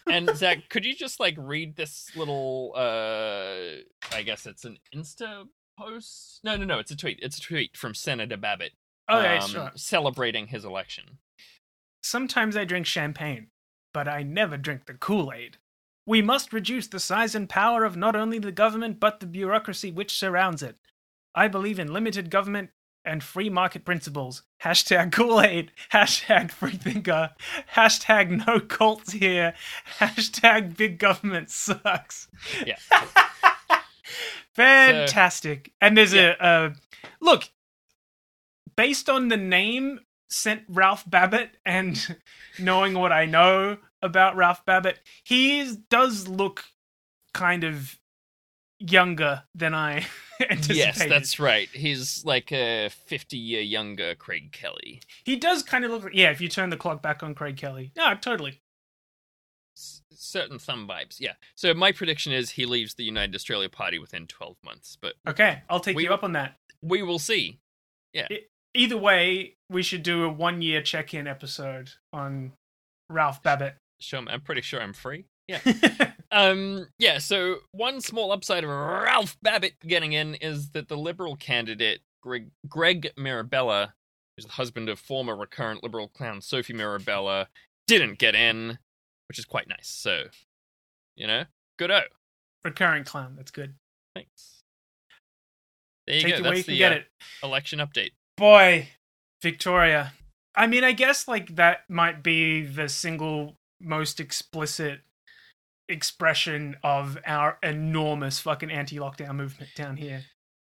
And 0.06 0.30
Zach, 0.36 0.70
could 0.70 0.86
you 0.86 0.94
just 0.94 1.20
like 1.20 1.36
read 1.38 1.76
this 1.76 2.12
little 2.16 2.74
uh 2.76 3.82
I 4.14 4.22
guess 4.24 4.46
it's 4.46 4.66
an 4.66 4.78
Insta 4.94 5.46
post? 5.80 6.42
No, 6.44 6.58
no, 6.58 6.66
no, 6.66 6.80
it's 6.80 6.92
a 6.92 6.98
tweet. 6.98 7.20
It's 7.22 7.38
a 7.38 7.42
tweet 7.42 7.78
from 7.78 7.94
Senator 7.94 8.38
Babet 8.38 8.72
Okay, 9.10 9.38
um, 9.38 9.50
sure. 9.50 9.72
celebrating 9.76 10.48
his 10.48 10.66
election. 10.66 11.20
Sometimes 12.04 12.58
I 12.58 12.66
drink 12.66 12.86
champagne, 12.86 13.48
but 13.94 14.08
I 14.08 14.24
never 14.24 14.58
drink 14.58 14.86
the 14.86 14.94
Kool 14.94 15.32
Aid. 15.34 15.58
We 16.06 16.22
must 16.22 16.54
reduce 16.54 16.88
the 16.88 17.00
size 17.00 17.36
and 17.36 17.50
power 17.50 17.84
of 17.84 17.98
not 17.98 18.16
only 18.16 18.40
the 18.40 18.52
government, 18.52 19.00
but 19.00 19.20
the 19.20 19.26
bureaucracy 19.26 19.92
which 19.92 20.18
surrounds 20.18 20.64
it. 20.64 20.78
I 21.36 21.48
believe 21.48 21.80
in 21.80 21.94
limited 21.94 22.30
government 22.30 22.72
and 23.08 23.24
free 23.24 23.50
market 23.50 23.86
principles. 23.86 24.44
Hashtag 24.64 25.12
Kool 25.12 25.42
Aid. 25.42 25.72
Hashtag 25.92 26.52
Freethinker. 26.52 27.32
Hashtag 27.76 28.46
no 28.46 28.60
cults 28.60 29.14
here. 29.14 29.54
Hashtag 30.00 30.76
big 30.78 31.00
government 31.00 31.50
sucks. 31.50 32.28
Yeah. 32.66 32.78
Fantastic. 34.56 35.72
and 35.82 35.98
there's 35.98 36.14
Yeah. 36.14 36.36
a, 36.40 36.66
a 36.68 36.74
look, 37.22 37.50
based 38.76 39.10
on 39.10 39.28
the 39.28 39.38
name 39.38 40.00
sent 40.30 40.64
Ralph 40.68 41.10
Babet 41.10 41.52
and 41.66 42.18
knowing 42.60 42.94
what 42.94 43.12
I 43.12 43.26
know 43.26 43.78
about 44.02 44.36
Ralph 44.36 44.66
Babet, 44.66 45.00
he 45.24 45.60
is, 45.60 45.76
does 45.78 46.28
look 46.28 46.66
kind 47.34 47.64
of 47.64 48.00
younger 48.80 49.44
than 49.56 49.74
I 49.74 50.06
anticipated. 50.42 50.76
Yes, 50.76 51.06
that's 51.08 51.40
right. 51.40 51.68
He's 51.70 52.24
like 52.26 52.52
a 52.52 52.90
50 52.90 53.38
year 53.38 53.62
younger 53.62 54.16
Craig 54.16 54.52
Kelly. 54.52 55.02
He 55.26 55.36
does 55.36 55.64
kind 55.64 55.84
of 55.86 55.92
look 55.92 56.04
like 56.06 56.14
yeah. 56.16 56.32
If 56.32 56.42
you 56.42 56.48
turn 56.48 56.70
the 56.70 56.78
clock 56.78 57.02
back 57.02 57.24
on 57.24 57.34
Craig 57.36 57.58
Kelly, 57.58 57.92
no, 57.98 58.14
totally. 58.16 58.62
S- 59.78 60.02
certain 60.12 60.60
thumb 60.60 60.88
vibes. 60.88 61.18
Yeah. 61.20 61.34
So 61.56 61.74
my 61.74 61.92
prediction 61.92 62.34
is 62.34 62.52
he 62.52 62.66
leaves 62.66 62.96
the 62.96 63.04
United 63.04 63.34
Australia 63.36 63.70
Party 63.70 64.00
within 64.00 64.28
12 64.28 64.58
months, 64.64 64.98
but 65.02 65.14
Okay, 65.28 65.62
I'll 65.70 65.80
take 65.80 65.96
We- 65.96 66.04
you 66.04 66.14
up 66.14 66.24
on 66.24 66.34
that. 66.34 66.56
we 66.82 67.02
will 67.04 67.20
see. 67.20 67.60
Yeah. 68.14 68.28
Either 68.74 68.98
way, 68.98 69.56
we 69.70 69.82
should 69.82 70.04
do 70.04 70.24
a 70.24 70.30
one 70.30 70.62
year 70.62 70.82
check 70.82 71.14
in 71.14 71.26
episode 71.28 71.92
on 72.14 72.54
Ralph 73.10 73.42
Babet. 73.42 73.76
Show 74.00 74.24
I'm 74.28 74.42
pretty 74.42 74.62
sure 74.62 74.80
I'm 74.82 74.94
free. 74.94 75.26
Yeah. 75.48 75.60
Um, 76.32 76.88
yeah, 77.00 77.20
so 77.20 77.58
one 77.72 78.02
small 78.02 78.32
upside 78.32 78.64
of 78.64 78.70
Ralph 78.70 79.38
Babet 79.42 79.74
getting 79.86 80.14
in 80.14 80.36
is 80.36 80.72
that 80.72 80.88
the 80.90 80.98
Liberal 80.98 81.36
candidate, 81.36 82.02
Greg, 82.22 82.50
Greg 82.68 83.12
Mirabella, 83.18 83.94
who's 84.36 84.46
the 84.46 84.54
husband 84.54 84.90
of 84.90 85.00
former 85.00 85.36
recurrent 85.36 85.84
Liberal 85.84 86.10
clown 86.10 86.42
Sophie 86.42 86.74
Mirabella, 86.74 87.48
didn't 87.88 88.20
get 88.20 88.36
in, 88.36 88.78
which 89.30 89.40
is 89.40 89.46
quite 89.46 89.70
nice. 89.70 89.88
So, 89.88 90.24
you 91.16 91.28
know, 91.28 91.46
good 91.80 91.92
o. 91.92 92.02
Recurring 92.64 93.06
clown. 93.06 93.36
That's 93.38 93.52
good. 93.52 93.76
Thanks. 94.14 94.64
There 96.06 96.16
you 96.16 96.22
Take 96.22 96.38
go. 96.38 96.44
That's 96.44 96.64
the 96.64 96.78
get 96.78 96.92
uh, 96.92 96.96
it. 96.96 97.06
election 97.44 97.80
update. 97.80 98.12
Boy, 98.36 98.90
Victoria. 99.42 100.14
I 100.56 100.68
mean, 100.68 100.84
I 100.84 100.92
guess 100.92 101.28
like 101.28 101.56
that 101.56 101.90
might 101.90 102.24
be 102.24 102.64
the 102.64 102.90
single 102.90 103.56
most 103.80 104.20
explicit 104.20 105.02
expression 105.90 106.76
of 106.84 107.18
our 107.26 107.58
enormous 107.64 108.40
fucking 108.40 108.72
anti-lockdown 108.72 109.36
movement 109.36 109.72
down 109.76 109.98
here. 109.98 110.24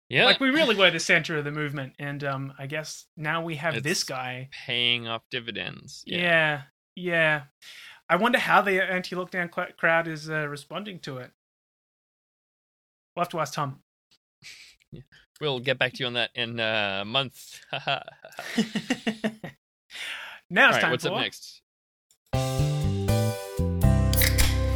Yeah. 0.09 0.27
Like 0.27 0.41
we 0.41 0.51
really 0.51 0.77
were 0.77 0.91
the 0.91 1.01
center 1.01 1.39
of 1.39 1.45
the 1.45 1.51
movement, 1.51 1.95
and 1.99 2.23
um, 2.23 2.53
I 2.59 2.67
guess 2.67 3.07
now 3.17 3.43
we 3.43 3.57
have 3.57 3.83
this 3.83 4.05
guy. 4.05 4.51
paying 4.67 5.09
off 5.09 5.23
dividends. 5.31 6.03
Yeah, 6.07 6.63
yeah. 6.95 7.45
I 8.09 8.17
wonder 8.17 8.39
how 8.39 8.61
the 8.61 8.83
anti-lockdown 8.83 9.55
cl- 9.55 9.73
crowd 9.79 10.09
is 10.09 10.29
uh, 10.29 10.47
responding 10.49 10.99
to 11.01 11.19
it. 11.19 11.31
We'll 13.17 13.25
have 13.25 13.31
to 13.31 13.41
ask 13.41 13.55
Tom. 13.55 13.81
yeah. 14.93 15.03
We'll 15.41 15.61
get 15.61 15.79
back 15.79 15.95
to 15.95 16.01
you 16.01 16.07
on 16.07 16.15
that 16.15 16.31
in 16.35 16.61
uh, 16.61 16.99
a 17.03 17.05
month. 17.05 17.61
Now 20.53 20.69
it's 20.69 20.75
right, 20.75 20.83
time 20.83 20.91
what's 20.91 21.07
for 21.07 21.15
up 21.15 21.21
next? 21.21 22.82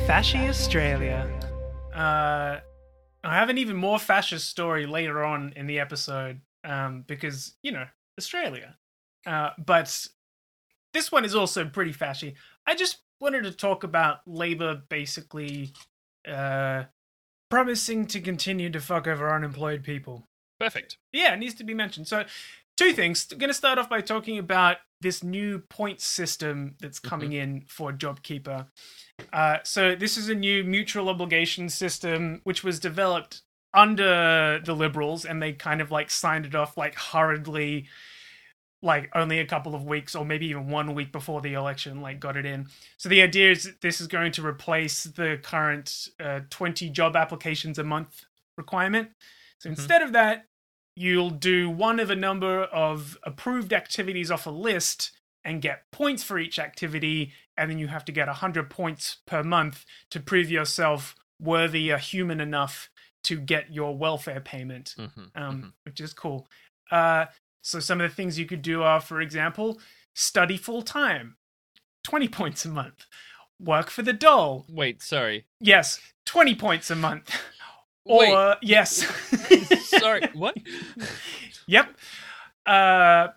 Fasci 0.06 0.48
Australia. 0.48 1.28
Uh, 1.92 2.60
I 3.24 3.34
have 3.34 3.48
an 3.48 3.58
even 3.58 3.76
more 3.76 3.98
fascist 3.98 4.48
story 4.48 4.86
later 4.86 5.24
on 5.24 5.52
in 5.56 5.66
the 5.66 5.80
episode 5.80 6.40
um, 6.62 7.02
because, 7.08 7.56
you 7.64 7.72
know, 7.72 7.86
Australia. 8.16 8.76
Uh, 9.26 9.50
but 9.58 10.06
this 10.94 11.10
one 11.10 11.24
is 11.24 11.34
also 11.34 11.64
pretty 11.64 11.92
fashy. 11.92 12.34
I 12.68 12.76
just 12.76 12.98
wanted 13.20 13.42
to 13.44 13.50
talk 13.50 13.82
about 13.82 14.18
Labour 14.28 14.80
basically 14.88 15.72
uh, 16.26 16.84
promising 17.50 18.06
to 18.06 18.20
continue 18.20 18.70
to 18.70 18.80
fuck 18.80 19.08
over 19.08 19.34
unemployed 19.34 19.82
people. 19.82 20.28
Perfect. 20.60 20.98
Yeah, 21.12 21.34
it 21.34 21.40
needs 21.40 21.54
to 21.54 21.64
be 21.64 21.74
mentioned. 21.74 22.06
So, 22.06 22.26
two 22.76 22.92
things. 22.92 23.26
I'm 23.32 23.38
going 23.38 23.50
to 23.50 23.54
start 23.54 23.76
off 23.76 23.90
by 23.90 24.02
talking 24.02 24.38
about 24.38 24.76
this 25.00 25.22
new 25.22 25.58
point 25.58 26.00
system 26.00 26.74
that's 26.80 26.98
coming 26.98 27.32
in 27.32 27.64
for 27.68 27.92
JobSeeker. 27.92 28.66
Uh, 29.32 29.58
so, 29.62 29.94
this 29.94 30.16
is 30.16 30.28
a 30.28 30.34
new 30.34 30.64
mutual 30.64 31.08
obligation 31.08 31.68
system 31.68 32.40
which 32.44 32.64
was 32.64 32.80
developed 32.80 33.42
under 33.74 34.60
the 34.64 34.74
Liberals, 34.74 35.24
and 35.24 35.42
they 35.42 35.52
kind 35.52 35.80
of 35.80 35.90
like 35.90 36.10
signed 36.10 36.46
it 36.46 36.54
off 36.54 36.76
like 36.76 36.94
hurriedly, 36.94 37.86
like 38.82 39.10
only 39.14 39.38
a 39.38 39.46
couple 39.46 39.74
of 39.74 39.84
weeks 39.84 40.14
or 40.14 40.24
maybe 40.24 40.46
even 40.46 40.68
one 40.68 40.94
week 40.94 41.12
before 41.12 41.40
the 41.40 41.54
election, 41.54 42.00
like 42.00 42.20
got 42.20 42.36
it 42.36 42.46
in. 42.46 42.68
So, 42.96 43.08
the 43.08 43.22
idea 43.22 43.50
is 43.50 43.64
that 43.64 43.80
this 43.80 44.00
is 44.00 44.06
going 44.06 44.32
to 44.32 44.46
replace 44.46 45.04
the 45.04 45.38
current 45.42 46.08
uh, 46.18 46.40
20 46.50 46.90
job 46.90 47.16
applications 47.16 47.78
a 47.78 47.84
month 47.84 48.24
requirement. 48.56 49.10
So 49.58 49.70
instead 49.70 50.02
of 50.02 50.12
that, 50.12 50.46
you'll 50.96 51.30
do 51.30 51.68
one 51.70 52.00
of 52.00 52.10
a 52.10 52.16
number 52.16 52.62
of 52.64 53.16
approved 53.22 53.72
activities 53.72 54.30
off 54.30 54.46
a 54.46 54.50
list 54.50 55.12
and 55.44 55.62
get 55.62 55.82
points 55.92 56.24
for 56.24 56.38
each 56.38 56.58
activity, 56.58 57.32
and 57.56 57.70
then 57.70 57.78
you 57.78 57.86
have 57.86 58.04
to 58.06 58.12
get 58.12 58.26
100 58.26 58.68
points 58.68 59.18
per 59.26 59.44
month 59.44 59.84
to 60.10 60.18
prove 60.18 60.50
yourself 60.50 61.14
worthy 61.40 61.92
or 61.92 61.98
human 61.98 62.40
enough 62.40 62.90
to 63.22 63.38
get 63.38 63.72
your 63.72 63.96
welfare 63.96 64.40
payment, 64.40 64.94
hmm 64.96 65.24
um, 65.34 65.74
which 65.84 66.00
is 66.00 66.12
cool. 66.12 66.48
Uh, 66.90 67.26
so 67.62 67.78
some 67.80 68.00
of 68.00 68.08
the 68.08 68.14
things 68.14 68.38
you 68.38 68.46
could 68.46 68.62
do 68.62 68.82
are, 68.82 69.00
for 69.00 69.20
example, 69.20 69.78
study 70.14 70.56
full 70.56 70.82
time, 70.82 71.36
20 72.04 72.28
points 72.28 72.64
a 72.64 72.68
month. 72.68 73.06
Work 73.60 73.90
for 73.90 74.02
the 74.02 74.12
doll. 74.12 74.66
Wait, 74.68 75.02
sorry. 75.02 75.46
Yes, 75.60 76.00
20 76.26 76.54
points 76.54 76.90
a 76.90 76.96
month. 76.96 77.30
Or 78.04 78.20
Wait. 78.20 78.56
yes. 78.62 79.04
sorry. 79.88 80.22
What? 80.34 80.56
Yep. 81.66 81.96
Uh 82.66 83.28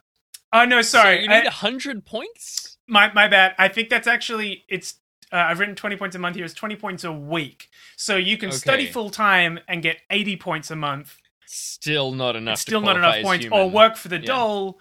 oh 0.54 0.66
no, 0.66 0.82
sorry. 0.82 1.18
So 1.18 1.22
you 1.22 1.28
need 1.30 1.36
I- 1.46 1.48
a 1.48 1.52
hundred 1.52 2.06
points. 2.06 2.78
my 2.88 3.12
my 3.14 3.28
bad. 3.28 3.56
I 3.58 3.68
think 3.68 3.90
that's 3.90 4.08
actually 4.08 4.66
it's 4.68 4.96
uh, 5.32 5.36
I've 5.38 5.60
written 5.60 5.76
20 5.76 5.96
points 5.96 6.16
a 6.16 6.20
month 6.20 6.36
here. 6.38 6.46
It's 6.46 6.56
20 6.56 6.76
points 6.76 7.04
a 7.04 7.12
week. 7.12 7.70
So 7.98 8.18
you 8.18 8.36
can 8.36 8.52
study 8.52 8.88
full 8.88 9.12
time 9.12 9.60
and 9.68 9.84
get 9.84 9.98
80 10.10 10.38
points 10.38 10.72
a 10.72 10.76
month. 10.76 11.18
Still 11.46 12.14
not 12.14 12.36
enough. 12.36 12.54
It's 12.54 12.62
still 12.62 12.82
not 12.82 12.98
enough 12.98 13.22
points. 13.22 13.46
human. 13.46 13.60
Or 13.60 13.70
work 13.70 13.96
for 13.96 14.08
the 14.08 14.18
Yeah. 14.18 14.26
dole, 14.26 14.80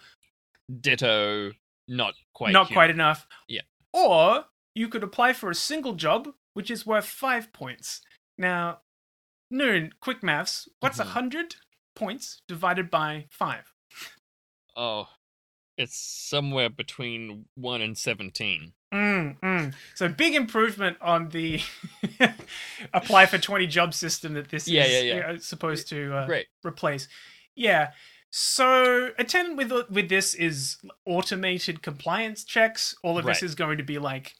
Ditto. 0.81 1.52
Not 1.87 2.14
quite. 2.33 2.52
not 2.52 2.68
human. 2.68 2.74
quite 2.76 2.90
enough. 2.90 3.26
Yeah. 3.46 3.61
Or 3.92 4.46
you 4.74 4.88
could 4.88 5.02
apply 5.02 5.33
for 5.35 5.50
a 5.50 5.54
single 5.54 5.94
job, 5.94 6.28
which 6.54 6.70
is 6.70 6.87
worth 6.87 7.07
five 7.07 7.52
points. 7.52 8.00
Now, 8.38 8.81
Noon, 9.50 9.92
quick 10.00 10.22
maths. 10.22 10.68
What's 10.80 10.98
a 10.98 11.04
Mhm. 11.04 11.06
100 11.06 11.56
points 11.94 12.42
divided 12.46 12.90
by 12.90 13.26
five? 13.30 13.72
Oh, 14.76 15.08
It's 15.76 15.96
somewhere 15.96 16.68
between 16.68 17.46
one 17.54 17.80
and 17.80 17.96
seventeen. 17.96 18.72
Mm, 18.92 19.38
mm. 19.38 19.74
So 19.94 20.08
big 20.08 20.34
improvement 20.34 20.96
on 21.00 21.28
the 21.28 21.61
apply 22.92 23.26
for 23.26 23.38
20 23.38 23.68
job 23.68 23.94
system 23.94 24.34
that 24.34 24.48
this 24.48 24.66
Yeah, 24.66 24.84
is 24.87 25.04
yeah, 25.04 25.14
yeah. 25.32 25.37
supposed 25.38 25.88
to 25.90 26.14
uh, 26.16 26.42
replace. 26.64 27.06
Yeah. 27.54 27.92
So 28.30 29.12
attendant 29.18 29.56
with 29.56 29.88
with 29.88 30.08
this 30.08 30.34
is 30.34 30.78
automated 31.06 31.80
compliance 31.80 32.42
checks. 32.44 32.96
All 33.04 33.16
of 33.16 33.24
this 33.24 33.42
is 33.44 33.54
going 33.54 33.78
to 33.78 33.84
be 33.84 33.98
like 34.00 34.34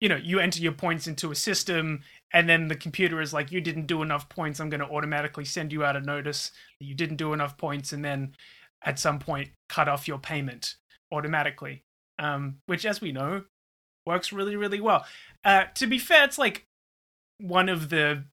you 0.00 0.08
know, 0.08 0.16
you 0.16 0.38
enter 0.40 0.60
your 0.60 0.72
points 0.72 1.06
into 1.06 1.30
a 1.30 1.34
system 1.34 2.02
and 2.32 2.48
then 2.48 2.68
the 2.68 2.76
computer 2.76 3.20
is 3.20 3.32
like 3.32 3.52
you 3.52 3.60
didn't 3.60 3.86
do 3.86 4.02
enough 4.02 4.28
points, 4.28 4.60
I'm 4.60 4.70
going 4.70 4.80
to 4.80 4.88
automatically 4.88 5.44
send 5.44 5.72
you 5.72 5.84
out 5.84 5.96
a 5.96 6.00
notice 6.00 6.50
that 6.78 6.86
you 6.86 6.94
didn't 6.94 7.16
do 7.16 7.32
enough 7.32 7.56
points 7.56 7.92
and 7.92 8.04
then 8.04 8.34
at 8.84 8.98
some 8.98 9.18
point 9.18 9.50
cut 9.68 9.88
off 9.88 10.08
your 10.08 10.18
payment 10.18 10.76
automatically. 11.10 11.84
Um, 12.18 12.58
which 12.66 12.84
as 12.84 13.00
we 13.00 13.10
know 13.12 13.44
works 14.06 14.32
really 14.32 14.56
really 14.56 14.80
well. 14.80 15.04
Uh, 15.44 15.64
to 15.74 15.86
be 15.86 15.98
fair, 15.98 16.24
it's 16.24 16.38
like 16.38 16.66
one 17.38 17.68
of 17.68 17.90
the 17.90 18.24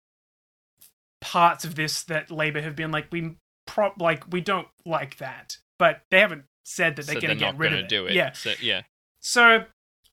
parts 1.21 1.65
of 1.65 1.75
this 1.75 2.03
that 2.03 2.31
Labor 2.31 2.62
have 2.62 2.75
been 2.75 2.91
like 2.91 3.07
we 3.12 3.35
pro- 3.65 3.93
like 3.99 4.31
we 4.31 4.41
don't 4.41 4.67
like 4.85 5.17
that, 5.17 5.57
but 5.77 6.01
they 6.12 6.19
haven't 6.19 6.43
said 6.63 6.95
that 6.95 7.05
they're 7.05 7.15
so 7.15 7.21
going 7.21 7.38
to 7.38 7.43
get 7.43 7.57
rid 7.57 7.73
of 7.73 7.79
it. 7.79 7.89
do 7.89 8.05
it. 8.05 8.13
Yeah. 8.13 8.31
So, 8.33 8.53
yeah. 8.62 8.81
So 9.19 9.65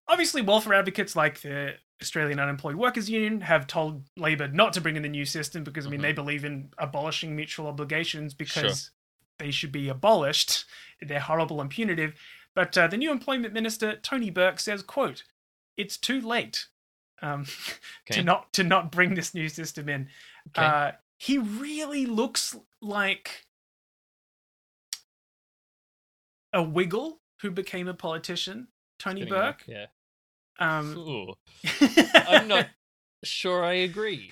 obviously, 0.09 0.43
welfare 0.43 0.75
advocates 0.75 1.15
like 1.15 1.41
the 1.41 1.75
Australian 2.03 2.39
Unemployed 2.39 2.77
Workers 2.77 3.09
Union 3.09 3.41
have 3.41 3.67
told 3.67 4.05
Labor 4.17 4.49
not 4.49 4.73
to 4.75 4.81
bring 4.81 4.97
in 4.97 5.03
the 5.03 5.09
new 5.09 5.25
system 5.25 5.65
because 5.65 5.87
I 5.87 5.91
mean 5.91 6.01
Mhm. 6.01 6.03
they 6.03 6.13
believe 6.13 6.45
in 6.45 6.71
abolishing 6.79 7.35
mutual 7.35 7.67
obligations 7.67 8.35
because 8.35 8.91
they 9.39 9.51
should 9.51 9.73
be 9.73 9.89
abolished. 9.89 10.65
They're 11.01 11.21
horrible 11.21 11.61
and 11.61 11.71
punitive. 11.71 12.15
But 12.55 12.77
uh, 12.77 12.87
the 12.87 12.97
new 12.97 13.11
employment 13.11 13.53
minister 13.55 13.97
Tony 13.97 14.31
Burke 14.31 14.61
says, 14.61 14.83
"quote 14.83 15.25
It's 15.77 15.97
too 15.97 16.21
late 16.21 16.69
um, 17.23 17.43
Okay. 18.09 18.17
to 18.17 18.23
not 18.23 18.53
to 18.55 18.63
not 18.63 18.93
bring 18.93 19.15
this 19.15 19.35
new 19.35 19.49
system 19.49 19.89
in." 19.89 20.11
Okay. 20.49 20.65
Uh, 20.67 20.93
he 21.19 21.39
really 21.39 22.05
looks 22.07 22.55
like 22.83 23.47
a 26.53 26.63
Wiggle 26.63 27.21
who 27.41 27.51
became 27.51 27.89
a 27.89 27.95
politician. 27.95 28.69
Tony 28.99 29.25
Burke. 29.25 29.65
Yeah. 29.67 29.87
Um, 30.59 31.35
I'm 32.15 32.49
not 32.49 32.69
sure 33.25 33.65
I 33.65 33.75
agree. 33.75 34.31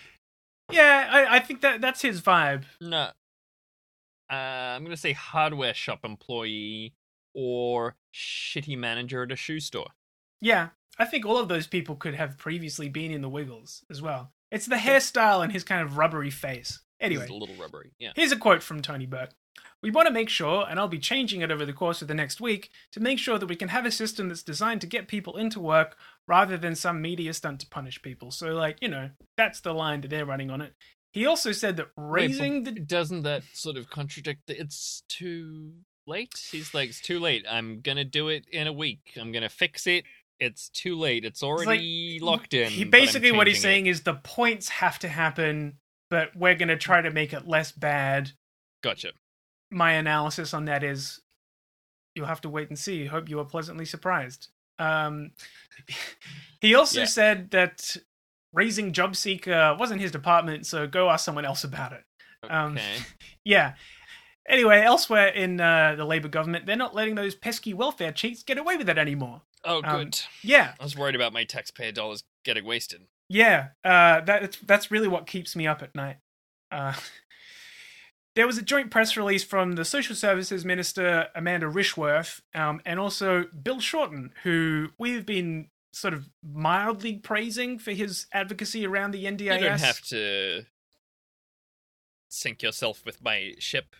yeah, 0.70 1.08
I, 1.10 1.36
I 1.36 1.40
think 1.40 1.60
that 1.60 1.80
that's 1.80 2.02
his 2.02 2.20
vibe. 2.20 2.64
No. 2.80 3.10
Uh, 4.30 4.34
I'm 4.34 4.82
going 4.82 4.94
to 4.94 5.00
say 5.00 5.12
hardware 5.12 5.74
shop 5.74 6.00
employee 6.04 6.94
or 7.34 7.96
shitty 8.14 8.76
manager 8.78 9.22
at 9.22 9.32
a 9.32 9.36
shoe 9.36 9.60
store. 9.60 9.88
Yeah, 10.40 10.70
I 10.98 11.04
think 11.04 11.26
all 11.26 11.38
of 11.38 11.48
those 11.48 11.66
people 11.66 11.96
could 11.96 12.14
have 12.14 12.38
previously 12.38 12.88
been 12.88 13.10
in 13.10 13.20
the 13.20 13.28
Wiggles 13.28 13.84
as 13.90 14.00
well. 14.00 14.32
It's 14.50 14.66
the 14.66 14.76
hairstyle 14.76 15.42
and 15.42 15.52
his 15.52 15.64
kind 15.64 15.82
of 15.82 15.98
rubbery 15.98 16.30
face. 16.30 16.80
Anyway, 17.00 17.26
a 17.28 17.32
little 17.32 17.56
rubbery. 17.56 17.92
Yeah. 17.98 18.12
Here's 18.14 18.32
a 18.32 18.36
quote 18.36 18.62
from 18.62 18.80
Tony 18.80 19.06
Burke. 19.06 19.30
We 19.82 19.90
want 19.90 20.08
to 20.08 20.14
make 20.14 20.30
sure, 20.30 20.66
and 20.68 20.78
I'll 20.78 20.88
be 20.88 20.98
changing 20.98 21.42
it 21.42 21.50
over 21.50 21.66
the 21.66 21.72
course 21.72 22.00
of 22.00 22.08
the 22.08 22.14
next 22.14 22.40
week, 22.40 22.70
to 22.92 23.00
make 23.00 23.18
sure 23.18 23.38
that 23.38 23.46
we 23.46 23.56
can 23.56 23.68
have 23.68 23.84
a 23.84 23.90
system 23.90 24.28
that's 24.28 24.42
designed 24.42 24.80
to 24.80 24.86
get 24.86 25.08
people 25.08 25.36
into 25.36 25.60
work 25.60 25.96
rather 26.26 26.56
than 26.56 26.74
some 26.74 27.02
media 27.02 27.34
stunt 27.34 27.60
to 27.60 27.66
punish 27.66 28.00
people. 28.00 28.30
So, 28.30 28.54
like, 28.54 28.78
you 28.80 28.88
know, 28.88 29.10
that's 29.36 29.60
the 29.60 29.74
line 29.74 30.00
that 30.00 30.08
they're 30.08 30.24
running 30.24 30.50
on 30.50 30.60
it. 30.60 30.72
He 31.12 31.26
also 31.26 31.52
said 31.52 31.76
that 31.76 31.88
Wait, 31.96 32.28
raising 32.28 32.64
the. 32.64 32.72
Doesn't 32.72 33.22
that 33.22 33.42
sort 33.52 33.76
of 33.76 33.90
contradict 33.90 34.46
that 34.46 34.58
it's 34.58 35.02
too 35.08 35.72
late? 36.06 36.48
He's 36.50 36.74
like, 36.74 36.88
it's 36.88 37.00
too 37.00 37.20
late. 37.20 37.44
I'm 37.48 37.80
going 37.80 37.98
to 37.98 38.04
do 38.04 38.28
it 38.28 38.46
in 38.50 38.66
a 38.66 38.72
week. 38.72 39.12
I'm 39.20 39.32
going 39.32 39.42
to 39.42 39.48
fix 39.48 39.86
it. 39.86 40.04
It's 40.40 40.68
too 40.70 40.98
late. 40.98 41.24
It's 41.24 41.42
like, 41.42 41.48
already 41.48 42.18
locked 42.20 42.54
in. 42.54 42.70
He 42.70 42.84
basically 42.84 43.30
what 43.30 43.46
he's 43.46 43.58
it. 43.58 43.62
saying 43.62 43.86
is 43.86 44.02
the 44.02 44.14
points 44.14 44.68
have 44.68 44.98
to 45.00 45.08
happen, 45.08 45.74
but 46.10 46.34
we're 46.34 46.56
going 46.56 46.68
to 46.68 46.76
try 46.76 47.00
to 47.00 47.10
make 47.10 47.32
it 47.32 47.46
less 47.46 47.70
bad. 47.70 48.32
Gotcha. 48.82 49.12
My 49.74 49.92
analysis 49.92 50.54
on 50.54 50.64
that 50.66 50.82
is 50.84 51.20
you'll 52.14 52.26
have 52.26 52.40
to 52.42 52.48
wait 52.48 52.68
and 52.68 52.78
see. 52.78 53.06
Hope 53.06 53.28
you 53.28 53.38
are 53.40 53.44
pleasantly 53.44 53.84
surprised. 53.84 54.48
Um, 54.78 55.32
he 56.60 56.74
also 56.74 57.00
Yeah. 57.00 57.06
said 57.06 57.50
that 57.50 57.96
raising 58.52 58.92
job 58.92 59.16
seeker 59.16 59.76
wasn't 59.78 60.00
his 60.00 60.10
department, 60.12 60.66
so 60.66 60.86
go 60.86 61.10
ask 61.10 61.24
someone 61.24 61.44
else 61.44 61.64
about 61.64 61.92
it. 61.92 62.04
Um, 62.48 62.72
Okay. 62.72 62.96
Yeah. 63.44 63.74
Anyway, 64.48 64.80
elsewhere 64.80 65.28
in 65.28 65.60
uh, 65.60 65.94
the 65.96 66.04
Labour 66.04 66.28
government, 66.28 66.64
they're 66.66 66.76
not 66.76 66.94
letting 66.94 67.14
those 67.14 67.34
pesky 67.34 67.74
welfare 67.74 68.12
cheats 68.12 68.42
get 68.42 68.58
away 68.58 68.76
with 68.76 68.88
it 68.88 68.96
anymore. 68.98 69.42
oh, 69.64 69.82
um, 69.82 70.04
good. 70.04 70.20
Yeah, 70.42 70.74
I 70.78 70.82
was 70.84 70.96
worried 70.96 71.14
about 71.14 71.32
my 71.32 71.44
taxpayer 71.44 71.92
dollars 71.92 72.24
getting 72.44 72.64
wasted. 72.64 73.02
Yeah, 73.28 73.68
uh, 73.84 74.20
that 74.22 74.58
that's 74.66 74.90
really 74.90 75.08
what 75.08 75.26
keeps 75.26 75.56
me 75.56 75.66
up 75.66 75.82
at 75.82 75.94
night. 75.94 76.16
Uh, 76.70 76.92
there 78.36 78.46
was 78.46 78.58
a 78.58 78.62
joint 78.62 78.90
press 78.90 79.16
release 79.16 79.44
from 79.44 79.72
the 79.72 79.84
Social 79.84 80.16
Services 80.16 80.64
Minister 80.64 81.28
Amanda 81.34 81.66
Rishworth 81.66 82.40
um, 82.54 82.80
and 82.84 82.98
also 82.98 83.44
Bill 83.62 83.80
Shorten, 83.80 84.32
who 84.42 84.88
we've 84.98 85.24
been 85.24 85.68
sort 85.92 86.14
of 86.14 86.28
mildly 86.42 87.14
praising 87.16 87.78
for 87.78 87.92
his 87.92 88.26
advocacy 88.32 88.84
around 88.86 89.12
the 89.12 89.24
NDIS. 89.24 89.54
You 89.60 89.68
don't 89.68 89.80
have 89.80 90.00
to 90.06 90.64
sink 92.28 92.62
yourself 92.62 93.02
with 93.06 93.22
my 93.22 93.54
ship, 93.58 93.94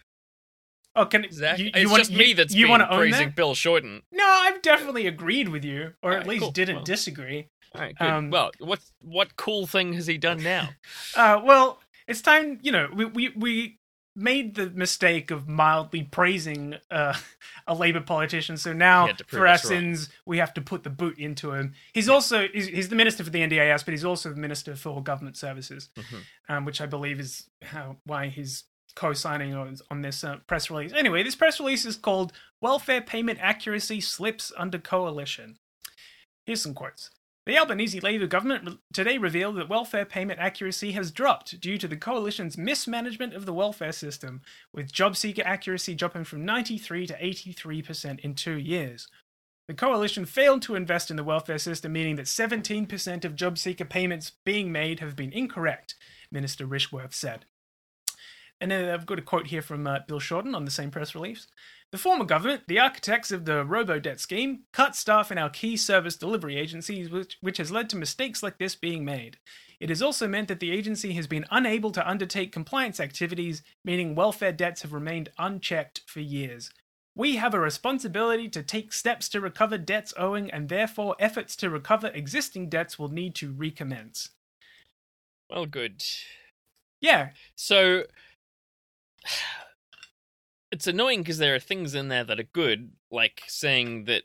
Oh, 0.97 1.07
can 1.07 1.27
Zach. 1.33 1.59
you, 1.59 1.67
you 1.67 1.71
it's 1.75 1.91
want, 1.91 2.01
just 2.03 2.13
you, 2.13 2.19
me 2.19 2.33
that's 2.35 2.55
you 2.55 2.69
been 2.69 2.81
praising 2.87 3.27
that? 3.29 3.37
Bill 3.37 3.55
Shorten. 3.55 4.03
No, 4.13 4.25
I've 4.25 4.63
definitely 4.63 5.07
agreed 5.09 5.49
with 5.49 5.65
you, 5.65 5.93
or 6.03 6.13
at 6.13 6.27
least 6.27 6.43
cool. 6.43 6.51
didn't 6.53 6.77
Well. 6.77 6.85
disagree. 6.85 7.49
All 7.75 7.81
right, 7.81 7.97
good. 7.99 8.09
Um, 8.09 8.31
well, 8.31 8.53
what 8.61 8.79
what 9.01 9.35
cool 9.37 9.67
thing 9.67 9.95
has 9.95 10.07
he 10.07 10.19
done 10.19 10.43
now? 10.43 10.69
Uh, 11.17 11.41
well, 11.45 11.81
it's 12.07 12.21
time. 12.23 12.61
You 12.63 12.71
know, 12.73 12.89
we 12.95 13.05
we 13.07 13.29
we 13.31 13.79
made 14.17 14.55
the 14.55 14.71
mistake 14.71 15.31
of 15.31 15.49
mildly 15.49 16.03
praising 16.05 16.77
uh, 16.91 17.15
a 17.67 17.75
Labour 17.75 18.01
politician, 18.01 18.57
so 18.57 18.73
now 18.73 19.07
had 19.09 19.19
to 19.19 19.25
prove 19.25 19.39
for 19.41 19.47
our 19.47 19.53
wrong. 19.55 19.59
sins, 19.59 20.09
we 20.25 20.39
have 20.39 20.55
to 20.55 20.61
put 20.61 20.83
the 20.85 20.91
boot 20.91 21.19
into 21.19 21.53
him. 21.53 21.73
He's 21.93 22.09
also 22.09 22.47
he's, 22.49 22.69
he's 22.69 22.89
the 22.89 22.97
minister 22.97 23.25
for 23.25 23.31
the 23.31 23.41
NDIS, 23.41 23.85
but 23.85 23.93
he's 23.93 24.05
also 24.05 24.31
the 24.31 24.37
minister 24.37 24.77
for 24.77 25.03
government 25.03 25.37
services, 25.37 25.89
Mhm. 25.97 26.21
um, 26.49 26.65
which 26.65 26.81
I 26.81 26.87
believe 26.87 27.19
is 27.21 27.49
how 27.63 27.97
why 28.05 28.29
he's 28.29 28.65
co-signing 28.97 29.55
on, 29.55 29.77
on 29.91 30.03
this 30.03 30.23
uh, 30.23 30.37
press 30.47 30.71
release. 30.71 30.93
Anyway, 30.93 31.23
this 31.25 31.35
press 31.35 31.59
release 31.59 31.85
is 31.85 31.97
called 31.97 32.33
"Welfare 32.61 33.01
Payment 33.01 33.39
Accuracy 33.43 34.01
Slips 34.01 34.53
Under 34.57 34.79
Coalition." 34.79 35.59
Here's 36.47 36.63
some 36.63 36.75
quotes. 36.75 37.11
The 37.47 37.59
Albanese 37.59 38.01
Labour 38.01 38.27
government 38.27 38.81
today 38.95 39.19
revealed 39.19 39.57
that 39.57 39.69
welfare 39.69 40.07
payment 40.07 40.41
accuracy 40.41 40.93
has 40.93 41.11
dropped 41.11 41.61
due 41.61 41.77
to 41.77 41.87
the 41.87 41.97
coalition's 41.97 42.57
mismanagement 42.57 43.35
of 43.35 43.45
the 43.45 43.53
welfare 43.53 43.93
system, 43.93 44.41
with 44.73 44.91
job 44.91 45.15
seeker 45.15 45.43
accuracy 45.45 45.95
dropping 45.95 46.25
from 46.25 46.47
93 46.47 47.07
to 47.07 47.15
83% 47.15 48.21
in 48.21 48.35
two 48.35 48.57
years. 48.57 49.09
The 49.69 49.75
coalition 49.75 50.25
failed 50.25 50.63
to 50.63 50.75
invest 50.75 51.11
in 51.11 51.19
the 51.19 51.25
welfare 51.25 51.59
system, 51.59 51.93
meaning 51.93 52.17
that 52.17 52.27
17% 52.27 53.25
of 53.27 53.37
job 53.37 53.59
seeker 53.59 53.85
payments 53.85 54.33
being 54.47 54.73
made 54.73 55.01
have 55.01 55.15
been 55.15 55.33
incorrect, 55.33 55.97
Minister 56.31 56.67
Rishworth 56.67 57.13
said. 57.13 57.45
And 58.61 58.71
then 58.71 58.89
I've 58.89 59.07
got 59.07 59.19
a 59.19 59.23
quote 59.23 59.49
here 59.49 59.63
from 59.63 59.87
uh, 59.87 60.01
Bill 60.07 60.21
Shorten 60.21 60.55
on 60.55 60.65
the 60.65 60.71
same 60.71 60.91
press 60.91 61.15
release. 61.15 61.47
The 61.93 61.99
former 61.99 62.25
government, 62.25 62.63
the 62.67 62.79
architects 62.79 63.31
of 63.31 63.45
the 63.45 63.65
robo-debt 63.65 64.21
scheme, 64.21 64.65
cut 64.73 64.97
staff 64.97 65.31
in 65.31 65.39
our 65.39 65.51
key 65.51 65.77
service 65.77 66.17
delivery 66.17 66.57
agencies, 66.57 67.11
which, 67.11 67.37
which 67.41 67.59
has 67.59 67.71
led 67.71 67.91
to 67.91 67.97
mistakes 67.97 68.43
like 68.43 68.59
this 68.59 68.75
being 68.75 69.05
made. 69.05 69.39
It 69.81 69.91
has 69.91 70.03
also 70.03 70.27
meant 70.27 70.49
that 70.49 70.61
the 70.61 70.71
agency 70.71 71.13
has 71.13 71.27
been 71.27 71.45
unable 71.51 71.91
to 71.93 72.09
undertake 72.09 72.53
compliance 72.53 73.01
activities, 73.01 73.63
meaning 73.85 74.15
welfare 74.15 74.53
debts 74.53 74.83
have 74.83 74.93
remained 74.93 75.31
unchecked 75.39 76.03
for 76.07 76.21
years. 76.21 76.71
We 77.17 77.37
have 77.37 77.55
a 77.55 77.61
responsibility 77.61 78.49
to 78.49 78.63
take 78.63 78.93
steps 78.93 79.29
to 79.29 79.41
recover 79.41 79.79
debts 79.79 80.15
owing, 80.17 80.51
and 80.51 80.69
therefore 80.69 81.17
efforts 81.19 81.55
to 81.57 81.71
recover 81.71 82.09
existing 82.09 82.71
debts 82.71 82.99
will 82.99 83.09
need 83.09 83.35
to 83.37 83.53
recommence. 83.53 84.31
Well, 85.51 85.67
good. 85.67 86.03
Yeah, 87.01 87.31
So 87.55 88.05
it's 90.71 90.87
annoying 90.87 91.21
because 91.21 91.39
there 91.39 91.55
are 91.55 91.61
things 91.61 91.95
in 91.95 92.09
there 92.09 92.25
that 92.25 92.41
are 92.41 92.45
good, 92.53 92.93
like 93.11 93.43
saying 93.47 94.05
that. 94.05 94.23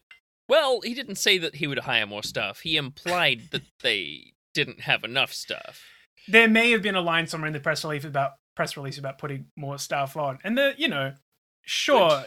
Well, 0.48 0.82
he 0.82 0.96
didn't 0.96 1.18
say 1.18 1.38
that 1.38 1.56
he 1.56 1.68
would 1.68 1.80
hire 1.80 2.08
more 2.08 2.24
staff. 2.24 2.62
He 2.62 2.76
implied 2.76 3.50
that 3.52 3.62
they 3.82 4.34
didn't 4.56 4.82
have 4.82 5.04
enough 5.04 5.32
staff. 5.32 5.84
there 6.28 6.48
may 6.48 6.72
have 6.72 6.82
been 6.82 6.96
a 6.96 7.02
line 7.02 7.28
somewhere 7.28 7.48
in 7.48 7.54
the 7.54 7.60
press 7.60 7.84
release 7.84 8.04
about 8.04 8.32
press 8.56 8.76
release 8.76 8.98
about 8.98 9.18
putting 9.20 9.46
more 9.56 9.78
staff 9.78 10.18
on, 10.18 10.40
and 10.44 10.58
the 10.58 10.74
you 10.78 10.88
know, 10.88 11.14
sure, 11.62 12.10
Good. 12.10 12.26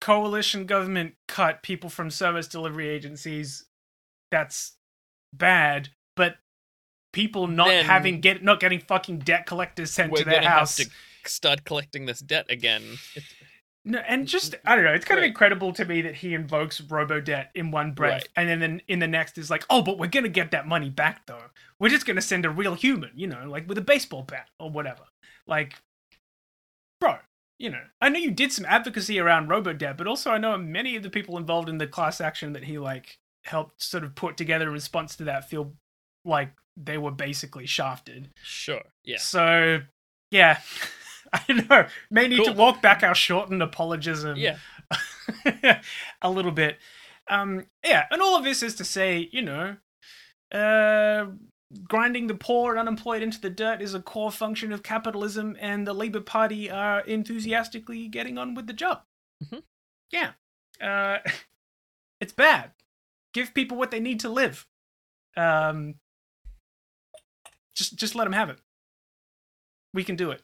coalition 0.00 0.66
government 0.66 1.14
cut 1.28 1.62
people 1.62 1.88
from 1.90 2.10
service 2.10 2.48
delivery 2.48 2.88
agencies. 2.88 3.64
That's 4.32 4.76
bad, 5.32 5.88
but 6.16 6.36
people 7.12 7.46
not 7.46 7.68
Then- 7.68 7.84
having 7.84 8.20
get 8.20 8.42
not 8.42 8.58
getting 8.60 8.80
fucking 8.80 9.20
debt 9.20 9.46
collectors 9.46 9.90
sent 9.92 10.14
to 10.16 10.24
their 10.24 10.42
house. 10.42 10.76
to 10.76 10.86
start 11.26 11.64
collecting 11.64 12.06
this 12.06 12.20
debt 12.20 12.46
again. 12.50 12.82
It's, 13.14 13.26
No, 13.84 13.98
and 14.00 14.26
just 14.28 14.54
I 14.66 14.76
don't 14.76 14.84
know. 14.84 14.92
It's 14.92 15.06
kind 15.06 15.18
of 15.18 15.22
Right. 15.22 15.28
incredible 15.28 15.72
to 15.72 15.84
me 15.86 16.02
that 16.02 16.16
he 16.16 16.34
invokes 16.34 16.80
Robodebt 16.82 17.48
in 17.54 17.70
one 17.70 17.92
breath, 17.92 18.12
Right. 18.22 18.28
and 18.36 18.48
then 18.48 18.60
then 18.60 18.82
in 18.88 18.98
the 18.98 19.08
next 19.08 19.38
is 19.38 19.48
like, 19.50 19.64
oh, 19.70 19.80
but 19.82 19.96
we're 19.98 20.06
gonna 20.08 20.28
get 20.28 20.50
that 20.50 20.66
money 20.66 20.90
back 20.90 21.24
though. 21.26 21.50
We're 21.78 21.88
just 21.88 22.04
gonna 22.06 22.20
send 22.20 22.44
a 22.44 22.50
real 22.50 22.74
human, 22.74 23.12
you 23.14 23.26
know, 23.26 23.48
like 23.48 23.66
with 23.68 23.78
a 23.78 23.82
baseball 23.82 24.22
bat 24.22 24.48
or 24.58 24.70
whatever. 24.70 25.04
Like, 25.46 25.76
bro, 27.00 27.18
you 27.58 27.70
know, 27.70 27.82
I 28.02 28.10
know 28.10 28.18
you 28.18 28.30
did 28.30 28.52
some 28.52 28.66
advocacy 28.66 29.18
around 29.18 29.48
Robodebt, 29.48 29.96
but 29.96 30.06
also 30.06 30.30
I 30.30 30.36
know 30.38 30.56
many 30.58 30.94
of 30.96 31.02
the 31.02 31.10
people 31.10 31.38
involved 31.38 31.68
in 31.70 31.78
the 31.78 31.86
class 31.86 32.20
action 32.20 32.52
that 32.52 32.64
he 32.64 32.78
like 32.78 33.18
helped 33.44 33.82
sort 33.82 34.04
of 34.04 34.14
put 34.14 34.36
together 34.36 34.66
in 34.66 34.72
response 34.74 35.16
to 35.16 35.24
that 35.24 35.48
feel 35.48 35.74
like 36.26 36.52
they 36.76 36.98
were 36.98 37.10
basically 37.10 37.64
shafted. 37.66 38.28
Sure. 38.42 38.82
Yeah. 39.04 39.16
So, 39.18 39.80
yeah. 40.30 40.60
I 41.32 41.42
don't 41.46 41.68
know. 41.70 41.86
May 42.10 42.28
need 42.28 42.44
to 42.44 42.52
walk 42.52 42.82
back 42.82 43.02
our 43.02 43.14
shortened 43.14 43.62
apologism 43.62 44.36
Yeah. 44.36 44.58
a 46.22 46.30
little 46.30 46.50
bit. 46.50 46.78
Um, 47.28 47.66
yeah, 47.84 48.06
and 48.10 48.20
all 48.20 48.36
of 48.36 48.42
this 48.44 48.62
is 48.62 48.74
to 48.76 48.84
say, 48.84 49.28
you 49.30 49.42
know, 49.42 49.76
uh, 50.52 51.26
grinding 51.84 52.26
the 52.26 52.34
poor 52.34 52.72
and 52.72 52.80
unemployed 52.80 53.22
into 53.22 53.40
the 53.40 53.50
dirt 53.50 53.80
is 53.80 53.94
a 53.94 54.00
core 54.02 54.32
function 54.32 54.72
of 54.72 54.82
capitalism, 54.82 55.56
and 55.60 55.86
the 55.86 55.92
Labour 55.92 56.20
Party 56.20 56.68
are 56.68 57.00
enthusiastically 57.02 58.08
getting 58.08 58.36
on 58.36 58.54
with 58.54 58.66
the 58.66 58.72
job. 58.72 59.02
Mhm. 59.44 59.62
Yeah, 60.10 60.32
uh, 60.80 61.18
it's 62.20 62.32
bad. 62.32 62.72
Give 63.32 63.54
people 63.54 63.76
what 63.76 63.92
they 63.92 64.00
need 64.00 64.18
to 64.20 64.28
live. 64.28 64.66
Um, 65.36 65.94
just, 67.76 67.94
just 67.94 68.16
let 68.16 68.24
them 68.24 68.32
have 68.32 68.50
it. 68.50 68.58
We 69.94 70.02
can 70.02 70.16
do 70.16 70.32
it. 70.32 70.42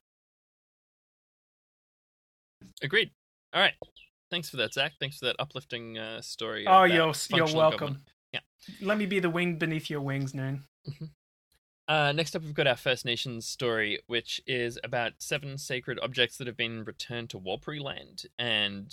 Agreed. 2.83 3.11
All 3.53 3.61
right. 3.61 3.75
Thanks 4.31 4.51
for 4.51 4.57
that, 4.59 4.75
Zach. 4.75 4.93
Thanks 4.99 5.19
for 5.19 5.27
that 5.27 5.37
uplifting 5.39 5.99
uh, 5.99 6.21
story. 6.21 6.67
Oh, 6.67 6.85
you're 6.85 7.13
you're 7.31 7.55
welcome. 7.55 8.03
Yeah. 8.33 8.41
Let 8.83 8.99
me 8.99 9.07
be 9.07 9.21
the 9.21 9.31
wing 9.31 9.57
beneath 9.57 9.89
your 9.89 10.01
wings, 10.01 10.35
Noon. 10.35 10.65
Uh, 11.89 12.11
next 12.11 12.35
up, 12.35 12.43
we've 12.43 12.53
got 12.53 12.67
our 12.67 12.77
First 12.77 13.05
Nations 13.05 13.47
story, 13.47 14.01
which 14.09 14.41
is 14.47 14.77
about 14.83 15.13
seven 15.19 15.57
sacred 15.57 16.01
objects 16.03 16.37
that 16.37 16.49
have 16.49 16.57
been 16.57 16.83
returned 16.83 17.31
to 17.31 17.39
Warlpiri 17.39 17.81
land 17.81 18.25
and 18.39 18.93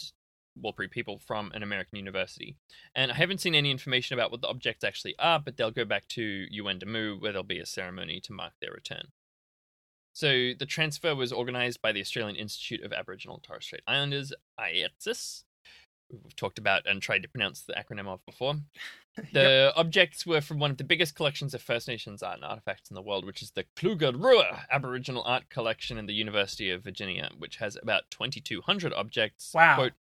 Warlpiri 0.64 0.92
people 0.92 1.18
from 1.18 1.52
an 1.54 1.64
American 1.64 1.98
university. 1.98 2.56
And 2.94 3.12
I 3.12 3.16
haven't 3.16 3.42
seen 3.42 3.56
any 3.56 3.72
information 3.72 4.14
about 4.14 4.32
what 4.32 4.42
the 4.42 4.48
objects 4.48 4.84
actually 4.84 5.16
are, 5.18 5.40
but 5.40 5.58
they'll 5.58 5.72
go 5.72 5.86
back 5.86 6.08
to 6.10 6.46
Yuendumu, 6.56 7.20
where 7.20 7.32
there'll 7.32 7.44
be 7.44 7.60
a 7.60 7.66
ceremony 7.66 8.20
to 8.22 8.34
mark 8.34 8.54
their 8.62 8.72
return. 8.72 9.08
So 10.14 10.52
the 10.58 10.66
transfer 10.68 11.16
was 11.16 11.34
organised 11.34 11.82
by 11.82 11.92
the 11.92 12.02
Australian 12.02 12.36
Institute 12.36 12.84
of 12.84 12.94
Aboriginal 12.94 13.36
and 13.38 13.44
Torres 13.44 13.66
Strait 13.66 13.82
Islanders, 13.88 14.32
IATSIS. 14.60 15.44
We've 16.12 16.36
talked 16.36 16.60
about 16.60 16.86
and 16.88 17.02
tried 17.02 17.24
to 17.24 17.28
pronounce 17.30 17.62
the 17.62 17.74
acronym 17.74 18.08
of 18.08 18.26
before. 18.26 18.56
The 19.32 19.72
objects 19.76 20.26
were 20.26 20.42
from 20.42 20.58
one 20.58 20.72
of 20.72 20.78
the 20.78 20.84
biggest 20.84 21.14
collections 21.14 21.54
of 21.54 21.62
First 21.62 21.88
Nations 21.88 22.24
art 22.24 22.38
and 22.38 22.44
artifacts 22.46 22.90
in 22.90 22.96
the 22.96 23.02
world, 23.04 23.26
which 23.28 23.44
is 23.44 23.52
the 23.52 23.66
Kluge-Ruhe 23.76 24.66
Aboriginal 24.72 25.22
Art 25.22 25.50
Collection 25.50 26.00
in 26.00 26.08
the 26.08 26.16
University 26.16 26.72
of 26.72 26.84
Virginia, 26.84 27.30
which 27.38 27.58
has 27.58 27.78
about 27.80 28.10
2,200 28.10 28.92
objects, 28.92 29.52
Wow. 29.54 29.76
quote, 29.76 29.94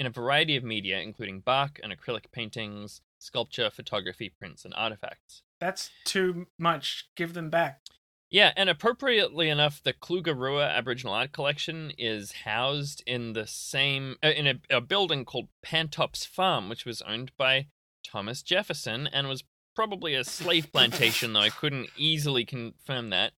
in 0.00 0.04
a 0.06 0.10
variety 0.10 0.56
of 0.56 0.64
media, 0.64 0.98
including 0.98 1.38
bark 1.38 1.78
and 1.80 1.92
acrylic 1.96 2.32
paintings, 2.32 3.02
sculpture, 3.20 3.70
photography, 3.70 4.30
prints, 4.36 4.64
and 4.64 4.74
artifacts. 4.74 5.42
That's 5.60 5.90
too 6.04 6.48
much. 6.58 7.08
Give 7.14 7.34
them 7.34 7.48
back. 7.50 7.82
Yeah, 8.30 8.52
and 8.56 8.68
appropriately 8.68 9.48
enough, 9.48 9.80
the 9.82 9.92
Kluge-Ruhe 9.92 10.62
Aboriginal 10.62 11.14
Art 11.14 11.32
Collection 11.32 11.92
is 11.96 12.32
housed 12.44 13.02
in 13.06 13.34
the 13.34 13.46
same 13.46 14.16
uh, 14.22 14.28
in 14.28 14.46
a, 14.46 14.54
a 14.68 14.80
building 14.80 15.24
called 15.24 15.48
Pantops 15.64 16.26
Farm, 16.26 16.68
which 16.68 16.84
was 16.84 17.02
owned 17.02 17.30
by 17.38 17.68
Thomas 18.04 18.42
Jefferson 18.42 19.06
and 19.06 19.28
was 19.28 19.44
probably 19.76 20.14
a 20.14 20.24
slave 20.24 20.72
plantation, 20.72 21.34
though 21.34 21.40
I 21.40 21.50
couldn't 21.50 21.90
easily 21.96 22.44
confirm 22.44 23.10
that. 23.10 23.32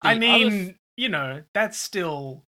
I 0.00 0.14
The 0.14 0.28
other 0.28 0.50
mean, 0.50 0.68
f- 0.70 0.76
you 0.96 1.08
know, 1.08 1.42
that's 1.52 1.78
still 1.78 2.44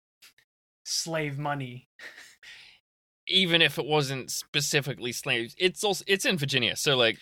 slave 0.85 1.39
money. 1.39 1.89
even 3.29 3.61
if 3.61 3.79
it 3.79 3.85
wasn't 3.85 4.31
specifically 4.31 5.13
slaves, 5.13 5.55
it's 5.59 5.85
also 5.85 6.05
it's 6.07 6.25
in 6.25 6.39
Virginia, 6.39 6.75
so 6.77 6.97
like 6.97 7.19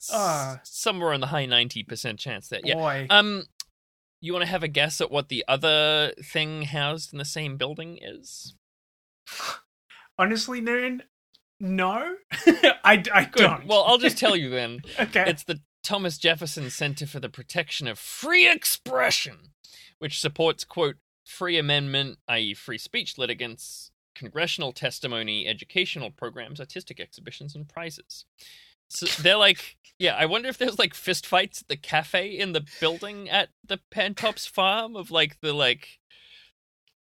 s- 0.00 0.10
Ah. 0.12 0.60
somewhere 0.64 1.12
in 1.12 1.20
the 1.20 1.28
high 1.28 1.46
ninety 1.46 1.82
percent 1.82 2.18
chance 2.18 2.48
that 2.48 2.66
yeah. 2.66 2.74
Boy. 2.74 3.06
Um, 3.10 3.44
you 4.20 4.32
want 4.32 4.44
to 4.44 4.50
have 4.50 4.62
a 4.62 4.68
guess 4.68 5.00
at 5.00 5.10
what 5.10 5.28
the 5.28 5.44
other 5.48 6.12
thing 6.22 6.62
housed 6.62 7.12
in 7.12 7.18
the 7.18 7.24
same 7.24 7.56
building 7.56 7.98
is? 8.02 8.54
Honestly, 10.18 10.60
Noon, 10.60 11.02
no. 11.58 12.16
I, 12.84 13.02
I 13.12 13.24
Good. 13.24 13.32
don't. 13.42 13.66
Well, 13.66 13.84
I'll 13.84 13.98
just 13.98 14.18
tell 14.18 14.36
you 14.36 14.50
then. 14.50 14.80
okay. 14.98 15.24
It's 15.26 15.44
the 15.44 15.60
Thomas 15.82 16.18
Jefferson 16.18 16.68
Center 16.70 17.06
for 17.06 17.20
the 17.20 17.30
Protection 17.30 17.88
of 17.88 17.98
Free 17.98 18.46
Expression, 18.50 19.52
which 19.98 20.20
supports, 20.20 20.64
quote, 20.64 20.96
free 21.24 21.56
amendment, 21.58 22.18
i.e., 22.28 22.52
free 22.54 22.76
speech 22.76 23.16
litigants, 23.16 23.90
congressional 24.14 24.72
testimony, 24.72 25.46
educational 25.46 26.10
programs, 26.10 26.60
artistic 26.60 27.00
exhibitions, 27.00 27.54
and 27.54 27.66
prizes. 27.68 28.26
So 28.90 29.06
they're 29.22 29.36
like, 29.36 29.76
yeah, 29.98 30.16
I 30.16 30.26
wonder 30.26 30.48
if 30.48 30.58
there's 30.58 30.78
like 30.78 30.94
fist 30.94 31.26
fights 31.26 31.62
at 31.62 31.68
the 31.68 31.76
cafe 31.76 32.28
in 32.30 32.52
the 32.52 32.64
building 32.80 33.30
at 33.30 33.50
the 33.66 33.78
Pantops 33.94 34.48
farm 34.48 34.96
of 34.96 35.10
like 35.10 35.40
the 35.40 35.52
like 35.52 36.00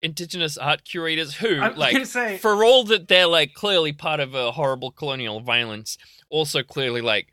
indigenous 0.01 0.57
art 0.57 0.83
curators 0.85 1.35
who 1.35 1.59
I 1.59 1.69
was 1.69 1.77
like 1.77 2.05
say- 2.05 2.37
for 2.37 2.63
all 2.63 2.83
that 2.85 3.07
they're 3.07 3.27
like 3.27 3.53
clearly 3.53 3.93
part 3.93 4.19
of 4.19 4.35
a 4.35 4.51
horrible 4.51 4.91
colonial 4.91 5.39
violence 5.39 5.97
also 6.29 6.61
clearly 6.61 7.01
like 7.01 7.29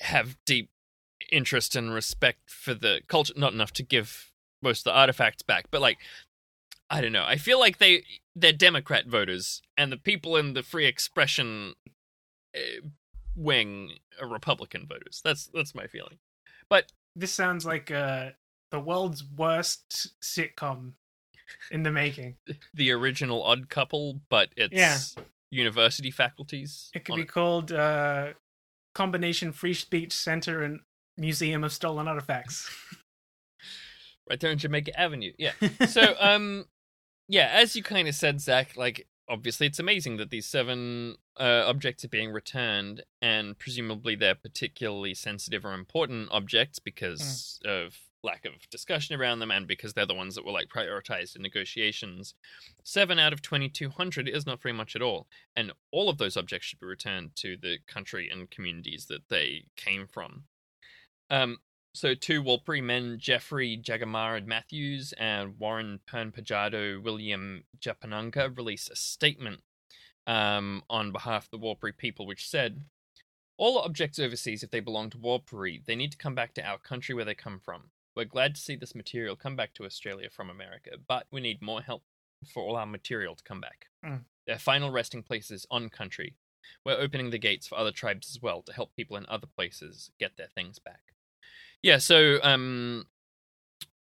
have 0.00 0.36
deep 0.44 0.70
interest 1.32 1.74
and 1.74 1.92
respect 1.92 2.50
for 2.50 2.74
the 2.74 3.00
culture 3.08 3.32
not 3.36 3.54
enough 3.54 3.72
to 3.72 3.82
give 3.82 4.30
most 4.62 4.80
of 4.80 4.92
the 4.92 4.98
artifacts 4.98 5.42
back 5.42 5.66
but 5.70 5.80
like 5.80 5.98
i 6.90 7.00
don't 7.00 7.12
know. 7.12 7.24
I 7.26 7.36
feel 7.36 7.58
like 7.58 7.78
they 7.78 8.04
they're 8.34 8.52
democrat 8.52 9.06
voters 9.06 9.62
and 9.76 9.90
the 9.90 9.96
people 9.96 10.36
in 10.36 10.52
the 10.52 10.62
free 10.62 10.84
expression 10.86 11.74
wing 13.34 13.92
republican 14.22 14.86
voters 14.86 15.20
that's 15.24 15.48
that's 15.54 15.74
my 15.74 15.86
feeling 15.86 16.18
but 16.68 16.92
this 17.14 17.32
sounds 17.32 17.64
like 17.64 17.90
uh, 17.90 18.30
the 18.70 18.80
world's 18.80 19.22
worst 19.24 20.12
sitcom 20.22 20.92
in 21.70 21.82
the 21.84 21.90
making. 21.92 22.36
the 22.74 22.90
original 22.90 23.42
odd 23.42 23.68
couple 23.68 24.20
but 24.28 24.48
it's 24.56 24.74
Yeah. 24.74 24.98
university 25.50 26.10
faculties 26.10 26.90
It 26.94 27.04
could 27.04 27.16
be 27.16 27.24
called 27.24 27.72
uh, 27.72 28.32
Combination 28.94 29.52
Free 29.52 29.74
Speech 29.74 30.12
Center 30.12 30.62
and 30.62 30.80
Museum 31.16 31.62
of 31.64 31.72
Stolen 31.72 32.08
Artifacts. 32.08 32.68
right 34.28 34.40
there 34.40 34.50
in 34.50 34.58
Jamaica 34.58 34.98
Avenue. 34.98 35.32
Yeah. 35.38 35.52
So, 35.88 36.14
um, 36.18 36.64
yeah, 37.28 37.48
as 37.52 37.76
you 37.76 37.82
kind 37.82 38.08
of 38.08 38.14
said, 38.14 38.40
Zach, 38.40 38.76
like 38.76 39.06
obviously 39.28 39.66
it's 39.66 39.78
amazing 39.78 40.16
that 40.18 40.30
these 40.30 40.46
seven 40.46 41.16
uh, 41.38 41.64
objects 41.66 42.04
are 42.04 42.08
being 42.08 42.32
returned, 42.32 43.04
and 43.20 43.58
presumably 43.58 44.14
they're 44.14 44.34
particularly 44.34 45.14
sensitive 45.14 45.64
or 45.64 45.74
important 45.74 46.28
objects 46.30 46.78
because 46.78 47.60
of 47.64 47.98
lack 48.22 48.44
of 48.44 48.54
discussion 48.70 49.14
around 49.14 49.38
them, 49.38 49.50
and 49.50 49.68
because 49.68 49.92
they're 49.92 50.06
the 50.06 50.14
ones 50.14 50.34
that 50.34 50.44
were 50.44 50.52
like 50.52 50.68
prioritized 50.68 51.36
in 51.36 51.42
negotiations. 51.42 52.34
Seven 52.82 53.18
out 53.18 53.32
of 53.32 53.42
twenty-two 53.42 53.90
hundred 53.90 54.28
is 54.28 54.46
not 54.46 54.60
very 54.62 54.72
much 54.72 54.96
at 54.96 55.02
all, 55.02 55.28
and 55.54 55.72
all 55.92 56.08
of 56.08 56.18
those 56.18 56.36
objects 56.36 56.66
should 56.66 56.80
be 56.80 56.86
returned 56.86 57.36
to 57.36 57.56
the 57.60 57.76
country 57.86 58.28
and 58.30 58.50
communities 58.50 59.06
that 59.06 59.28
they 59.28 59.66
came 59.76 60.06
from. 60.06 60.44
Um, 61.30 61.58
so 61.94 62.14
two 62.14 62.42
Warlpiri 62.42 62.82
men, 62.82 63.18
Jeffrey 63.18 63.80
Jagamara 63.80 64.44
Matthews 64.44 65.14
and 65.18 65.58
Warren 65.58 66.00
Pernpajado 66.06 67.02
William 67.02 67.64
Japanangka, 67.80 68.56
released 68.56 68.90
a 68.90 68.96
statement 68.96 69.60
um, 70.26 70.82
on 70.88 71.12
behalf 71.12 71.44
of 71.44 71.50
the 71.50 71.58
Warlpiri 71.58 71.96
people, 71.96 72.26
which 72.26 72.48
said, 72.48 72.84
"All 73.56 73.78
objects 73.78 74.18
overseas, 74.18 74.62
if 74.62 74.70
they 74.70 74.80
belong 74.80 75.10
to 75.10 75.18
Warlpiri, 75.18 75.84
they 75.84 75.96
need 75.96 76.12
to 76.12 76.18
come 76.18 76.34
back 76.34 76.54
to 76.54 76.66
our 76.66 76.78
country 76.78 77.14
where 77.14 77.24
they 77.24 77.34
come 77.34 77.58
from. 77.58 77.90
We're 78.14 78.24
glad 78.24 78.54
to 78.54 78.60
see 78.60 78.76
this 78.76 78.94
material 78.94 79.36
come 79.36 79.56
back 79.56 79.74
to 79.74 79.84
Australia 79.84 80.30
from 80.30 80.48
America, 80.48 80.92
but 81.06 81.26
we 81.30 81.40
need 81.40 81.60
more 81.60 81.82
help 81.82 82.02
for 82.52 82.62
all 82.62 82.76
our 82.76 82.86
material 82.86 83.34
to 83.34 83.44
come 83.44 83.60
back. 83.60 83.86
Mm. 84.04 84.24
Their 84.46 84.58
final 84.58 84.90
resting 84.90 85.22
place 85.22 85.50
is 85.50 85.66
on 85.70 85.90
country. 85.90 86.36
We're 86.84 86.98
opening 86.98 87.30
the 87.30 87.38
gates 87.38 87.66
for 87.66 87.78
other 87.78 87.92
tribes 87.92 88.30
as 88.30 88.42
well 88.42 88.62
to 88.62 88.72
help 88.72 88.94
people 88.94 89.16
in 89.16 89.26
other 89.28 89.46
places 89.46 90.10
get 90.18 90.36
their 90.36 90.48
things 90.48 90.78
back." 90.78 91.00
Yeah, 91.82 91.98
so 91.98 92.42
um, 92.42 93.06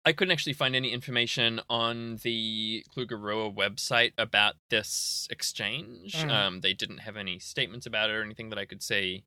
I 0.06 0.12
couldn't 0.12 0.30
actually 0.30 0.52
find 0.52 0.76
any 0.76 0.92
information 0.92 1.60
on 1.68 2.20
the 2.22 2.84
Kluge-Ruhe 2.94 3.52
website 3.52 4.12
about 4.16 4.54
this 4.70 5.26
exchange. 5.30 6.14
Mm. 6.14 6.30
Um, 6.30 6.60
they 6.60 6.72
didn't 6.72 6.98
have 6.98 7.16
any 7.16 7.40
statements 7.40 7.86
about 7.86 8.08
it 8.08 8.12
or 8.14 8.22
anything 8.22 8.50
that 8.50 8.58
I 8.58 8.66
could 8.66 8.84
see. 8.84 9.24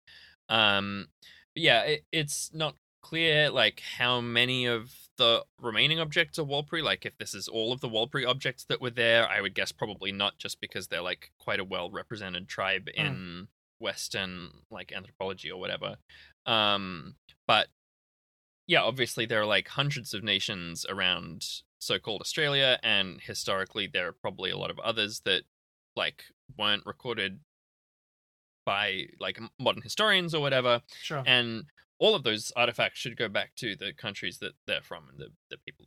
Um, 0.48 1.08
yeah, 1.54 1.82
it, 1.82 2.06
it's 2.14 2.52
not 2.54 2.76
clear 3.02 3.50
like 3.50 3.82
how 3.98 4.22
many 4.22 4.66
of 4.66 4.94
the 5.18 5.44
remaining 5.62 6.00
objects 6.00 6.40
are 6.40 6.46
Warlpiri. 6.46 6.82
Like 6.82 7.06
if 7.06 7.18
this 7.18 7.34
is 7.34 7.50
all 7.50 7.74
of 7.74 7.82
the 7.82 7.90
Warlpiri 7.90 8.26
objects 8.26 8.64
that 8.70 8.82
were 8.82 8.90
there, 8.90 9.28
I 9.28 9.42
would 9.42 9.54
guess 9.54 9.74
probably 9.74 10.14
not, 10.14 10.38
just 10.38 10.62
because 10.62 10.88
they're 10.88 11.02
like 11.02 11.32
quite 11.40 11.60
a 11.60 11.66
well 11.66 11.92
represented 11.92 12.48
tribe 12.48 12.88
Mm. 12.98 13.06
in 13.06 13.48
Western 13.80 14.50
like 14.72 14.94
anthropology 14.96 15.52
or 15.52 15.60
whatever. 15.60 15.98
Um, 16.46 17.16
but 17.48 17.68
yeah, 18.70 18.84
obviously 18.84 19.26
there 19.26 19.42
are 19.42 19.48
like 19.48 19.68
hundreds 19.68 20.14
of 20.14 20.24
nations 20.24 20.86
around 20.88 21.44
so-called 21.80 22.22
Australia, 22.22 22.78
and 22.84 23.20
historically 23.20 23.88
there 23.88 24.08
are 24.10 24.12
probably 24.14 24.52
a 24.52 24.58
lot 24.58 24.70
of 24.70 24.78
others 24.80 25.22
that 25.26 25.42
like 25.96 26.26
weren't 26.56 26.86
recorded 26.86 27.40
by 28.68 29.06
like 29.20 29.40
modern 29.60 29.82
historians 29.82 30.36
or 30.36 30.42
whatever 30.42 30.84
Sure. 31.02 31.24
and 31.26 31.64
all 31.98 32.14
of 32.14 32.24
those 32.24 32.52
artifacts 32.56 33.00
should 33.00 33.18
go 33.18 33.28
back 33.28 33.56
to 33.56 33.76
the 33.76 33.92
countries 33.92 34.38
that 34.38 34.54
they're 34.68 34.84
from 34.84 35.10
and 35.10 35.18
the, 35.18 35.30
the 35.50 35.58
people 35.66 35.86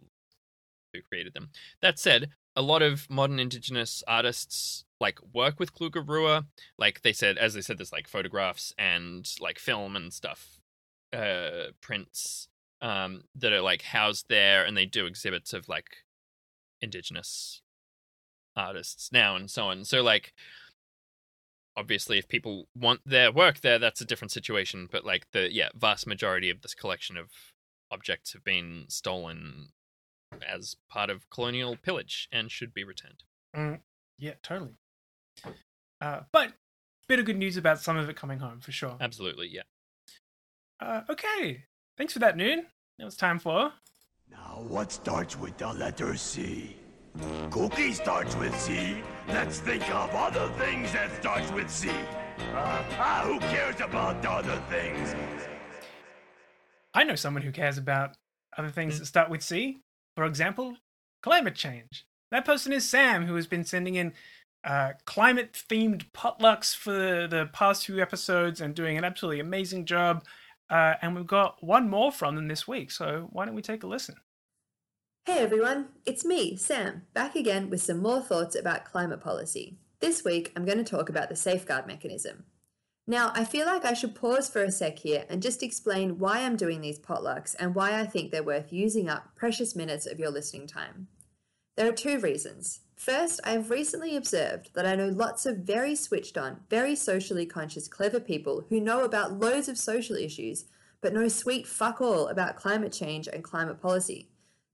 who 0.93 1.01
created 1.03 1.35
them. 1.35 1.51
That 1.83 2.01
said, 2.01 2.31
a 2.57 2.63
lot 2.63 2.83
of 2.83 3.09
modern 3.09 3.39
indigenous 3.39 4.03
artists 4.09 4.85
like 5.01 5.19
work 5.33 5.61
with 5.61 5.73
Kluge 5.73 6.05
Ruhe. 6.05 6.45
Like 6.79 7.03
they 7.03 7.13
said, 7.13 7.39
as 7.39 7.55
they 7.55 7.61
said, 7.61 7.79
there's 7.79 7.93
like 7.93 8.09
photographs 8.09 8.75
and 8.77 9.27
like 9.41 9.59
film 9.61 9.95
and 9.95 10.13
stuff, 10.13 10.59
uh, 11.13 11.71
prints 11.81 12.49
um, 12.83 13.25
that 13.37 13.53
are 13.53 13.63
like 13.63 13.83
housed 13.83 14.27
there, 14.29 14.65
and 14.65 14.77
they 14.77 14.85
do 14.85 15.07
exhibits 15.07 15.55
of 15.55 15.69
like 15.69 15.89
indigenous 16.83 17.63
artists 18.55 19.11
now 19.13 19.35
and 19.37 19.51
so 19.51 19.69
on. 19.69 19.85
So 19.85 20.03
like 20.03 20.35
obviously 21.75 22.19
if 22.19 22.29
people 22.29 22.69
want 22.77 23.01
their 23.07 23.33
work 23.33 23.61
there 23.61 23.79
that's 23.79 24.01
a 24.03 24.05
different 24.05 24.31
situation 24.31 24.87
but 24.93 25.07
like 25.07 25.27
the 25.33 25.51
yeah 25.51 25.71
vast 25.75 26.07
majority 26.07 26.51
of 26.51 26.61
this 26.61 26.75
collection 26.75 27.17
of 27.17 27.31
objects 27.91 28.35
have 28.35 28.45
been 28.45 28.85
stolen 28.89 29.69
as 30.47 30.77
part 30.91 31.09
of 31.09 31.29
colonial 31.31 31.77
pillage 31.77 32.29
and 32.31 32.51
should 32.51 32.75
be 32.75 32.85
returned 32.85 33.23
Yeah, 34.19 34.35
totally. 34.43 34.75
Uh, 36.01 36.21
but 36.33 36.53
bit 37.09 37.19
of 37.19 37.25
good 37.25 37.37
news 37.39 37.57
about 37.57 37.81
some 37.81 37.97
of 37.97 38.09
it 38.09 38.17
coming 38.17 38.39
home 38.39 38.61
for 38.61 38.73
sure. 38.73 38.97
absolutely 39.01 39.49
yeah 39.49 39.63
Uh, 40.81 41.03
okay, 41.09 41.65
thanks 41.97 42.13
for 42.13 42.19
that, 42.21 42.37
Noon. 42.37 42.67
Now 42.99 43.07
it's 43.07 43.17
time 43.17 43.39
for 43.39 43.73
Now, 44.31 44.65
what 44.69 44.93
starts 44.93 45.39
with 45.39 45.57
the 45.59 45.73
letter 45.73 46.17
C? 46.17 46.77
Cookie 47.51 47.93
starts 47.93 48.35
with 48.37 48.59
C. 48.59 48.97
Let's 49.29 49.61
think 49.61 49.83
of 49.95 50.11
other 50.15 50.49
things 50.59 50.93
that 50.93 51.15
starts 51.21 51.51
with 51.53 51.71
C. 51.71 51.91
Uh, 51.91 52.85
ah, 52.99 53.23
who 53.27 53.39
cares 53.41 53.81
about 53.81 54.25
other 54.25 54.61
things? 54.71 55.15
I 56.95 57.05
know 57.05 57.15
someone 57.15 57.43
who 57.43 57.53
cares 57.53 57.79
about 57.79 58.17
other 58.57 58.71
things 58.71 58.99
that 58.99 59.07
start 59.07 59.31
with 59.31 59.43
C. 59.43 59.81
For 60.17 60.25
example, 60.25 60.77
climate 61.23 61.55
change. 61.55 62.07
That 62.31 62.45
person 62.45 62.73
is 62.73 62.89
Sam, 62.89 63.27
who 63.27 63.35
has 63.35 63.47
been 63.47 63.65
sending 63.65 63.95
in 63.95 64.13
uh, 64.65 64.93
climate 65.05 65.53
themed 65.53 66.07
potlucks 66.13 66.75
for 66.75 66.93
the, 66.93 67.27
the 67.29 67.51
past 67.53 67.87
few 67.87 68.01
episodes 68.01 68.61
and 68.61 68.75
doing 68.75 68.97
an 68.97 69.05
absolutely 69.05 69.41
amazing 69.41 69.85
job. 69.87 70.25
Uh, 70.71 70.95
and 71.03 71.15
we've 71.15 71.27
got 71.27 71.63
one 71.63 71.89
more 71.89 72.11
from 72.11 72.37
them 72.37 72.49
this 72.49 72.67
week, 72.67 72.91
so 72.91 73.29
why 73.31 73.45
don't 73.45 73.55
we 73.55 73.63
take 73.63 73.83
a 73.83 73.87
listen? 73.87 74.17
Hey 75.25 75.39
everyone, 75.39 75.89
it's 76.05 76.25
me, 76.25 76.57
Sam, 76.57 77.03
back 77.15 77.37
again 77.37 77.71
with 77.71 77.81
some 77.81 78.03
more 78.03 78.21
thoughts 78.21 78.57
about 78.57 78.85
climate 78.85 79.21
policy. 79.21 79.79
This 80.01 80.25
week 80.25 80.51
I'm 80.57 80.65
going 80.65 80.79
to 80.79 80.85
talk 80.85 81.09
about 81.09 81.29
the 81.29 81.37
safeguard 81.37 81.87
mechanism. 81.87 82.45
Now, 83.07 83.33
I 83.35 83.45
feel 83.45 83.67
like 83.67 83.85
I 83.85 83.95
should 83.95 84.15
pause 84.15 84.49
for 84.49 84.63
a 84.63 84.71
sec 84.71 85.01
here 85.01 85.25
and 85.29 85.43
just 85.43 85.63
explain 85.63 86.19
why 86.19 86.41
I'm 86.41 86.57
doing 86.57 86.81
these 86.81 86.99
potlucks 86.99 87.55
and 87.59 87.75
why 87.75 87.99
I 88.01 88.07
think 88.07 88.31
they're 88.31 88.43
worth 88.43 88.73
using 88.73 89.09
up 89.09 89.35
precious 89.37 89.77
minutes 89.77 90.07
of 90.07 90.19
your 90.19 90.31
listening 90.31 90.67
time. 90.67 91.09
There 91.77 91.89
are 91.89 91.93
two 91.93 92.19
reasons. 92.21 92.81
First, 92.97 93.41
I 93.45 93.53
have 93.53 93.71
recently 93.71 94.17
observed 94.17 94.71
that 94.75 94.87
I 94.87 94.95
know 94.95 95.09
lots 95.09 95.45
of 95.47 95.59
very 95.59 95.95
switched 95.95 96.39
on, 96.39 96.61
very 96.71 96.95
socially 96.95 97.47
conscious, 97.47 97.89
clever 97.89 98.21
people 98.21 98.65
who 98.69 98.81
know 98.81 99.03
about 99.05 99.41
loads 99.41 99.69
of 99.69 99.77
social 99.77 100.17
issues, 100.17 100.67
but 101.01 101.13
know 101.13 101.29
sweet 101.29 101.67
fuck 101.67 102.01
all 102.01 102.29
about 102.29 102.57
climate 102.57 102.93
change 102.93 103.27
and 103.27 103.43
climate 103.43 103.81
policy. 103.83 104.29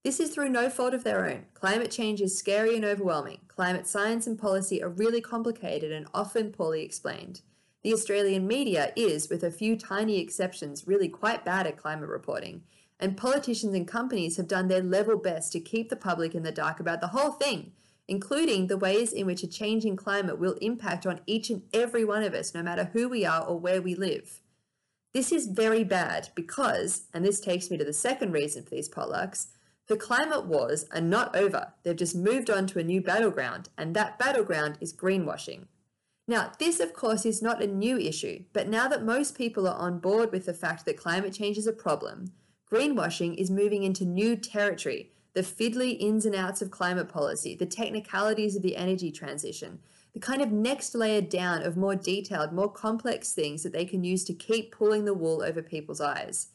This 0.04 0.20
is 0.20 0.30
through 0.30 0.50
no 0.50 0.70
fault 0.70 0.94
of 0.94 1.04
their 1.04 1.26
own. 1.26 1.46
Climate 1.54 1.90
change 1.90 2.20
is 2.20 2.38
scary 2.38 2.76
and 2.76 2.84
overwhelming. 2.84 3.40
Climate 3.48 3.86
science 3.86 4.26
and 4.26 4.38
policy 4.38 4.82
are 4.82 4.88
really 4.88 5.20
complicated 5.20 5.90
and 5.90 6.06
often 6.14 6.52
poorly 6.52 6.82
explained. 6.82 7.40
The 7.82 7.92
Australian 7.92 8.46
media 8.46 8.92
is, 8.96 9.28
with 9.28 9.42
a 9.42 9.50
few 9.50 9.76
tiny 9.76 10.18
exceptions, 10.18 10.86
really 10.86 11.08
quite 11.08 11.44
bad 11.44 11.66
at 11.66 11.76
climate 11.76 12.08
reporting, 12.08 12.62
and 13.00 13.16
politicians 13.16 13.74
and 13.74 13.88
companies 13.88 14.36
have 14.36 14.48
done 14.48 14.68
their 14.68 14.82
level 14.82 15.16
best 15.16 15.52
to 15.52 15.60
keep 15.60 15.88
the 15.88 15.96
public 15.96 16.34
in 16.34 16.42
the 16.42 16.52
dark 16.52 16.80
about 16.80 17.00
the 17.00 17.08
whole 17.08 17.32
thing, 17.32 17.72
including 18.08 18.66
the 18.66 18.78
ways 18.78 19.12
in 19.12 19.26
which 19.26 19.42
a 19.42 19.46
changing 19.46 19.94
climate 19.94 20.38
will 20.38 20.54
impact 20.62 21.06
on 21.06 21.20
each 21.26 21.50
and 21.50 21.62
every 21.72 22.04
one 22.04 22.24
of 22.24 22.34
us, 22.34 22.54
no 22.54 22.62
matter 22.62 22.90
who 22.92 23.08
we 23.08 23.24
are 23.24 23.44
or 23.44 23.60
where 23.60 23.82
we 23.82 23.94
live. 23.94 24.40
This 25.14 25.30
is 25.30 25.46
very 25.46 25.84
bad 25.84 26.30
because, 26.34 27.04
and 27.14 27.24
this 27.24 27.40
takes 27.40 27.70
me 27.70 27.76
to 27.76 27.84
the 27.84 27.92
second 27.92 28.32
reason 28.32 28.62
for 28.62 28.70
these 28.70 28.88
potlucks, 28.88 29.48
the 29.86 29.96
climate 29.96 30.46
wars 30.46 30.84
are 30.92 31.00
not 31.00 31.34
over. 31.34 31.72
They've 31.82 31.96
just 31.96 32.14
moved 32.14 32.50
on 32.50 32.66
to 32.68 32.78
a 32.78 32.84
new 32.84 33.00
battleground, 33.00 33.70
and 33.78 33.94
that 33.94 34.18
battleground 34.18 34.76
is 34.80 34.92
greenwashing. 34.92 35.66
Now, 36.26 36.52
this 36.58 36.78
of 36.78 36.92
course 36.92 37.24
is 37.24 37.40
not 37.40 37.62
a 37.62 37.66
new 37.66 37.98
issue, 37.98 38.44
but 38.52 38.68
now 38.68 38.86
that 38.88 39.02
most 39.02 39.34
people 39.34 39.66
are 39.66 39.78
on 39.78 39.98
board 39.98 40.30
with 40.30 40.44
the 40.44 40.52
fact 40.52 40.84
that 40.84 40.98
climate 40.98 41.32
change 41.32 41.56
is 41.56 41.66
a 41.66 41.72
problem, 41.72 42.32
greenwashing 42.70 43.34
is 43.36 43.50
moving 43.50 43.82
into 43.82 44.04
new 44.04 44.36
territory. 44.36 45.12
The 45.34 45.42
fiddly 45.42 45.96
ins 46.00 46.26
and 46.26 46.34
outs 46.34 46.62
of 46.62 46.70
climate 46.70 47.08
policy, 47.08 47.54
the 47.54 47.66
technicalities 47.66 48.56
of 48.56 48.62
the 48.62 48.76
energy 48.76 49.12
transition, 49.12 49.80
the 50.14 50.20
kind 50.20 50.42
of 50.42 50.50
next 50.50 50.94
layer 50.94 51.20
down 51.20 51.62
of 51.62 51.76
more 51.76 51.94
detailed, 51.94 52.52
more 52.52 52.70
complex 52.70 53.34
things 53.34 53.62
that 53.62 53.72
they 53.72 53.84
can 53.84 54.02
use 54.04 54.24
to 54.24 54.32
keep 54.32 54.72
pulling 54.72 55.04
the 55.04 55.14
wool 55.14 55.42
over 55.42 55.62
people's 55.62 56.00
eyes. 56.00 56.48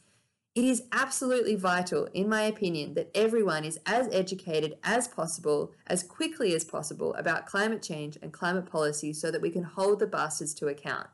It 0.56 0.66
is 0.66 0.84
absolutely 0.92 1.56
vital, 1.56 2.08
in 2.14 2.30
my 2.30 2.44
opinion, 2.44 2.94
that 2.94 3.10
everyone 3.16 3.64
is 3.64 3.80
as 3.88 4.08
educated 4.12 4.78
as 4.84 5.08
possible, 5.08 5.74
as 5.88 6.04
quickly 6.04 6.54
as 6.54 6.64
possible 6.64 7.16
about 7.16 7.48
climate 7.48 7.82
change 7.82 8.20
and 8.22 8.32
climate 8.32 8.68
policy 8.68 9.14
so 9.14 9.32
that 9.32 9.42
we 9.42 9.50
can 9.50 9.64
hold 9.64 10.00
the 10.00 10.06
bastards 10.06 10.54
to 10.56 10.68
account. 10.68 11.08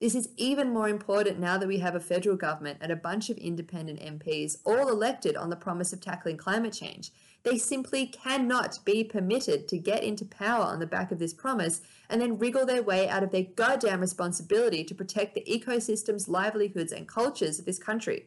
This 0.00 0.14
is 0.14 0.28
even 0.36 0.72
more 0.72 0.88
important 0.88 1.40
now 1.40 1.58
that 1.58 1.66
we 1.66 1.78
have 1.78 1.96
a 1.96 2.00
federal 2.00 2.36
government 2.36 2.78
and 2.80 2.92
a 2.92 2.96
bunch 2.96 3.30
of 3.30 3.38
independent 3.38 4.00
MPs 4.00 4.58
all 4.64 4.88
elected 4.88 5.36
on 5.36 5.50
the 5.50 5.56
promise 5.56 5.92
of 5.92 6.00
tackling 6.00 6.36
climate 6.36 6.72
change. 6.72 7.10
They 7.42 7.58
simply 7.58 8.06
cannot 8.06 8.78
be 8.84 9.02
permitted 9.02 9.66
to 9.68 9.78
get 9.78 10.04
into 10.04 10.24
power 10.24 10.64
on 10.64 10.78
the 10.78 10.86
back 10.86 11.10
of 11.10 11.18
this 11.18 11.34
promise 11.34 11.80
and 12.08 12.20
then 12.20 12.38
wriggle 12.38 12.66
their 12.66 12.82
way 12.82 13.08
out 13.08 13.22
of 13.22 13.32
their 13.32 13.44
goddamn 13.44 14.00
responsibility 14.00 14.84
to 14.84 14.94
protect 14.94 15.34
the 15.34 15.44
ecosystems, 15.48 16.28
livelihoods, 16.28 16.92
and 16.92 17.08
cultures 17.08 17.58
of 17.58 17.64
this 17.64 17.78
country. 17.78 18.26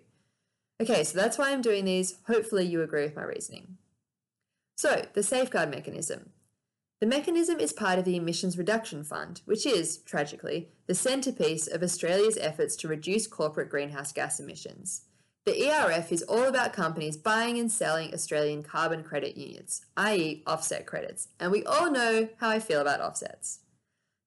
Okay, 0.81 1.03
so 1.03 1.17
that's 1.17 1.37
why 1.37 1.51
I'm 1.51 1.61
doing 1.61 1.85
these. 1.85 2.15
Hopefully, 2.27 2.65
you 2.65 2.81
agree 2.81 3.03
with 3.03 3.15
my 3.15 3.23
reasoning. 3.23 3.77
So, 4.77 5.05
the 5.13 5.23
safeguard 5.23 5.69
mechanism. 5.69 6.31
The 7.01 7.07
mechanism 7.07 7.59
is 7.59 7.73
part 7.73 7.97
of 7.97 8.05
the 8.05 8.15
Emissions 8.15 8.59
Reduction 8.59 9.03
Fund, 9.03 9.41
which 9.45 9.65
is, 9.65 9.97
tragically, 9.97 10.69
the 10.85 10.93
centrepiece 10.93 11.65
of 11.65 11.81
Australia's 11.81 12.37
efforts 12.37 12.75
to 12.75 12.87
reduce 12.87 13.25
corporate 13.25 13.71
greenhouse 13.71 14.13
gas 14.13 14.39
emissions. 14.39 15.01
The 15.45 15.67
ERF 15.67 16.11
is 16.11 16.21
all 16.21 16.43
about 16.43 16.73
companies 16.73 17.17
buying 17.17 17.57
and 17.57 17.71
selling 17.71 18.13
Australian 18.13 18.61
carbon 18.61 19.03
credit 19.03 19.35
units, 19.35 19.83
i.e., 19.97 20.43
offset 20.45 20.85
credits, 20.85 21.29
and 21.39 21.51
we 21.51 21.65
all 21.65 21.89
know 21.89 22.29
how 22.37 22.51
I 22.51 22.59
feel 22.59 22.79
about 22.79 23.01
offsets. 23.01 23.61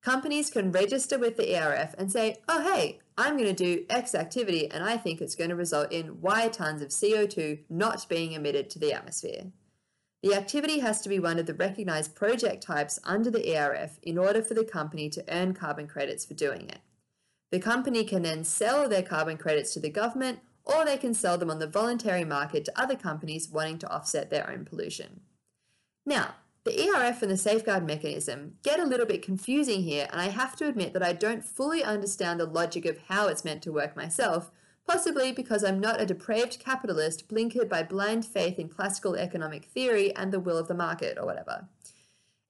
Companies 0.02 0.50
can 0.50 0.72
register 0.72 1.16
with 1.16 1.36
the 1.36 1.56
ERF 1.56 1.94
and 1.96 2.10
say, 2.10 2.38
oh, 2.48 2.60
hey, 2.74 2.98
I'm 3.16 3.36
going 3.38 3.54
to 3.54 3.64
do 3.64 3.86
X 3.88 4.16
activity 4.16 4.68
and 4.68 4.82
I 4.82 4.96
think 4.96 5.20
it's 5.20 5.36
going 5.36 5.50
to 5.50 5.56
result 5.56 5.92
in 5.92 6.20
Y 6.20 6.48
tons 6.48 6.82
of 6.82 6.88
CO2 6.88 7.60
not 7.70 8.08
being 8.08 8.32
emitted 8.32 8.68
to 8.70 8.80
the 8.80 8.92
atmosphere. 8.92 9.52
The 10.24 10.34
activity 10.34 10.78
has 10.78 11.02
to 11.02 11.10
be 11.10 11.18
one 11.18 11.38
of 11.38 11.44
the 11.44 11.52
recognised 11.52 12.14
project 12.14 12.62
types 12.62 12.98
under 13.04 13.30
the 13.30 13.46
ERF 13.54 13.98
in 14.02 14.16
order 14.16 14.40
for 14.40 14.54
the 14.54 14.64
company 14.64 15.10
to 15.10 15.24
earn 15.28 15.52
carbon 15.52 15.86
credits 15.86 16.24
for 16.24 16.32
doing 16.32 16.66
it. 16.70 16.78
The 17.52 17.60
company 17.60 18.04
can 18.04 18.22
then 18.22 18.42
sell 18.42 18.88
their 18.88 19.02
carbon 19.02 19.36
credits 19.36 19.74
to 19.74 19.80
the 19.80 19.90
government 19.90 20.38
or 20.64 20.86
they 20.86 20.96
can 20.96 21.12
sell 21.12 21.36
them 21.36 21.50
on 21.50 21.58
the 21.58 21.66
voluntary 21.66 22.24
market 22.24 22.64
to 22.64 22.80
other 22.80 22.96
companies 22.96 23.50
wanting 23.50 23.76
to 23.80 23.92
offset 23.92 24.30
their 24.30 24.48
own 24.48 24.64
pollution. 24.64 25.20
Now, 26.06 26.36
the 26.64 26.88
ERF 26.88 27.20
and 27.20 27.30
the 27.30 27.36
safeguard 27.36 27.86
mechanism 27.86 28.54
get 28.62 28.80
a 28.80 28.86
little 28.86 29.04
bit 29.04 29.20
confusing 29.20 29.82
here, 29.82 30.08
and 30.10 30.22
I 30.22 30.28
have 30.28 30.56
to 30.56 30.66
admit 30.66 30.94
that 30.94 31.02
I 31.02 31.12
don't 31.12 31.44
fully 31.44 31.84
understand 31.84 32.40
the 32.40 32.46
logic 32.46 32.86
of 32.86 32.96
how 33.08 33.28
it's 33.28 33.44
meant 33.44 33.60
to 33.64 33.72
work 33.72 33.94
myself, 33.94 34.50
possibly 34.86 35.32
because 35.32 35.64
I'm 35.64 35.80
not 35.80 36.00
a 36.00 36.06
depraved 36.06 36.58
capitalist 36.58 37.28
blinkered 37.28 37.68
by 37.68 37.82
blind 37.82 38.24
faith 38.24 38.58
in 38.58 38.68
classical 38.68 39.14
economic 39.14 39.66
theory 39.66 40.14
and 40.14 40.32
the 40.32 40.40
will 40.40 40.58
of 40.58 40.68
the 40.68 40.74
market 40.74 41.18
or 41.18 41.26
whatever. 41.26 41.68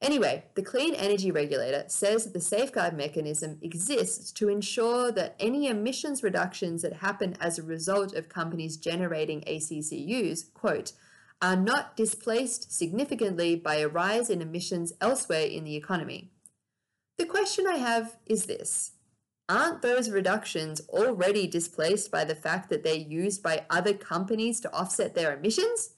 Anyway, 0.01 0.43
the 0.55 0.61
Clean 0.61 0.93
Energy 0.93 1.31
Regulator 1.31 1.85
says 1.87 2.25
that 2.25 2.33
the 2.33 2.41
safeguard 2.41 2.95
mechanism 2.95 3.57
exists 3.61 4.31
to 4.33 4.49
ensure 4.49 5.11
that 5.11 5.35
any 5.39 5.67
emissions 5.67 6.21
reductions 6.21 6.81
that 6.81 6.93
happen 6.93 7.35
as 7.39 7.57
a 7.57 7.63
result 7.63 8.13
of 8.13 8.29
companies 8.29 8.77
generating 8.77 9.41
ACCUs, 9.41 10.53
quote, 10.53 10.91
are 11.41 11.55
not 11.55 11.95
displaced 11.95 12.71
significantly 12.71 13.55
by 13.55 13.75
a 13.77 13.87
rise 13.87 14.29
in 14.29 14.41
emissions 14.41 14.93
elsewhere 14.99 15.45
in 15.45 15.63
the 15.63 15.75
economy. 15.75 16.29
The 17.17 17.25
question 17.25 17.65
I 17.65 17.77
have 17.77 18.17
is 18.25 18.45
this 18.45 18.91
Aren't 19.47 19.83
those 19.83 20.09
reductions 20.09 20.81
already 20.89 21.45
displaced 21.45 22.09
by 22.09 22.25
the 22.25 22.33
fact 22.33 22.69
that 22.69 22.83
they're 22.83 22.95
used 22.95 23.43
by 23.43 23.65
other 23.69 23.93
companies 23.93 24.59
to 24.61 24.73
offset 24.73 25.13
their 25.13 25.37
emissions? 25.37 25.91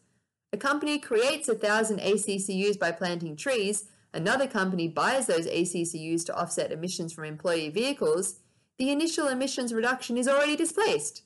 A 0.51 0.57
company 0.57 0.99
creates 0.99 1.47
a 1.47 1.55
thousand 1.55 1.99
ACCUs 1.99 2.77
by 2.77 2.91
planting 2.91 3.37
trees, 3.37 3.85
another 4.13 4.47
company 4.47 4.89
buys 4.89 5.27
those 5.27 5.47
ACCUs 5.47 6.25
to 6.25 6.35
offset 6.35 6.73
emissions 6.73 7.13
from 7.13 7.23
employee 7.23 7.69
vehicles. 7.69 8.39
The 8.77 8.91
initial 8.91 9.27
emissions 9.27 9.73
reduction 9.73 10.17
is 10.17 10.27
already 10.27 10.57
displaced. 10.57 11.23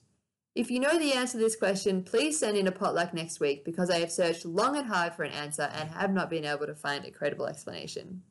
If 0.54 0.70
you 0.70 0.80
know 0.80 1.00
the 1.00 1.14
answer 1.14 1.40
to 1.40 1.44
this 1.44 1.56
question, 1.56 2.04
please 2.04 2.38
send 2.38 2.56
in 2.56 2.68
a 2.68 2.72
potluck 2.72 3.16
next 3.16 3.40
week 3.40 3.66
because 3.66 3.90
I 3.90 4.00
have 4.00 4.12
searched 4.12 4.46
long 4.46 4.78
and 4.78 4.88
hard 4.88 5.16
for 5.16 5.24
an 5.24 5.32
answer 5.32 5.72
and 5.74 5.90
have 5.92 6.14
not 6.14 6.30
been 6.30 6.46
able 6.46 6.68
to 6.68 6.76
find 6.76 7.04
a 7.06 7.12
credible 7.12 7.48
explanation. 7.48 8.22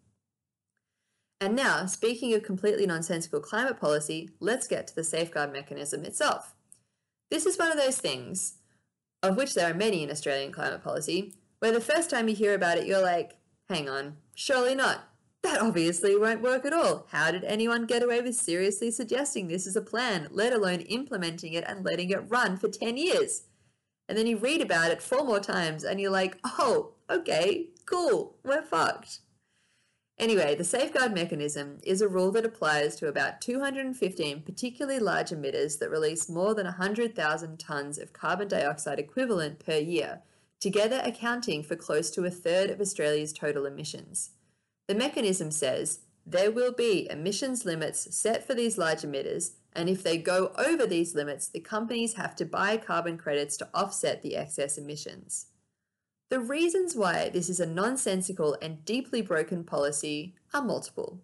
And 1.40 1.56
now, 1.56 1.86
speaking 1.86 2.34
of 2.34 2.42
completely 2.42 2.86
nonsensical 2.86 3.40
climate 3.40 3.80
policy, 3.80 4.28
let's 4.40 4.68
get 4.68 4.86
to 4.88 4.94
the 4.94 5.02
safeguard 5.02 5.52
mechanism 5.52 6.04
itself. 6.04 6.54
This 7.30 7.46
is 7.46 7.58
one 7.58 7.70
of 7.70 7.78
those 7.78 7.98
things, 7.98 8.58
of 9.22 9.36
which 9.36 9.54
there 9.54 9.70
are 9.70 9.74
many 9.74 10.02
in 10.02 10.10
Australian 10.10 10.52
climate 10.52 10.84
policy, 10.84 11.32
where 11.60 11.72
the 11.72 11.80
first 11.80 12.10
time 12.10 12.28
you 12.28 12.34
hear 12.34 12.54
about 12.54 12.76
it, 12.76 12.86
you're 12.86 13.02
like, 13.02 13.36
hang 13.70 13.88
on, 13.88 14.16
surely 14.34 14.74
not. 14.74 15.04
That 15.42 15.62
obviously 15.62 16.18
won't 16.18 16.42
work 16.42 16.66
at 16.66 16.74
all. 16.74 17.06
How 17.10 17.30
did 17.30 17.44
anyone 17.44 17.86
get 17.86 18.02
away 18.02 18.20
with 18.20 18.34
seriously 18.34 18.90
suggesting 18.90 19.48
this 19.48 19.66
as 19.66 19.76
a 19.76 19.80
plan, 19.80 20.28
let 20.30 20.52
alone 20.52 20.80
implementing 20.80 21.54
it 21.54 21.64
and 21.66 21.82
letting 21.82 22.10
it 22.10 22.28
run 22.28 22.58
for 22.58 22.68
10 22.68 22.98
years? 22.98 23.44
And 24.08 24.18
then 24.18 24.26
you 24.26 24.36
read 24.36 24.60
about 24.60 24.90
it 24.90 25.00
four 25.00 25.24
more 25.24 25.40
times 25.40 25.84
and 25.84 25.98
you're 25.98 26.10
like, 26.10 26.36
oh, 26.44 26.94
okay, 27.08 27.68
cool, 27.86 28.36
we're 28.44 28.60
fucked. 28.60 29.20
Anyway, 30.20 30.54
the 30.54 30.62
safeguard 30.62 31.14
mechanism 31.14 31.78
is 31.82 32.02
a 32.02 32.08
rule 32.08 32.30
that 32.30 32.44
applies 32.44 32.94
to 32.94 33.08
about 33.08 33.40
215 33.40 34.42
particularly 34.42 35.00
large 35.00 35.30
emitters 35.30 35.78
that 35.78 35.88
release 35.88 36.28
more 36.28 36.54
than 36.54 36.66
100,000 36.66 37.58
tonnes 37.58 37.98
of 37.98 38.12
carbon 38.12 38.46
dioxide 38.46 38.98
equivalent 38.98 39.58
per 39.58 39.78
year, 39.78 40.20
together 40.60 41.00
accounting 41.06 41.62
for 41.62 41.74
close 41.74 42.10
to 42.10 42.26
a 42.26 42.30
third 42.30 42.68
of 42.68 42.82
Australia's 42.82 43.32
total 43.32 43.64
emissions. 43.64 44.32
The 44.88 44.94
mechanism 44.94 45.50
says 45.50 46.00
there 46.26 46.50
will 46.50 46.72
be 46.72 47.08
emissions 47.10 47.64
limits 47.64 48.14
set 48.14 48.46
for 48.46 48.52
these 48.52 48.76
large 48.76 49.00
emitters, 49.00 49.52
and 49.72 49.88
if 49.88 50.02
they 50.02 50.18
go 50.18 50.52
over 50.58 50.86
these 50.86 51.14
limits, 51.14 51.48
the 51.48 51.60
companies 51.60 52.14
have 52.14 52.36
to 52.36 52.44
buy 52.44 52.76
carbon 52.76 53.16
credits 53.16 53.56
to 53.56 53.68
offset 53.72 54.20
the 54.20 54.36
excess 54.36 54.76
emissions. 54.76 55.46
The 56.30 56.38
reasons 56.38 56.94
why 56.94 57.28
this 57.28 57.50
is 57.50 57.58
a 57.58 57.66
nonsensical 57.66 58.56
and 58.62 58.84
deeply 58.84 59.20
broken 59.20 59.64
policy 59.64 60.36
are 60.54 60.62
multiple. 60.62 61.18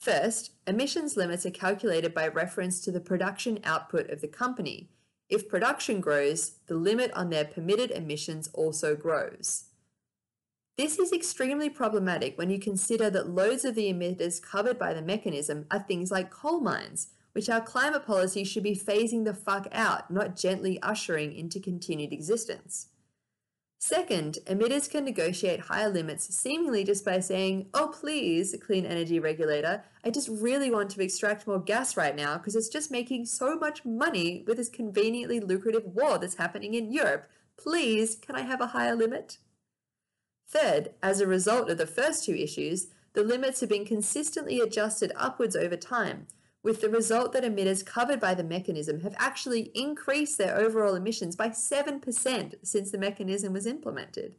First, 0.00 0.50
emissions 0.66 1.16
limits 1.16 1.46
are 1.46 1.50
calculated 1.50 2.12
by 2.12 2.26
reference 2.26 2.80
to 2.80 2.90
the 2.90 3.00
production 3.00 3.60
output 3.62 4.10
of 4.10 4.20
the 4.20 4.26
company. 4.26 4.88
If 5.28 5.48
production 5.48 6.00
grows, 6.00 6.56
the 6.66 6.74
limit 6.74 7.12
on 7.12 7.30
their 7.30 7.44
permitted 7.44 7.92
emissions 7.92 8.50
also 8.52 8.96
grows. 8.96 9.66
This 10.76 10.98
is 10.98 11.12
extremely 11.12 11.70
problematic 11.70 12.36
when 12.36 12.50
you 12.50 12.58
consider 12.58 13.08
that 13.10 13.30
loads 13.30 13.64
of 13.64 13.76
the 13.76 13.92
emitters 13.92 14.42
covered 14.42 14.76
by 14.76 14.92
the 14.92 15.02
mechanism 15.02 15.66
are 15.70 15.78
things 15.78 16.10
like 16.10 16.30
coal 16.30 16.58
mines, 16.58 17.10
which 17.32 17.48
our 17.48 17.60
climate 17.60 18.04
policy 18.04 18.42
should 18.42 18.64
be 18.64 18.74
phasing 18.74 19.24
the 19.24 19.34
fuck 19.34 19.68
out, 19.70 20.10
not 20.10 20.34
gently 20.34 20.82
ushering 20.82 21.32
into 21.32 21.60
continued 21.60 22.12
existence. 22.12 22.88
Second, 23.78 24.38
emitters 24.46 24.90
can 24.90 25.04
negotiate 25.04 25.60
higher 25.60 25.90
limits 25.90 26.34
seemingly 26.34 26.82
just 26.82 27.04
by 27.04 27.20
saying, 27.20 27.68
oh, 27.74 27.88
please, 27.88 28.56
clean 28.64 28.86
energy 28.86 29.20
regulator, 29.20 29.84
I 30.02 30.10
just 30.10 30.28
really 30.28 30.70
want 30.70 30.90
to 30.90 31.02
extract 31.02 31.46
more 31.46 31.60
gas 31.60 31.96
right 31.96 32.16
now 32.16 32.38
because 32.38 32.56
it's 32.56 32.70
just 32.70 32.90
making 32.90 33.26
so 33.26 33.58
much 33.58 33.84
money 33.84 34.44
with 34.46 34.56
this 34.56 34.70
conveniently 34.70 35.40
lucrative 35.40 35.84
war 35.84 36.18
that's 36.18 36.36
happening 36.36 36.72
in 36.74 36.90
Europe. 36.90 37.28
Please, 37.58 38.16
can 38.16 38.34
I 38.34 38.42
have 38.42 38.62
a 38.62 38.68
higher 38.68 38.96
limit? 38.96 39.38
Third, 40.48 40.94
as 41.02 41.20
a 41.20 41.26
result 41.26 41.68
of 41.68 41.76
the 41.76 41.86
first 41.86 42.24
two 42.24 42.34
issues, 42.34 42.88
the 43.12 43.24
limits 43.24 43.60
have 43.60 43.68
been 43.68 43.84
consistently 43.84 44.60
adjusted 44.60 45.12
upwards 45.16 45.56
over 45.56 45.76
time, 45.76 46.28
with 46.62 46.80
the 46.80 46.88
result 46.88 47.32
that 47.32 47.44
emitters 47.44 47.84
covered 47.86 48.20
by 48.20 48.34
the 48.34 48.42
mechanism 48.42 49.00
have 49.00 49.14
actually 49.18 49.70
increased 49.74 50.36
their 50.38 50.56
overall 50.56 50.94
emissions 50.94 51.36
by 51.36 51.48
7% 51.50 52.54
since 52.62 52.90
the 52.90 52.98
mechanism 52.98 53.52
was 53.52 53.66
implemented. 53.66 54.34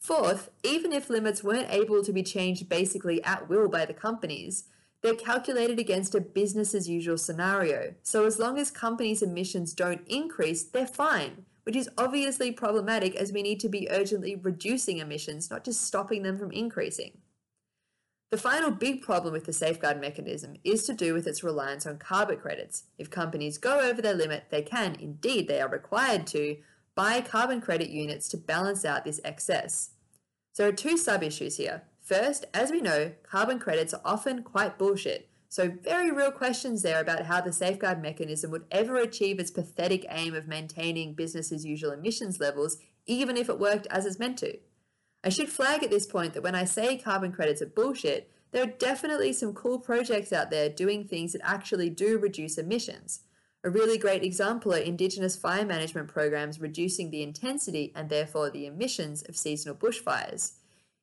Fourth, 0.00 0.50
even 0.62 0.92
if 0.92 1.08
limits 1.08 1.42
weren't 1.42 1.72
able 1.72 2.02
to 2.02 2.12
be 2.12 2.22
changed 2.22 2.68
basically 2.68 3.22
at 3.24 3.48
will 3.48 3.68
by 3.68 3.84
the 3.84 3.94
companies, 3.94 4.64
they're 5.02 5.14
calculated 5.14 5.78
against 5.78 6.14
a 6.14 6.20
business 6.20 6.74
as 6.74 6.88
usual 6.88 7.18
scenario. 7.18 7.94
So 8.02 8.26
as 8.26 8.38
long 8.38 8.58
as 8.58 8.70
companies' 8.70 9.22
emissions 9.22 9.72
don't 9.72 10.06
increase, 10.08 10.64
they're 10.64 10.86
fine, 10.86 11.44
which 11.64 11.76
is 11.76 11.88
obviously 11.96 12.50
problematic 12.50 13.14
as 13.14 13.32
we 13.32 13.42
need 13.42 13.60
to 13.60 13.68
be 13.68 13.88
urgently 13.90 14.36
reducing 14.36 14.98
emissions, 14.98 15.50
not 15.50 15.64
just 15.64 15.82
stopping 15.82 16.22
them 16.22 16.38
from 16.38 16.50
increasing. 16.50 17.18
The 18.30 18.38
final 18.38 18.72
big 18.72 19.02
problem 19.02 19.32
with 19.32 19.44
the 19.44 19.52
safeguard 19.52 20.00
mechanism 20.00 20.56
is 20.64 20.84
to 20.86 20.94
do 20.94 21.14
with 21.14 21.28
its 21.28 21.44
reliance 21.44 21.86
on 21.86 21.98
carbon 21.98 22.38
credits. 22.38 22.84
If 22.98 23.08
companies 23.08 23.56
go 23.56 23.80
over 23.80 24.02
their 24.02 24.14
limit, 24.14 24.46
they 24.50 24.62
can, 24.62 24.96
indeed, 24.98 25.46
they 25.46 25.60
are 25.60 25.68
required 25.68 26.26
to, 26.28 26.56
buy 26.96 27.20
carbon 27.20 27.60
credit 27.60 27.90
units 27.90 28.28
to 28.30 28.36
balance 28.36 28.84
out 28.84 29.04
this 29.04 29.20
excess. 29.24 29.90
So 30.52 30.64
there 30.64 30.72
are 30.72 30.76
two 30.76 30.96
sub 30.96 31.22
issues 31.22 31.56
here. 31.56 31.84
First, 32.00 32.46
as 32.52 32.72
we 32.72 32.80
know, 32.80 33.12
carbon 33.22 33.60
credits 33.60 33.94
are 33.94 34.00
often 34.04 34.42
quite 34.42 34.78
bullshit. 34.78 35.28
So, 35.48 35.72
very 35.82 36.10
real 36.10 36.32
questions 36.32 36.82
there 36.82 37.00
about 37.00 37.26
how 37.26 37.40
the 37.40 37.52
safeguard 37.52 38.02
mechanism 38.02 38.50
would 38.50 38.64
ever 38.70 38.96
achieve 38.96 39.38
its 39.38 39.50
pathetic 39.50 40.04
aim 40.10 40.34
of 40.34 40.48
maintaining 40.48 41.14
business 41.14 41.52
as 41.52 41.64
usual 41.64 41.92
emissions 41.92 42.40
levels, 42.40 42.78
even 43.06 43.36
if 43.36 43.48
it 43.48 43.60
worked 43.60 43.86
as 43.86 44.04
it's 44.04 44.18
meant 44.18 44.38
to. 44.38 44.58
I 45.26 45.28
should 45.28 45.48
flag 45.48 45.82
at 45.82 45.90
this 45.90 46.06
point 46.06 46.34
that 46.34 46.44
when 46.44 46.54
I 46.54 46.64
say 46.64 46.96
carbon 46.96 47.32
credits 47.32 47.60
are 47.60 47.66
bullshit, 47.66 48.30
there 48.52 48.62
are 48.62 48.78
definitely 48.78 49.32
some 49.32 49.54
cool 49.54 49.80
projects 49.80 50.32
out 50.32 50.52
there 50.52 50.68
doing 50.68 51.02
things 51.02 51.32
that 51.32 51.40
actually 51.42 51.90
do 51.90 52.16
reduce 52.16 52.58
emissions. 52.58 53.22
A 53.64 53.68
really 53.68 53.98
great 53.98 54.22
example 54.22 54.72
are 54.72 54.78
Indigenous 54.78 55.34
fire 55.34 55.66
management 55.66 56.06
programs 56.06 56.60
reducing 56.60 57.10
the 57.10 57.24
intensity 57.24 57.92
and 57.96 58.08
therefore 58.08 58.50
the 58.50 58.66
emissions 58.66 59.24
of 59.28 59.36
seasonal 59.36 59.74
bushfires. 59.74 60.52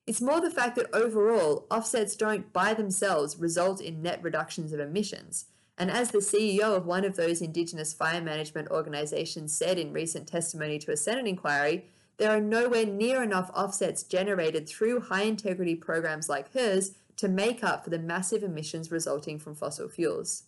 It's 0.07 0.21
more 0.21 0.39
the 0.39 0.49
fact 0.49 0.77
that 0.77 0.95
overall, 0.95 1.67
offsets 1.69 2.15
don't 2.15 2.53
by 2.53 2.73
themselves 2.73 3.37
result 3.37 3.81
in 3.81 4.01
net 4.01 4.23
reductions 4.23 4.71
of 4.71 4.79
emissions. 4.79 5.47
And 5.77 5.91
as 5.91 6.11
the 6.11 6.19
CEO 6.19 6.77
of 6.77 6.85
one 6.85 7.03
of 7.03 7.17
those 7.17 7.41
Indigenous 7.41 7.93
fire 7.93 8.21
management 8.21 8.69
organisations 8.69 9.53
said 9.53 9.77
in 9.77 9.91
recent 9.91 10.29
testimony 10.29 10.79
to 10.79 10.93
a 10.93 10.97
Senate 10.97 11.27
inquiry, 11.27 11.89
there 12.17 12.31
are 12.31 12.41
nowhere 12.41 12.85
near 12.85 13.23
enough 13.23 13.49
offsets 13.53 14.03
generated 14.03 14.67
through 14.67 15.01
high 15.01 15.23
integrity 15.23 15.75
programs 15.75 16.29
like 16.29 16.53
hers 16.53 16.91
to 17.17 17.27
make 17.27 17.63
up 17.63 17.83
for 17.83 17.89
the 17.89 17.99
massive 17.99 18.43
emissions 18.43 18.91
resulting 18.91 19.39
from 19.39 19.55
fossil 19.55 19.89
fuels. 19.89 20.43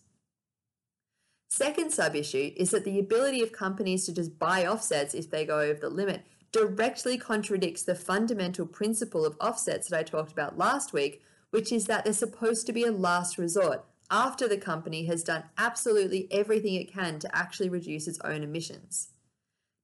Second 1.48 1.92
sub 1.92 2.16
issue 2.16 2.52
is 2.56 2.70
that 2.70 2.84
the 2.84 2.98
ability 2.98 3.40
of 3.42 3.52
companies 3.52 4.04
to 4.04 4.12
just 4.12 4.38
buy 4.38 4.66
offsets 4.66 5.14
if 5.14 5.30
they 5.30 5.44
go 5.44 5.60
over 5.60 5.80
the 5.80 5.88
limit 5.88 6.22
directly 6.52 7.18
contradicts 7.18 7.82
the 7.82 7.94
fundamental 7.94 8.66
principle 8.66 9.24
of 9.24 9.36
offsets 9.40 9.88
that 9.88 9.98
I 9.98 10.02
talked 10.02 10.32
about 10.32 10.58
last 10.58 10.92
week, 10.92 11.22
which 11.50 11.70
is 11.70 11.86
that 11.86 12.04
they're 12.04 12.12
supposed 12.12 12.66
to 12.66 12.72
be 12.72 12.84
a 12.84 12.92
last 12.92 13.38
resort 13.38 13.84
after 14.10 14.46
the 14.48 14.56
company 14.56 15.06
has 15.06 15.22
done 15.22 15.44
absolutely 15.58 16.28
everything 16.30 16.74
it 16.74 16.92
can 16.92 17.18
to 17.18 17.36
actually 17.36 17.68
reduce 17.68 18.06
its 18.06 18.20
own 18.20 18.42
emissions. 18.42 19.08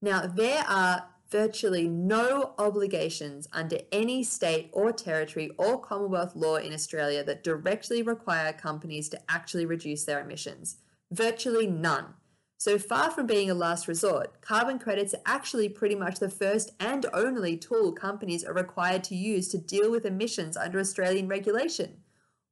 Now, 0.01 0.27
there 0.27 0.65
are 0.69 1.07
virtually 1.33 1.89
no 1.89 2.53
obligations 2.59 3.49
under 3.53 3.79
any 3.91 4.23
state 4.23 4.69
or 4.73 4.93
territory 4.93 5.51
or 5.57 5.81
Commonwealth 5.81 6.37
law 6.37 6.57
in 6.57 6.75
Australia 6.75 7.25
that 7.25 7.43
directly 7.43 8.03
require 8.03 8.53
companies 8.53 9.09
to 9.09 9.21
actually 9.29 9.65
reduce 9.65 10.05
their 10.05 10.21
emissions. 10.21 10.77
Virtually 11.11 11.67
none. 11.67 12.15
So 12.59 12.79
far 12.79 13.11
from 13.11 13.27
being 13.27 13.51
a 13.51 13.55
last 13.55 13.89
resort, 13.89 14.41
carbon 14.41 14.79
credits 14.79 15.15
are 15.15 15.23
actually 15.27 15.69
pretty 15.69 15.97
much 15.97 16.21
the 16.21 16.31
first 16.31 16.71
and 16.79 17.07
only 17.13 17.57
tool 17.57 17.93
companies 17.93 18.45
are 18.45 18.55
required 18.55 19.03
to 19.05 19.17
use 19.17 19.49
to 19.49 19.59
deal 19.59 19.91
with 19.91 20.07
emissions 20.07 20.57
under 20.57 20.79
Australian 20.79 21.27
regulation. 21.27 22.03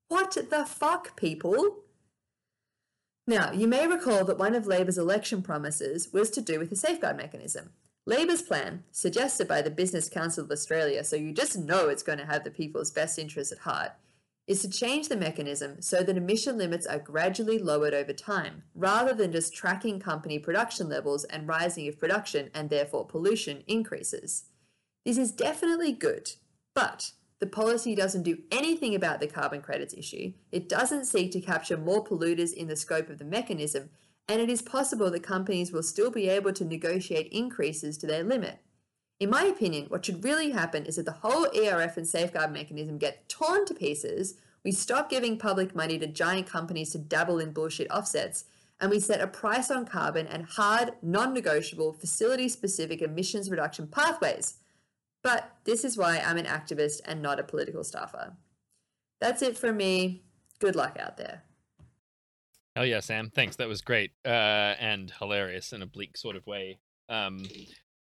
What 0.08 0.36
the 0.50 0.66
fuck, 0.66 1.16
people? 1.16 1.84
Now, 3.28 3.52
you 3.52 3.68
may 3.68 3.86
recall 3.86 4.24
that 4.24 4.38
one 4.38 4.56
of 4.56 4.66
Labor's 4.66 4.98
election 4.98 5.42
promises 5.42 6.12
was 6.12 6.30
to 6.30 6.40
do 6.40 6.58
with 6.58 6.70
the 6.70 6.76
safeguard 6.76 7.16
mechanism. 7.16 7.70
Labor's 8.06 8.42
plan, 8.42 8.84
suggested 8.90 9.46
by 9.46 9.62
the 9.62 9.70
Business 9.70 10.08
Council 10.08 10.44
of 10.44 10.50
Australia, 10.50 11.04
so 11.04 11.16
you 11.16 11.32
just 11.32 11.58
know 11.58 11.88
it's 11.88 12.02
going 12.02 12.18
to 12.18 12.26
have 12.26 12.44
the 12.44 12.50
people's 12.50 12.90
best 12.90 13.18
interests 13.18 13.52
at 13.52 13.58
heart, 13.58 13.92
is 14.46 14.62
to 14.62 14.70
change 14.70 15.08
the 15.08 15.16
mechanism 15.16 15.80
so 15.80 16.02
that 16.02 16.16
emission 16.16 16.58
limits 16.58 16.86
are 16.86 16.98
gradually 16.98 17.58
lowered 17.58 17.94
over 17.94 18.12
time, 18.12 18.64
rather 18.74 19.14
than 19.14 19.30
just 19.30 19.54
tracking 19.54 20.00
company 20.00 20.38
production 20.38 20.88
levels 20.88 21.24
and 21.24 21.46
rising 21.46 21.86
if 21.86 22.00
production 22.00 22.50
and 22.54 22.68
therefore 22.68 23.06
pollution 23.06 23.62
increases. 23.68 24.44
This 25.04 25.18
is 25.18 25.30
definitely 25.30 25.92
good, 25.92 26.32
but 26.74 27.12
the 27.38 27.46
policy 27.46 27.94
doesn't 27.94 28.24
do 28.24 28.38
anything 28.50 28.94
about 28.94 29.20
the 29.20 29.26
carbon 29.26 29.62
credits 29.62 29.94
issue. 29.94 30.32
It 30.50 30.68
doesn't 30.68 31.06
seek 31.06 31.32
to 31.32 31.40
capture 31.40 31.76
more 31.76 32.04
polluters 32.04 32.52
in 32.52 32.66
the 32.66 32.76
scope 32.76 33.08
of 33.08 33.18
the 33.18 33.24
mechanism, 33.24 33.90
and 34.30 34.40
it 34.40 34.48
is 34.48 34.62
possible 34.62 35.10
that 35.10 35.24
companies 35.24 35.72
will 35.72 35.82
still 35.82 36.08
be 36.08 36.28
able 36.28 36.52
to 36.52 36.64
negotiate 36.64 37.26
increases 37.32 37.98
to 37.98 38.06
their 38.06 38.22
limit. 38.22 38.60
In 39.18 39.28
my 39.28 39.42
opinion, 39.42 39.86
what 39.88 40.06
should 40.06 40.22
really 40.22 40.50
happen 40.50 40.86
is 40.86 40.94
that 40.96 41.04
the 41.04 41.18
whole 41.20 41.48
ERF 41.52 41.96
and 41.96 42.06
safeguard 42.06 42.52
mechanism 42.52 42.96
get 42.96 43.28
torn 43.28 43.66
to 43.66 43.74
pieces, 43.74 44.36
we 44.64 44.70
stop 44.70 45.10
giving 45.10 45.36
public 45.36 45.74
money 45.74 45.98
to 45.98 46.06
giant 46.06 46.46
companies 46.46 46.90
to 46.90 46.98
dabble 46.98 47.40
in 47.40 47.52
bullshit 47.52 47.90
offsets, 47.90 48.44
and 48.80 48.88
we 48.88 49.00
set 49.00 49.20
a 49.20 49.26
price 49.26 49.68
on 49.68 49.84
carbon 49.84 50.28
and 50.28 50.44
hard, 50.44 50.92
non 51.02 51.34
negotiable, 51.34 51.92
facility 51.92 52.48
specific 52.48 53.02
emissions 53.02 53.50
reduction 53.50 53.88
pathways. 53.88 54.58
But 55.24 55.56
this 55.64 55.84
is 55.84 55.96
why 55.96 56.22
I'm 56.24 56.38
an 56.38 56.46
activist 56.46 57.00
and 57.04 57.20
not 57.20 57.40
a 57.40 57.42
political 57.42 57.82
staffer. 57.82 58.36
That's 59.20 59.42
it 59.42 59.58
from 59.58 59.76
me. 59.76 60.22
Good 60.60 60.76
luck 60.76 60.96
out 61.00 61.16
there. 61.16 61.42
Hell 62.76 62.86
yeah, 62.86 63.00
Sam. 63.00 63.30
Thanks. 63.34 63.56
That 63.56 63.68
was 63.68 63.80
great 63.80 64.12
uh, 64.24 64.28
and 64.78 65.12
hilarious 65.18 65.72
in 65.72 65.82
a 65.82 65.86
bleak 65.86 66.16
sort 66.16 66.36
of 66.36 66.46
way. 66.46 66.78
Um, 67.08 67.44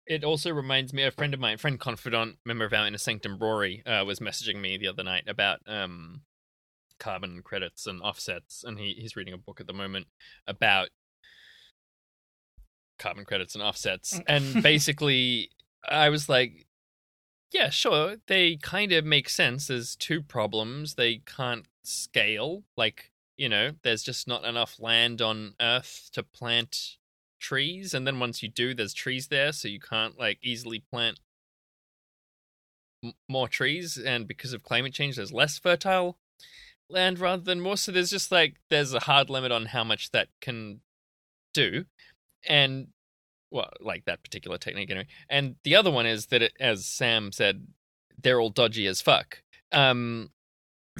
it 0.07 0.25
also 0.25 0.53
reminds 0.53 0.93
me, 0.93 1.05
a 1.05 1.11
friend 1.11 1.33
of 1.33 1.41
mine, 1.41 1.57
friend 1.57 1.79
confidant, 1.79 2.37
member 2.45 2.65
of 2.65 2.73
our 2.73 2.87
Inner 2.87 2.99
Sanctum, 2.99 3.39
Rory, 3.39 3.85
uh, 3.87 4.05
was 4.05 4.21
messaging 4.21 4.61
me 4.61 4.77
the 4.77 4.89
other 4.89 5.05
night 5.05 5.25
about 5.27 5.61
um, 5.67 6.23
carbon 6.99 7.43
credits 7.43 7.87
and 7.87 8.03
offsets, 8.03 8.65
and 8.65 8.79
he, 8.79 8.95
he's 8.99 9.17
reading 9.17 9.35
a 9.35 9.39
book 9.39 9.61
at 9.61 9.67
the 9.67 9.73
moment 9.73 10.07
about 10.47 10.89
carbon 12.99 13.25
credits 13.25 13.55
and 13.55 13.65
offsets. 13.65 14.21
And 14.29 14.63
basically, 14.63 15.51
I 15.89 16.09
was 16.11 16.29
like, 16.29 16.67
yeah, 17.53 17.71
sure, 17.71 18.17
they 18.29 18.57
kind 18.57 18.93
of 18.93 19.05
make 19.05 19.29
sense 19.29 19.71
as 19.71 19.97
two 19.97 20.23
problems. 20.23 20.95
They 20.95 21.23
can't 21.25 21.67
scale. 21.83 22.65
Like, 22.77 23.11
you 23.41 23.49
know, 23.49 23.71
there's 23.83 24.03
just 24.03 24.29
not 24.29 24.45
enough 24.45 24.77
land 24.79 25.23
on 25.23 25.55
Earth 25.59 26.11
to 26.13 26.23
plant 26.23 26.99
trees. 27.41 27.95
And 27.95 28.07
then 28.07 28.21
once 28.21 28.43
you 28.43 28.51
do, 28.51 28.75
there's 28.75 28.93
trees 28.93 29.29
there, 29.29 29.51
so 29.53 29.67
you 29.67 29.81
can't, 29.81 30.19
like, 30.19 30.39
easily 30.43 30.79
plant 30.79 31.21
m- 33.03 33.15
more 33.31 33.49
trees. 33.49 33.97
And 33.97 34.29
because 34.29 34.53
of 34.53 34.63
climate 34.63 34.93
change, 34.93 35.17
there's 35.17 35.33
less 35.33 35.59
fertile 35.59 36.19
land 36.91 37.19
rather 37.19 37.43
than 37.43 37.63
more. 37.63 37.79
So 37.79 37.93
there's 37.93 38.11
just, 38.11 38.31
like, 38.31 38.57
there's 38.69 38.93
a 38.93 39.01
hard 39.01 39.31
limit 39.31 39.53
on 39.53 39.65
how 39.67 39.85
much 39.85 40.11
that 40.11 40.29
can 40.43 40.83
do. 41.55 41.87
And 42.47 42.89
well, 43.51 43.71
like 43.81 44.05
that 44.05 44.23
particular 44.23 44.59
technique 44.59 44.91
anyway. 44.91 45.07
And 45.31 45.57
the 45.65 45.77
other 45.77 45.91
one 45.91 46.05
is 46.05 46.27
that, 46.27 46.43
it, 46.43 46.53
as 46.61 46.85
Sam 46.85 47.33
said, 47.33 47.69
they're 48.23 48.39
all 48.39 48.51
dodgy 48.51 48.87
as 48.87 49.01
fuck, 49.01 49.43
um, 49.73 50.31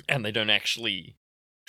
and 0.09 0.25
they 0.25 0.33
don't 0.33 0.49
actually 0.49 1.17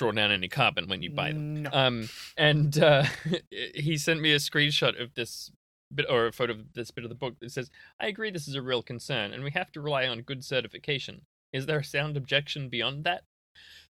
draw 0.02 0.12
down 0.12 0.32
any 0.32 0.48
carbon 0.48 0.88
when 0.88 1.04
you 1.04 1.12
buy 1.12 1.32
them. 1.32 1.62
No. 1.64 1.70
Um, 1.72 2.10
and 2.36 2.76
uh, 2.82 3.04
he 3.76 3.98
sent 3.98 4.20
me 4.20 4.34
a 4.34 4.38
screenshot 4.38 5.00
of 5.02 5.14
this 5.14 5.52
bit 5.94 6.08
or 6.10 6.26
a 6.26 6.32
photo 6.32 6.54
of 6.54 6.74
this 6.74 6.90
bit 6.90 7.04
of 7.04 7.10
the 7.10 7.16
book 7.16 7.36
that 7.40 7.52
says, 7.52 7.70
"I 8.00 8.08
agree, 8.08 8.32
this 8.32 8.48
is 8.48 8.56
a 8.56 8.62
real 8.64 8.82
concern, 8.82 9.32
and 9.32 9.44
we 9.44 9.52
have 9.52 9.72
to 9.74 9.82
rely 9.82 10.08
on 10.08 10.22
good 10.22 10.44
certification. 10.44 11.22
Is 11.54 11.68
there 11.68 11.80
a 11.80 11.84
sound 11.84 12.18
objection 12.18 12.68
beyond 12.68 13.04
that?" 13.04 13.24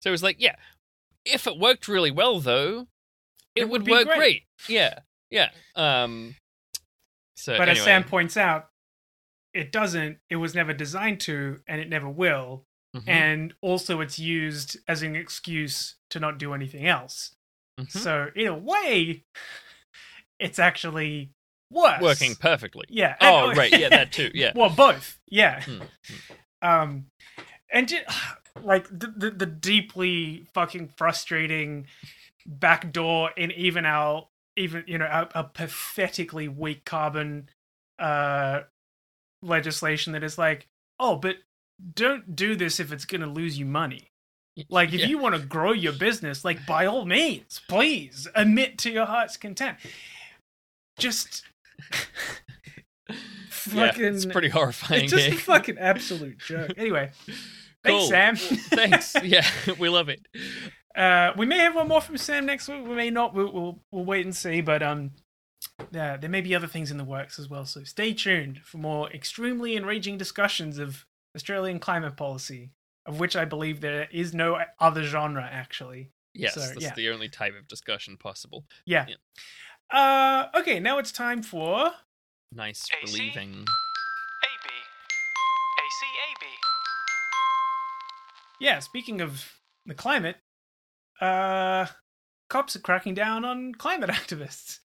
So 0.01 0.11
it 0.11 0.13
was 0.13 0.23
like, 0.23 0.37
yeah, 0.41 0.57
if 1.25 1.47
it 1.47 1.59
worked 1.59 1.87
really 1.87 2.11
well, 2.11 2.41
though, 2.41 2.89
it, 3.55 3.63
It 3.63 3.69
would 3.69 3.83
would, 3.83 3.91
work 3.91 4.07
great. 4.07 4.19
great. 4.19 4.43
Yeah, 4.69 4.99
yeah. 5.31 5.51
Um, 5.77 6.35
so 7.37 7.57
but 7.57 7.69
as. 7.69 7.81
Sam 7.83 8.03
points 8.03 8.37
out, 8.37 8.71
it 9.55 9.71
doesn't. 9.71 10.19
It 10.29 10.37
was 10.37 10.55
never 10.57 10.73
designed 10.73 11.21
to, 11.21 11.61
and 11.69 11.81
it 11.81 11.89
never 11.89 12.09
will. 12.09 12.65
Mhm, 12.97 13.09
And 13.09 13.55
also, 13.61 14.01
it's 14.01 14.19
used 14.19 14.77
as 14.89 15.03
an 15.03 15.15
excuse 15.15 15.95
to 16.11 16.21
not 16.21 16.39
do 16.39 16.53
anything 16.55 16.87
else. 16.87 17.33
mhm. 17.81 17.91
So, 17.91 18.29
in 18.37 18.47
a 18.47 18.55
way, 18.57 19.25
it's 20.39 20.59
actually 20.59 21.31
worse. 21.71 22.01
working 22.01 22.35
perfectly. 22.35 22.85
Yeah. 22.89 23.17
Oh, 23.21 23.53
right. 23.55 23.73
Yeah, 23.77 23.89
that 23.91 24.13
too. 24.13 24.31
Yeah. 24.35 24.53
well, 24.55 24.71
both. 24.71 25.19
Yeah. 25.29 25.63
Hmm, 25.63 25.83
Um, 26.63 27.07
and 27.73 27.89
just, 27.89 28.05
like 28.63 28.87
the, 28.89 29.13
the 29.17 29.31
the 29.31 29.47
deeply 29.47 30.45
fucking 30.53 30.89
frustrating 30.89 31.87
backdoor 32.47 33.31
in 33.37 33.51
even 33.53 33.85
our 33.87 34.29
even 34.57 34.83
you 34.87 34.99
know 34.99 35.07
a, 35.07 35.29
a 35.41 35.45
pathetically 35.45 36.49
weak 36.49 36.85
carbon 36.85 37.49
uh 37.99 38.61
legislation 39.43 40.13
that 40.13 40.25
is 40.25 40.37
like 40.37 40.67
oh 40.99 41.17
but 41.17 41.37
don't 41.95 42.35
do 42.35 42.57
this 42.57 42.81
if 42.81 42.93
it's 42.93 43.05
going 43.05 43.21
to 43.21 43.27
lose 43.27 43.59
you 43.59 43.65
money 43.65 44.10
like 44.69 44.93
if 44.93 45.01
Yeah. 45.01 45.07
you 45.07 45.19
want 45.19 45.35
to 45.35 45.41
grow 45.41 45.73
your 45.73 45.93
business 45.93 46.45
like 46.45 46.67
by 46.67 46.87
all 46.87 47.05
means 47.05 47.61
please 47.69 48.29
admit 48.35 48.79
to 48.79 48.91
your 48.91 49.07
heart's 49.07 49.37
content 49.37 49.79
just 50.99 51.45
Yeah, 53.73 53.89
fucking 53.91 54.05
it's 54.05 54.27
pretty 54.27 54.49
horrifying. 54.49 55.05
it's 55.05 55.13
just 55.13 55.29
eh? 55.29 55.33
a 55.35 55.37
fucking 55.37 55.79
absolute 55.79 56.39
joke 56.39 56.73
anyway 56.77 57.11
Cool. 57.85 58.09
thanks 58.09 58.43
sam 58.43 58.57
Thanks. 58.59 59.17
Yeah, 59.25 59.47
we 59.79 59.89
love 59.89 60.09
it. 60.11 60.21
Uh, 60.95 61.33
we 61.39 61.47
may 61.47 61.59
have 61.59 61.75
one 61.75 61.89
more 61.89 62.01
from 62.03 62.19
Sam 62.19 62.45
next 62.45 62.69
week. 62.69 62.87
We 62.87 62.95
may 62.95 63.09
not. 63.09 63.33
We'll 63.33 63.51
we'll, 63.53 63.79
we'll 63.91 64.05
wait 64.05 64.27
and 64.27 64.37
see. 64.37 64.61
But 64.61 64.83
um, 64.83 65.13
yeah, 65.91 66.19
there 66.19 66.29
may 66.29 66.43
be 66.43 66.55
other 66.55 66.67
things 66.67 66.91
in 66.91 66.99
the 66.99 67.05
works 67.05 67.39
as 67.39 67.49
well. 67.49 67.65
So 67.65 67.83
stay 67.85 68.13
tuned 68.13 68.59
for 68.65 68.77
more 68.77 69.09
extremely 69.13 69.77
enraging 69.77 70.19
discussions 70.19 70.79
of 70.79 71.07
Australian 71.35 71.79
climate 71.79 72.17
policy, 72.19 72.69
of 73.07 73.19
which 73.21 73.37
I 73.37 73.45
believe 73.45 73.81
there 73.81 74.09
is 74.13 74.35
no 74.35 74.59
other 74.79 75.03
genre 75.05 75.49
actually. 75.51 76.11
Yes, 76.35 76.55
So, 76.55 76.61
that's 76.61 76.81
yeah. 76.81 76.95
the 76.95 77.11
only 77.11 77.29
type 77.29 77.55
of 77.59 77.67
discussion 77.69 78.17
possible. 78.17 78.65
Yeah. 78.87 79.07
Yeah. 79.09 79.17
Uh, 79.91 80.49
okay, 80.61 80.79
now 80.79 80.99
it's 80.99 81.11
time 81.13 81.43
for 81.43 81.91
Nice 82.53 82.87
AC? 83.03 83.13
relieving. 83.19 83.51
AB. 83.51 84.71
ACAB. 85.81 86.47
yeah. 88.61 88.79
Speaking 88.79 89.21
of 89.21 89.45
the 89.87 89.95
climate, 89.95 90.37
uh, 91.21 91.87
cops 92.49 92.77
are 92.77 92.81
cracking 92.81 93.15
down 93.15 93.45
on 93.45 93.75
climate 93.75 94.11
activists. 94.13 94.79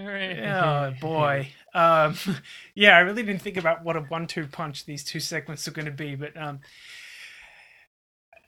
Oh 0.00 0.92
boy. 1.00 1.50
Um, 1.74 2.14
yeah, 2.74 2.96
I 2.96 3.00
really 3.00 3.22
didn't 3.22 3.42
think 3.42 3.56
about 3.56 3.84
what 3.84 3.96
a 3.96 4.00
one-two 4.00 4.46
punch 4.48 4.84
these 4.84 5.02
two 5.04 5.20
segments 5.20 5.66
are 5.66 5.72
going 5.72 5.86
to 5.86 5.90
be, 5.92 6.14
but 6.14 6.36
um, 6.36 6.60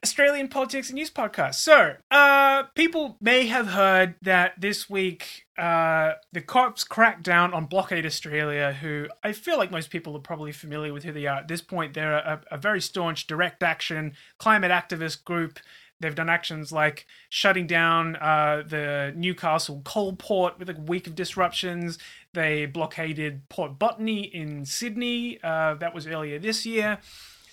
Australian 0.02 0.48
politics 0.48 0.88
and 0.88 0.96
news 0.96 1.10
podcast. 1.10 1.56
So, 1.56 1.96
uh, 2.10 2.64
people 2.74 3.18
may 3.20 3.46
have 3.46 3.68
heard 3.68 4.14
that 4.22 4.58
this 4.58 4.88
week 4.88 5.46
uh, 5.58 6.14
the 6.32 6.40
cops 6.40 6.84
cracked 6.84 7.22
down 7.22 7.52
on 7.52 7.66
Blockade 7.66 8.06
Australia, 8.06 8.72
who 8.72 9.08
I 9.22 9.32
feel 9.32 9.58
like 9.58 9.70
most 9.70 9.90
people 9.90 10.16
are 10.16 10.20
probably 10.20 10.52
familiar 10.52 10.94
with 10.94 11.04
who 11.04 11.12
they 11.12 11.26
are 11.26 11.40
at 11.40 11.48
this 11.48 11.60
point. 11.60 11.92
They're 11.92 12.14
a, 12.14 12.40
a 12.50 12.56
very 12.56 12.80
staunch 12.80 13.26
direct 13.26 13.62
action 13.62 14.14
climate 14.38 14.70
activist 14.70 15.24
group. 15.24 15.58
They've 16.00 16.14
done 16.14 16.30
actions 16.30 16.72
like 16.72 17.06
shutting 17.28 17.66
down 17.66 18.16
uh, 18.16 18.62
the 18.66 19.12
Newcastle 19.14 19.82
coal 19.84 20.14
port 20.14 20.58
with 20.58 20.70
a 20.70 20.74
week 20.74 21.06
of 21.06 21.14
disruptions. 21.14 21.98
They 22.32 22.64
blockaded 22.64 23.46
Port 23.50 23.78
Botany 23.78 24.22
in 24.22 24.64
Sydney. 24.64 25.38
Uh, 25.42 25.74
that 25.74 25.94
was 25.94 26.06
earlier 26.06 26.38
this 26.38 26.64
year. 26.64 27.00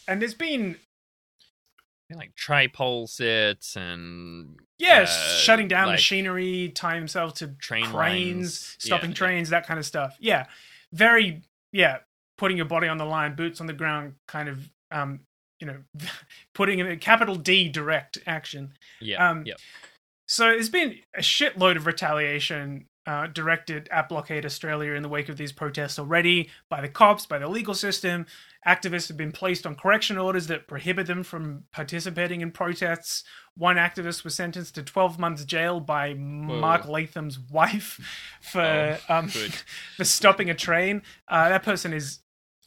And 0.07 0.21
there's 0.21 0.33
been 0.33 0.77
like 2.15 2.33
tripole 2.35 3.09
sits 3.09 3.75
and 3.75 4.59
Yes, 4.77 5.09
uh, 5.09 5.37
shutting 5.39 5.67
down 5.67 5.87
like 5.87 5.95
machinery, 5.95 6.71
tying 6.73 6.99
himself 6.99 7.33
to 7.35 7.47
train 7.47 7.85
cranes, 7.85 7.93
lines. 7.93 8.75
stopping 8.79 9.09
Yeah, 9.09 9.15
trains, 9.15 9.49
that 9.49 9.65
kind 9.67 9.79
of 9.79 9.85
stuff. 9.85 10.15
Yeah, 10.19 10.45
very 10.93 11.41
yeah, 11.71 11.97
putting 12.37 12.57
your 12.57 12.67
body 12.67 12.87
on 12.87 12.97
the 12.97 13.05
line, 13.05 13.35
boots 13.35 13.59
on 13.59 13.67
the 13.67 13.73
ground, 13.73 14.13
kind 14.27 14.47
of 14.49 14.69
um, 14.91 15.21
you 15.59 15.67
know, 15.67 15.77
putting 16.53 16.79
in 16.79 16.87
a 16.87 16.97
capital 16.97 17.35
D 17.35 17.69
direct 17.69 18.19
action. 18.25 18.73
Yeah, 19.01 19.29
Um, 19.29 19.45
yeah. 19.45 19.55
So 20.27 20.45
there's 20.49 20.69
been 20.69 20.99
a 21.15 21.21
shitload 21.21 21.77
of 21.77 21.85
retaliation 21.85 22.85
uh, 23.05 23.27
directed 23.27 23.87
at 23.89 24.09
Blockade 24.09 24.45
Australia 24.45 24.91
in 24.91 25.01
the 25.01 25.07
wake 25.09 25.29
of 25.29 25.37
these 25.37 25.53
protests 25.53 25.97
already 25.97 26.49
by 26.69 26.81
the 26.81 26.89
cops, 26.89 27.25
by 27.25 27.39
the 27.39 27.47
legal 27.47 27.73
system. 27.73 28.25
Activists 28.67 29.07
have 29.07 29.15
been 29.17 29.31
placed 29.31 29.65
on 29.65 29.75
correction 29.75 30.17
orders 30.17 30.47
that 30.47 30.67
prohibit 30.67 31.07
them 31.07 31.23
from 31.23 31.63
participating 31.71 32.41
in 32.41 32.51
protests. 32.51 33.23
One 33.55 33.77
activist 33.77 34.23
was 34.23 34.35
sentenced 34.35 34.75
to 34.75 34.83
12 34.83 35.17
months 35.17 35.45
jail 35.45 35.79
by 35.79 36.13
Mark 36.13 36.85
Latham's 36.87 37.39
wife 37.39 37.99
for 38.41 38.99
Oh, 39.09 39.15
um, 39.15 39.27
for 39.97 40.03
stopping 40.03 40.49
a 40.49 40.53
train. 40.53 41.01
Uh, 41.27 41.49
that 41.49 41.63
person 41.63 41.93
is 41.93 42.19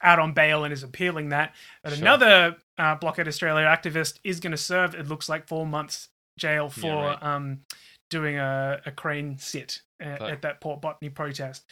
out 0.02 0.18
on 0.18 0.32
bail 0.32 0.64
and 0.64 0.72
is 0.72 0.82
appealing 0.82 1.28
that. 1.28 1.54
But 1.84 1.92
Sure. 1.92 2.00
another 2.02 2.56
uh, 2.78 2.94
Blockade 2.94 3.28
Australia 3.28 3.66
activist 3.66 4.18
is 4.24 4.40
going 4.40 4.52
to 4.52 4.56
serve, 4.56 4.94
it 4.94 5.06
looks 5.06 5.28
like, 5.28 5.46
four 5.46 5.66
months 5.66 6.08
jail 6.38 6.70
for 6.70 6.86
Yeah, 6.86 7.04
right. 7.08 7.22
um, 7.22 7.60
doing 8.08 8.38
a, 8.38 8.80
a 8.86 8.90
crane 8.90 9.36
sit 9.38 9.82
uh, 10.02 10.16
Fuck. 10.16 10.30
at 10.30 10.42
that 10.42 10.60
Port 10.62 10.80
Botany 10.80 11.10
protest. 11.10 11.64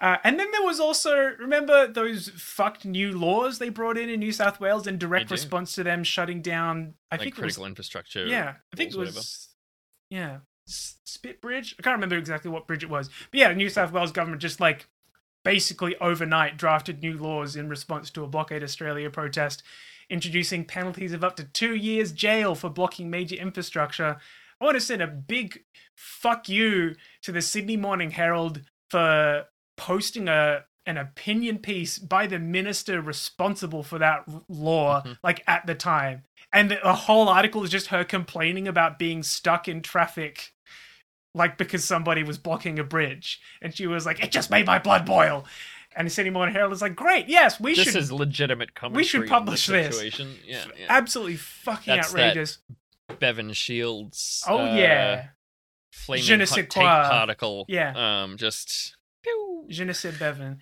Uh, 0.00 0.16
and 0.24 0.40
then 0.40 0.50
there 0.50 0.62
was 0.62 0.80
also 0.80 1.34
remember 1.38 1.86
those 1.86 2.30
fucked 2.30 2.86
new 2.86 3.12
laws 3.12 3.58
they 3.58 3.68
brought 3.68 3.98
in 3.98 4.08
in 4.08 4.20
New 4.20 4.32
South 4.32 4.58
Wales 4.58 4.86
in 4.86 4.96
direct 4.96 5.30
response 5.30 5.74
to 5.74 5.82
them 5.82 6.04
shutting 6.04 6.40
down. 6.40 6.94
I 7.10 7.16
like 7.16 7.24
think 7.24 7.34
critical 7.34 7.64
was, 7.64 7.68
infrastructure. 7.68 8.26
yeah, 8.26 8.54
I 8.72 8.76
think 8.76 8.92
it 8.92 8.96
was 8.96 9.14
whatever. 9.14 9.26
yeah 10.08 10.38
Spit 10.66 11.40
Bridge. 11.40 11.74
I 11.78 11.82
can't 11.82 11.96
remember 11.96 12.16
exactly 12.16 12.50
what 12.50 12.66
bridge 12.66 12.82
it 12.82 12.90
was, 12.90 13.08
but 13.30 13.40
yeah, 13.40 13.52
New 13.52 13.68
South 13.68 13.92
Wales 13.92 14.12
government 14.12 14.40
just 14.40 14.60
like 14.60 14.88
basically 15.44 15.96
overnight 15.96 16.56
drafted 16.56 17.02
new 17.02 17.18
laws 17.18 17.56
in 17.56 17.68
response 17.68 18.10
to 18.10 18.24
a 18.24 18.28
Blockade 18.28 18.62
Australia 18.62 19.10
protest, 19.10 19.62
introducing 20.08 20.64
penalties 20.64 21.12
of 21.12 21.24
up 21.24 21.36
to 21.36 21.44
two 21.44 21.74
years 21.74 22.12
jail 22.12 22.54
for 22.54 22.70
blocking 22.70 23.10
major 23.10 23.36
infrastructure. 23.36 24.18
I 24.60 24.64
want 24.64 24.76
to 24.76 24.80
send 24.80 25.02
a 25.02 25.06
big 25.06 25.64
fuck 25.94 26.48
you 26.48 26.94
to 27.22 27.32
the 27.32 27.42
Sydney 27.42 27.76
Morning 27.76 28.10
Herald 28.12 28.62
for 28.90 29.46
posting 29.80 30.28
a 30.28 30.62
an 30.84 30.98
opinion 30.98 31.58
piece 31.58 31.98
by 31.98 32.26
the 32.26 32.38
minister 32.38 33.00
responsible 33.00 33.82
for 33.82 33.98
that 33.98 34.24
law 34.48 35.02
like 35.22 35.42
at 35.46 35.66
the 35.66 35.74
time 35.74 36.22
and 36.52 36.70
the, 36.70 36.78
the 36.82 36.92
whole 36.92 37.28
article 37.28 37.64
is 37.64 37.70
just 37.70 37.86
her 37.86 38.04
complaining 38.04 38.68
about 38.68 38.98
being 38.98 39.22
stuck 39.22 39.68
in 39.68 39.80
traffic 39.80 40.52
like 41.34 41.56
because 41.56 41.82
somebody 41.82 42.22
was 42.22 42.36
blocking 42.36 42.78
a 42.78 42.84
bridge 42.84 43.40
and 43.62 43.74
she 43.74 43.86
was 43.86 44.04
like 44.04 44.22
it 44.22 44.30
just 44.30 44.50
made 44.50 44.66
my 44.66 44.78
blood 44.78 45.06
boil 45.06 45.46
and 45.96 46.06
the 46.06 46.10
Sydney 46.10 46.30
Morning 46.30 46.54
Herald 46.54 46.74
is 46.74 46.82
like 46.82 46.94
great 46.94 47.26
yes 47.26 47.58
we 47.58 47.74
This 47.74 47.84
should 47.84 47.94
This 47.94 48.04
is 48.04 48.12
legitimate 48.12 48.74
commentary. 48.74 49.00
We 49.00 49.04
should 49.04 49.28
publish 49.28 49.66
this. 49.66 49.96
situation. 49.96 50.34
Yeah, 50.46 50.64
yeah. 50.78 50.86
absolutely 50.90 51.36
fucking 51.36 51.96
That's 51.96 52.10
outrageous 52.10 52.58
Bevan 53.18 53.54
Shields. 53.54 54.44
oh 54.46 54.58
uh, 54.58 54.74
yeah 54.74 55.28
flaming 55.92 56.24
Je 56.24 56.36
hot 56.38 56.54
take 56.54 56.70
particle. 56.70 57.64
Yeah. 57.68 58.22
Um, 58.22 58.36
just 58.36 58.96
je 59.68 59.84
ne 59.84 59.92
sais 59.92 60.12
Bevan 60.18 60.60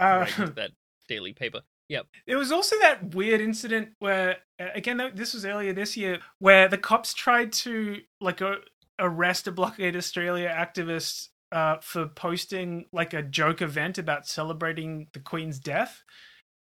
uh, 0.00 0.26
right 0.38 0.54
that 0.54 0.70
daily 1.08 1.32
paper. 1.32 1.60
Yep. 1.88 2.06
There 2.28 2.38
was 2.38 2.52
also 2.52 2.78
that 2.78 3.16
weird 3.16 3.40
incident 3.40 3.90
where, 3.98 4.36
again, 4.60 5.02
this 5.14 5.34
was 5.34 5.44
earlier 5.44 5.72
this 5.72 5.96
year, 5.96 6.20
where 6.38 6.68
the 6.68 6.78
cops 6.78 7.12
tried 7.12 7.52
to 7.54 7.98
like 8.20 8.40
uh, 8.40 8.56
arrest 9.00 9.48
a 9.48 9.52
Blockade 9.52 9.96
Australia 9.96 10.48
activist 10.48 11.30
uh, 11.50 11.78
for 11.80 12.06
posting 12.06 12.86
like 12.92 13.12
a 13.12 13.22
joke 13.22 13.60
event 13.60 13.98
about 13.98 14.28
celebrating 14.28 15.08
the 15.14 15.18
Queen's 15.18 15.58
death, 15.58 16.04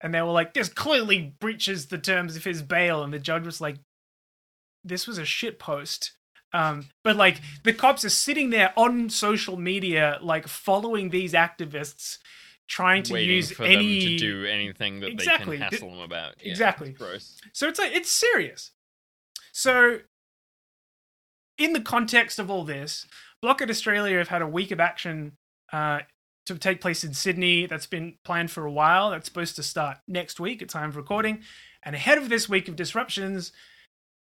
and 0.00 0.12
they 0.12 0.20
were 0.20 0.32
like, 0.32 0.54
"This 0.54 0.68
clearly 0.68 1.36
breaches 1.38 1.86
the 1.86 1.98
terms 1.98 2.34
of 2.34 2.42
his 2.42 2.62
bail," 2.62 3.04
and 3.04 3.12
the 3.12 3.20
judge 3.20 3.46
was 3.46 3.60
like, 3.60 3.76
"This 4.82 5.06
was 5.06 5.18
a 5.18 5.24
shit 5.24 5.60
post." 5.60 6.14
Um, 6.54 6.86
but 7.02 7.16
like 7.16 7.40
the 7.64 7.72
cops 7.72 8.04
are 8.04 8.10
sitting 8.10 8.50
there 8.50 8.72
on 8.76 9.08
social 9.10 9.56
media, 9.56 10.18
like 10.22 10.46
following 10.46 11.10
these 11.10 11.32
activists, 11.32 12.18
trying 12.68 13.02
to 13.04 13.14
Waiting 13.14 13.36
use 13.36 13.58
any 13.60 14.00
to 14.00 14.18
do 14.18 14.44
anything 14.44 15.00
that 15.00 15.10
Exactly. 15.10 15.56
they 15.56 15.68
Th- 15.68 15.70
can 15.70 15.88
hassle 15.88 15.90
them 15.90 16.00
about. 16.04 16.34
Yeah, 16.42 16.50
exactly. 16.50 16.90
gross. 16.90 17.38
So 17.52 17.68
it's 17.68 17.78
like 17.78 17.92
it's 17.94 18.10
serious. 18.10 18.72
So 19.52 19.98
in 21.58 21.72
the 21.72 21.80
context 21.80 22.38
of 22.38 22.50
all 22.50 22.64
this, 22.64 23.06
Blockade 23.40 23.70
Australia 23.70 24.18
have 24.18 24.28
had 24.28 24.42
a 24.42 24.46
week 24.46 24.70
of 24.70 24.80
action 24.80 25.36
uh, 25.72 26.00
to 26.46 26.56
take 26.58 26.80
place 26.80 27.04
in 27.04 27.14
Sydney 27.14 27.66
that's 27.66 27.86
been 27.86 28.14
planned 28.24 28.50
for 28.50 28.64
a 28.64 28.72
while. 28.72 29.10
That's 29.10 29.26
supposed 29.26 29.56
to 29.56 29.62
start 29.62 29.98
next 30.08 30.40
week 30.40 30.62
at 30.62 30.68
time 30.68 30.90
of 30.90 30.96
recording. 30.96 31.42
And 31.82 31.94
ahead 31.94 32.18
of 32.18 32.28
this 32.28 32.48
week 32.48 32.68
of 32.68 32.76
disruptions 32.76 33.52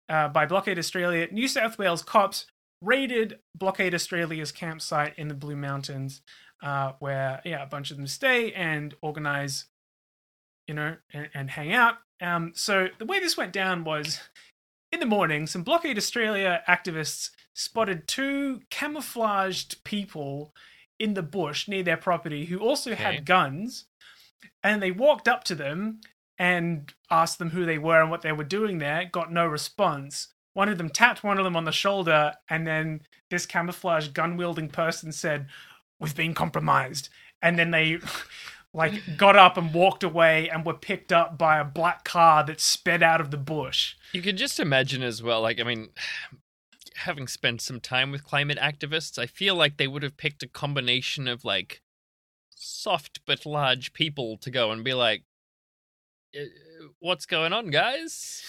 uh, 0.09 0.27
by 0.29 0.45
Blockade 0.45 0.79
Australia, 0.79 1.27
New 1.31 1.47
South 1.47 1.77
Wales 1.77 2.01
cops 2.03 2.45
raided 2.81 3.39
Blockade 3.55 3.93
Australia's 3.95 4.51
campsite 4.51 5.13
in 5.17 5.27
the 5.27 5.33
Blue 5.33 5.55
Mountains, 5.55 6.21
uh, 6.61 6.93
where 6.99 7.41
yeah, 7.45 7.63
a 7.63 7.67
bunch 7.67 7.91
of 7.91 7.97
them 7.97 8.07
stay 8.07 8.51
and 8.53 8.93
organize, 9.01 9.65
you 10.67 10.73
know, 10.73 10.97
and, 11.13 11.29
and 11.33 11.49
hang 11.51 11.73
out. 11.73 11.95
Um, 12.21 12.51
so 12.55 12.87
the 12.99 13.05
way 13.05 13.19
this 13.19 13.37
went 13.37 13.51
down 13.53 13.83
was 13.83 14.21
in 14.91 14.99
the 14.99 15.05
morning, 15.05 15.47
some 15.47 15.63
Blockade 15.63 15.97
Australia 15.97 16.61
activists 16.67 17.31
spotted 17.53 18.07
two 18.07 18.61
camouflaged 18.69 19.83
people 19.83 20.53
in 20.99 21.13
the 21.13 21.23
bush 21.23 21.67
near 21.67 21.83
their 21.83 21.97
property 21.97 22.45
who 22.45 22.59
also 22.59 22.91
Okay. 22.91 23.03
had 23.03 23.25
guns, 23.25 23.85
and 24.63 24.81
they 24.81 24.91
walked 24.91 25.27
up 25.27 25.43
to 25.45 25.55
them 25.55 25.99
and 26.37 26.93
asked 27.09 27.39
them 27.39 27.51
who 27.51 27.65
they 27.65 27.77
were 27.77 28.01
and 28.01 28.11
what 28.11 28.21
they 28.21 28.31
were 28.31 28.43
doing 28.43 28.79
there. 28.79 29.09
Got 29.11 29.31
no 29.31 29.45
response. 29.45 30.29
One 30.53 30.69
of 30.69 30.77
them 30.77 30.89
tapped 30.89 31.23
one 31.23 31.37
of 31.37 31.43
them 31.43 31.55
on 31.55 31.65
the 31.65 31.71
shoulder, 31.71 32.33
and 32.49 32.65
then 32.65 33.01
this 33.29 33.45
camouflaged 33.45 34.13
gun 34.13 34.37
wielding 34.37 34.69
person 34.69 35.11
said, 35.11 35.47
"We've 35.99 36.15
been 36.15 36.33
compromised." 36.33 37.09
And 37.41 37.59
then 37.59 37.71
they 37.71 37.99
like 38.75 38.93
got 39.17 39.35
up 39.35 39.57
and 39.57 39.73
walked 39.73 40.03
away 40.03 40.49
and 40.49 40.65
were 40.65 40.73
picked 40.73 41.11
up 41.11 41.37
by 41.37 41.57
a 41.59 41.65
black 41.65 42.03
car 42.03 42.43
that 42.45 42.61
sped 42.61 43.01
out 43.01 43.21
of 43.21 43.31
the 43.31 43.37
bush. 43.37 43.95
You 44.11 44.21
can 44.21 44.37
just 44.37 44.59
imagine 44.59 45.01
as 45.01 45.23
well, 45.23 45.41
like, 45.41 45.59
I 45.59 45.63
mean, 45.63 45.89
having 46.95 47.27
spent 47.27 47.61
some 47.61 47.79
time 47.79 48.11
with 48.11 48.23
climate 48.23 48.59
activists, 48.61 49.17
I 49.17 49.25
feel 49.25 49.55
like 49.55 49.77
they 49.77 49.87
would 49.87 50.03
have 50.03 50.17
picked 50.17 50.43
a 50.43 50.47
combination 50.47 51.27
of, 51.27 51.43
like, 51.43 51.81
soft 52.55 53.19
but 53.25 53.45
large 53.45 53.93
people 53.93 54.37
to 54.37 54.51
go 54.51 54.71
and 54.71 54.83
be 54.83 54.93
like, 54.93 55.21
"Uh, 55.21 55.23
what's 56.99 57.25
going 57.25 57.53
on, 57.53 57.67
guys? 57.67 58.43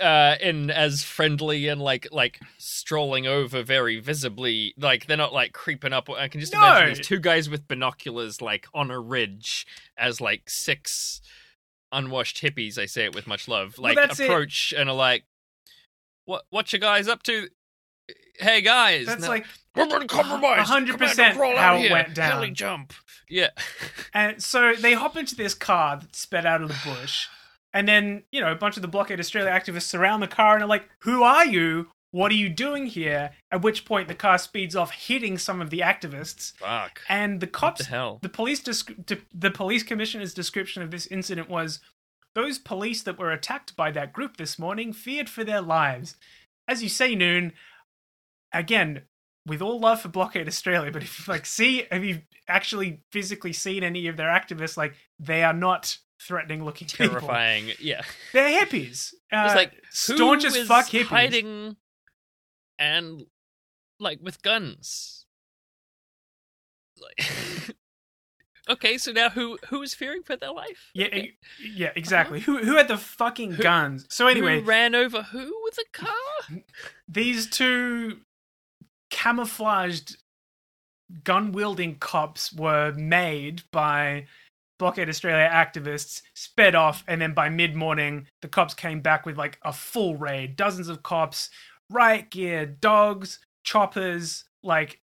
Uh, 0.00 0.34
in 0.40 0.70
as 0.70 1.04
friendly 1.04 1.68
and 1.68 1.80
like 1.80 2.08
like 2.10 2.40
strolling 2.58 3.28
over 3.28 3.62
very 3.62 4.00
visibly, 4.00 4.74
like 4.76 5.06
they're 5.06 5.16
not 5.16 5.32
like 5.32 5.52
creeping 5.52 5.92
up. 5.92 6.10
I 6.10 6.26
can 6.26 6.40
just 6.40 6.52
imagine 6.52 6.96
these 6.96 7.06
two 7.06 7.20
guys 7.20 7.48
with 7.48 7.68
binoculars, 7.68 8.42
like 8.42 8.66
on 8.74 8.90
a 8.90 8.98
ridge, 8.98 9.66
as 9.96 10.20
like 10.20 10.50
six 10.50 11.20
unwashed 11.92 12.42
hippies. 12.42 12.76
I 12.76 12.86
say 12.86 13.04
it 13.04 13.14
with 13.14 13.28
much 13.28 13.46
love. 13.46 13.78
Well, 13.78 13.94
Like 13.94 14.18
it. 14.18 14.24
approach 14.24 14.74
and 14.76 14.88
are 14.90 14.96
like, 14.96 15.24
"What? 16.24 16.44
What 16.50 16.72
you 16.72 16.80
guys 16.80 17.06
up 17.06 17.22
to? 17.24 17.48
Hey 18.40 18.62
guys, 18.62 19.06
That's 19.06 19.22
No, 19.22 19.28
like 19.28 19.46
we're 19.74 19.86
gonna 19.86 20.06
compromise. 20.06 20.66
100% 20.68 21.56
how 21.56 21.76
it 21.76 21.90
went 21.90 22.14
down. 22.14 22.30
Heli 22.32 22.50
jump. 22.50 22.92
Yeah. 23.28 23.50
And 24.16 24.40
so 24.40 24.74
they 24.74 24.92
hop 24.92 25.16
into 25.16 25.34
this 25.34 25.54
car 25.54 25.96
that 25.96 26.14
sped 26.14 26.46
out 26.46 26.62
of 26.62 26.68
the 26.68 26.76
bush. 26.84 27.26
And 27.72 27.88
then, 27.88 28.22
you 28.30 28.40
know, 28.40 28.52
a 28.52 28.54
bunch 28.54 28.76
of 28.76 28.82
the 28.82 28.88
Blockade 28.88 29.18
Australia 29.18 29.50
activists 29.50 29.82
surround 29.82 30.22
the 30.22 30.28
car 30.28 30.54
and 30.54 30.62
are 30.62 30.68
like, 30.68 30.88
Who 31.00 31.24
are 31.24 31.44
you? 31.44 31.88
What 32.12 32.30
are 32.30 32.36
you 32.36 32.48
doing 32.48 32.86
here? 32.86 33.32
At 33.50 33.62
which 33.62 33.84
point 33.84 34.06
the 34.06 34.14
car 34.14 34.38
speeds 34.38 34.76
off, 34.76 34.92
hitting 34.92 35.36
some 35.36 35.60
of 35.60 35.70
the 35.70 35.80
activists. 35.80 36.52
Fuck. 36.58 37.00
And 37.08 37.40
the 37.40 37.48
cops, 37.48 37.82
the 37.86 37.90
hell? 37.90 38.20
the 38.22 38.28
police, 38.28 38.62
descri- 38.62 39.04
de- 39.04 39.18
the 39.34 39.50
police 39.50 39.82
commissioner's 39.82 40.32
description 40.32 40.80
of 40.84 40.92
this 40.92 41.08
incident 41.08 41.50
was, 41.50 41.80
those 42.36 42.58
police 42.60 43.02
that 43.02 43.18
were 43.18 43.32
attacked 43.32 43.74
by 43.74 43.90
that 43.90 44.12
group 44.12 44.36
this 44.36 44.60
morning 44.60 44.92
feared 44.92 45.28
for 45.28 45.42
their 45.42 45.60
lives. 45.60 46.14
As 46.68 46.84
you 46.84 46.88
say, 46.88 47.16
Noon, 47.16 47.52
again, 48.52 49.02
with 49.46 49.60
all 49.62 49.78
love 49.80 50.00
for 50.00 50.08
Blockade 50.08 50.48
Australia, 50.48 50.90
but 50.90 51.02
if 51.02 51.18
you 51.26 51.32
like 51.32 51.44
see, 51.46 51.86
have 51.90 52.04
you 52.04 52.22
actually 52.48 53.02
physically 53.12 53.52
seen 53.52 53.82
any 53.84 54.06
of 54.08 54.16
their 54.16 54.28
activists? 54.28 54.76
Like 54.76 54.94
they 55.18 55.42
are 55.42 55.52
not 55.52 55.98
threatening 56.20 56.64
looking 56.64 56.88
people. 56.88 57.08
Terrifying. 57.08 57.72
Yeah. 57.78 58.02
They're 58.32 58.64
hippies. 58.64 59.12
Uh, 59.32 59.44
It's 59.46 59.54
like 59.54 59.72
staunch 59.90 60.44
as 60.44 60.56
fuck 60.66 60.86
hippies. 60.86 61.04
hiding 61.06 61.76
and 62.78 63.26
like 64.00 64.18
with 64.22 64.42
guns. 64.42 65.26
Like, 67.00 67.74
okay, 68.70 68.96
so 68.98 69.12
now 69.12 69.28
who 69.30 69.58
who 69.68 69.82
is 69.82 69.94
fearing 69.94 70.22
for 70.22 70.36
their 70.36 70.52
life? 70.52 70.90
Yeah, 70.94 71.06
Okay. 71.06 71.32
yeah, 71.74 71.90
exactly. 71.96 72.40
Who 72.40 72.58
who 72.58 72.76
had 72.76 72.88
the 72.88 72.96
fucking 72.96 73.52
Who- 73.52 73.62
guns? 73.62 74.06
So 74.08 74.26
anyway, 74.26 74.60
ran 74.60 74.94
over 74.94 75.22
who 75.22 75.52
with 75.64 75.78
a 75.78 75.84
car? 75.92 76.62
these 77.08 77.46
two 77.48 78.20
camouflaged 79.14 80.16
gun 81.22 81.52
wielding 81.52 81.96
cops 81.98 82.52
were 82.52 82.92
made 82.92 83.62
by 83.70 84.26
Blockade 84.76 85.08
Australia 85.08 85.48
activists, 85.48 86.22
sped 86.34 86.74
off, 86.74 87.04
and 87.06 87.20
then 87.20 87.32
by 87.32 87.48
mid 87.48 87.76
morning, 87.76 88.26
the 88.42 88.48
cops 88.48 88.74
came 88.74 89.00
back 89.00 89.24
with 89.24 89.38
like 89.38 89.60
a 89.62 89.72
full 89.72 90.16
raid 90.16 90.56
dozens 90.56 90.88
of 90.88 91.04
cops, 91.04 91.48
riot 91.88 92.30
gear, 92.30 92.66
dogs, 92.66 93.38
choppers, 93.62 94.44
like 94.64 95.00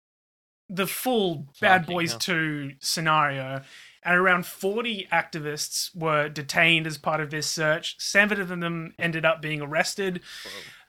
the 0.70 0.86
full 0.86 1.46
Bad 1.60 1.82
Fucking 1.82 1.94
Boys 1.94 2.10
hell. 2.12 2.20
2 2.20 2.72
scenario. 2.80 3.60
And 4.02 4.16
around 4.16 4.46
40 4.46 5.06
activists 5.12 5.94
were 5.94 6.30
detained 6.30 6.86
as 6.86 6.96
part 6.96 7.20
of 7.20 7.30
this 7.30 7.46
search. 7.46 7.96
Seven 7.98 8.40
of 8.40 8.48
them 8.48 8.94
ended 8.98 9.26
up 9.26 9.42
being 9.42 9.60
arrested. 9.60 10.22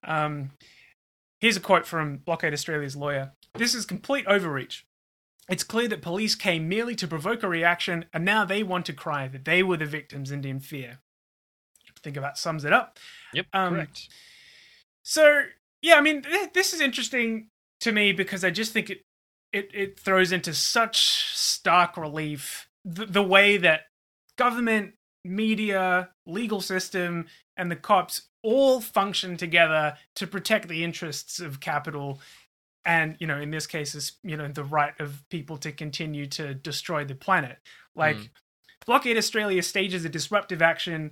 Um, 0.05 0.51
here's 1.39 1.57
a 1.57 1.61
quote 1.61 1.85
from 1.85 2.17
Blockade 2.17 2.53
Australia's 2.53 2.95
lawyer 2.95 3.33
This 3.55 3.73
is 3.73 3.85
complete 3.85 4.25
overreach. 4.27 4.85
It's 5.49 5.63
clear 5.63 5.87
that 5.87 6.03
police 6.03 6.35
came 6.35 6.69
merely 6.69 6.95
to 6.95 7.07
provoke 7.07 7.41
a 7.41 7.49
reaction, 7.49 8.05
and 8.13 8.23
now 8.23 8.45
they 8.45 8.61
want 8.61 8.85
to 8.85 8.93
cry 8.93 9.27
that 9.27 9.45
they 9.45 9.63
were 9.63 9.77
the 9.77 9.85
victims 9.85 10.29
and 10.29 10.45
in 10.45 10.59
fear. 10.59 10.99
I 11.87 11.91
think 12.03 12.17
about 12.17 12.37
sums 12.37 12.63
it 12.65 12.71
up. 12.71 12.99
Yep, 13.33 13.47
Um, 13.53 13.73
correct. 13.73 14.07
So 15.01 15.43
yeah, 15.81 15.95
I 15.95 16.01
mean, 16.01 16.21
th- 16.21 16.53
this 16.53 16.73
is 16.73 16.81
interesting 16.81 17.49
to 17.81 17.91
me 17.91 18.11
because 18.11 18.43
I 18.43 18.51
just 18.51 18.73
think 18.73 18.89
it 18.89 18.99
it 19.51 19.69
it 19.73 19.99
throws 19.99 20.31
into 20.31 20.53
such 20.53 21.33
stark 21.33 21.97
relief 21.97 22.69
the, 22.85 23.05
the 23.05 23.23
way 23.23 23.57
that 23.57 23.81
government, 24.37 24.93
media, 25.29 26.09
legal 26.25 26.59
system, 26.59 27.27
and 27.55 27.69
the 27.71 27.75
cops 27.75 28.23
all 28.41 28.81
function 28.81 29.37
together 29.37 29.95
to 30.15 30.25
protect 30.25 30.67
the 30.67 30.83
interests 30.83 31.39
of 31.39 31.59
capital 31.59 32.19
and 32.85 33.17
you 33.19 33.27
know 33.27 33.39
in 33.39 33.51
this 33.51 33.67
case 33.67 33.93
is 33.93 34.13
you 34.23 34.37
know 34.37 34.47
the 34.47 34.63
right 34.63 34.93
of 34.99 35.27
people 35.29 35.57
to 35.57 35.71
continue 35.71 36.25
to 36.25 36.53
destroy 36.53 37.03
the 37.03 37.15
planet 37.15 37.57
like 37.95 38.15
Mm. 38.15 38.29
blockade 38.85 39.17
australia 39.17 39.61
stages 39.61 40.05
a 40.05 40.09
disruptive 40.09 40.61
action 40.61 41.11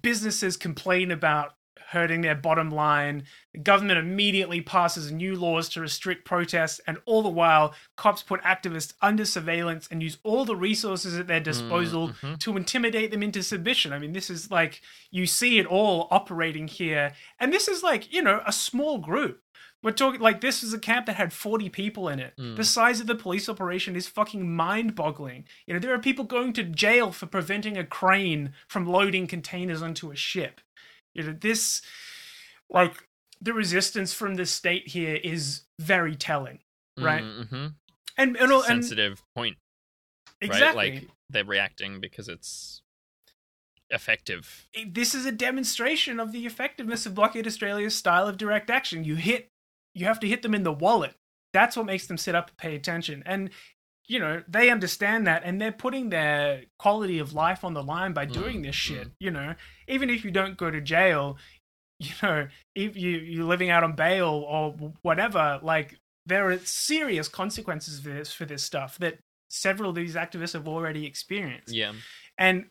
businesses 0.00 0.56
complain 0.56 1.10
about 1.10 1.54
hurting 1.92 2.20
their 2.20 2.34
bottom 2.34 2.70
line 2.70 3.22
the 3.52 3.58
government 3.58 3.98
immediately 3.98 4.60
passes 4.60 5.12
new 5.12 5.34
laws 5.34 5.68
to 5.68 5.80
restrict 5.80 6.24
protests 6.24 6.80
and 6.86 6.98
all 7.04 7.22
the 7.22 7.28
while 7.28 7.74
cops 7.96 8.22
put 8.22 8.42
activists 8.42 8.94
under 9.00 9.24
surveillance 9.24 9.88
and 9.90 10.02
use 10.02 10.18
all 10.22 10.44
the 10.44 10.56
resources 10.56 11.18
at 11.18 11.26
their 11.26 11.40
disposal 11.40 12.08
mhm. 12.08 12.38
to 12.38 12.56
intimidate 12.56 13.10
them 13.10 13.22
into 13.22 13.42
submission 13.42 13.92
i 13.92 13.98
mean 13.98 14.12
this 14.12 14.30
is 14.30 14.50
like 14.50 14.80
you 15.10 15.26
see 15.26 15.58
it 15.58 15.66
all 15.66 16.08
operating 16.10 16.68
here 16.68 17.12
and 17.38 17.52
this 17.52 17.68
is 17.68 17.82
like 17.82 18.12
you 18.12 18.22
know 18.22 18.42
a 18.46 18.52
small 18.52 18.98
group 18.98 19.42
we're 19.82 19.90
talking 19.90 20.20
like 20.20 20.40
this 20.40 20.62
is 20.62 20.72
a 20.72 20.78
camp 20.78 21.06
that 21.06 21.16
had 21.16 21.32
40 21.32 21.68
people 21.68 22.08
in 22.08 22.20
it. 22.20 22.34
Mm. 22.38 22.56
The 22.56 22.64
size 22.64 23.00
of 23.00 23.06
the 23.06 23.14
police 23.14 23.48
operation 23.48 23.96
is 23.96 24.06
fucking 24.06 24.50
mind 24.54 24.94
boggling. 24.94 25.44
You 25.66 25.74
know, 25.74 25.80
there 25.80 25.92
are 25.92 25.98
people 25.98 26.24
going 26.24 26.52
to 26.54 26.62
jail 26.62 27.10
for 27.10 27.26
preventing 27.26 27.76
a 27.76 27.84
crane 27.84 28.52
from 28.68 28.86
loading 28.86 29.26
containers 29.26 29.82
onto 29.82 30.10
a 30.10 30.16
ship. 30.16 30.60
You 31.14 31.24
know, 31.24 31.36
this, 31.38 31.82
like, 32.70 33.06
the 33.40 33.52
resistance 33.52 34.12
from 34.12 34.36
the 34.36 34.46
state 34.46 34.88
here 34.88 35.16
is 35.16 35.62
very 35.80 36.14
telling, 36.14 36.60
right? 36.98 37.22
Mm-hmm. 37.22 37.66
And, 38.16 38.36
and, 38.36 38.52
and 38.52 38.64
sensitive 38.64 39.22
point, 39.34 39.56
exactly. 40.40 40.90
right? 40.90 40.94
Like 40.94 41.08
they're 41.28 41.44
reacting 41.44 42.00
because 42.00 42.28
it's 42.28 42.82
effective. 43.90 44.68
this 44.86 45.14
is 45.14 45.26
a 45.26 45.32
demonstration 45.32 46.20
of 46.20 46.32
the 46.32 46.46
effectiveness 46.46 47.04
of 47.04 47.14
Blockade 47.14 47.46
Australia's 47.46 47.94
style 47.94 48.26
of 48.26 48.36
direct 48.36 48.70
action. 48.70 49.04
You 49.04 49.16
hit, 49.16 49.50
you 49.94 50.06
have 50.06 50.20
to 50.20 50.28
hit 50.28 50.42
them 50.42 50.54
in 50.54 50.62
the 50.62 50.72
wallet. 50.72 51.14
That's 51.52 51.76
what 51.76 51.86
makes 51.86 52.06
them 52.06 52.16
sit 52.16 52.34
up 52.34 52.48
and 52.48 52.56
pay 52.56 52.74
attention. 52.74 53.22
And 53.26 53.50
you 54.12 54.18
know 54.18 54.42
they 54.46 54.68
understand 54.68 55.26
that, 55.26 55.42
and 55.42 55.58
they're 55.58 55.72
putting 55.72 56.10
their 56.10 56.64
quality 56.78 57.18
of 57.18 57.32
life 57.32 57.64
on 57.64 57.72
the 57.72 57.82
line 57.82 58.12
by 58.12 58.26
doing 58.26 58.58
Mm, 58.60 58.64
this 58.64 58.76
shit. 58.76 59.08
You 59.18 59.30
know, 59.30 59.54
even 59.88 60.10
if 60.10 60.22
you 60.22 60.30
don't 60.30 60.58
go 60.58 60.70
to 60.70 60.82
jail, 60.82 61.38
you 61.98 62.10
know, 62.22 62.46
if 62.74 62.94
you 62.94 63.12
you're 63.12 63.46
living 63.46 63.70
out 63.70 63.82
on 63.82 63.94
bail 63.94 64.28
or 64.28 64.92
whatever, 65.00 65.58
like 65.62 65.96
there 66.26 66.50
are 66.50 66.58
serious 66.58 67.26
consequences 67.26 68.00
for 68.00 68.10
this 68.10 68.30
for 68.30 68.44
this 68.44 68.62
stuff 68.62 68.98
that 68.98 69.18
several 69.48 69.88
of 69.88 69.96
these 69.96 70.14
activists 70.14 70.52
have 70.52 70.68
already 70.68 71.06
experienced. 71.06 71.72
Yeah. 71.72 71.92
And 72.36 72.66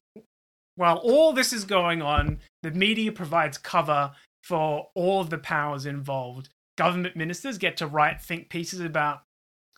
while 0.75 0.97
all 0.97 1.33
this 1.33 1.53
is 1.53 1.63
going 1.63 2.03
on, 2.03 2.39
the 2.61 2.71
media 2.71 3.11
provides 3.11 3.57
cover 3.57 4.11
for 4.43 4.89
all 4.93 5.21
of 5.21 5.31
the 5.31 5.39
powers 5.39 5.87
involved. 5.87 6.49
Government 6.77 7.15
ministers 7.15 7.57
get 7.57 7.77
to 7.77 7.87
write 7.87 8.21
think 8.21 8.49
pieces 8.49 8.79
about 8.79 9.21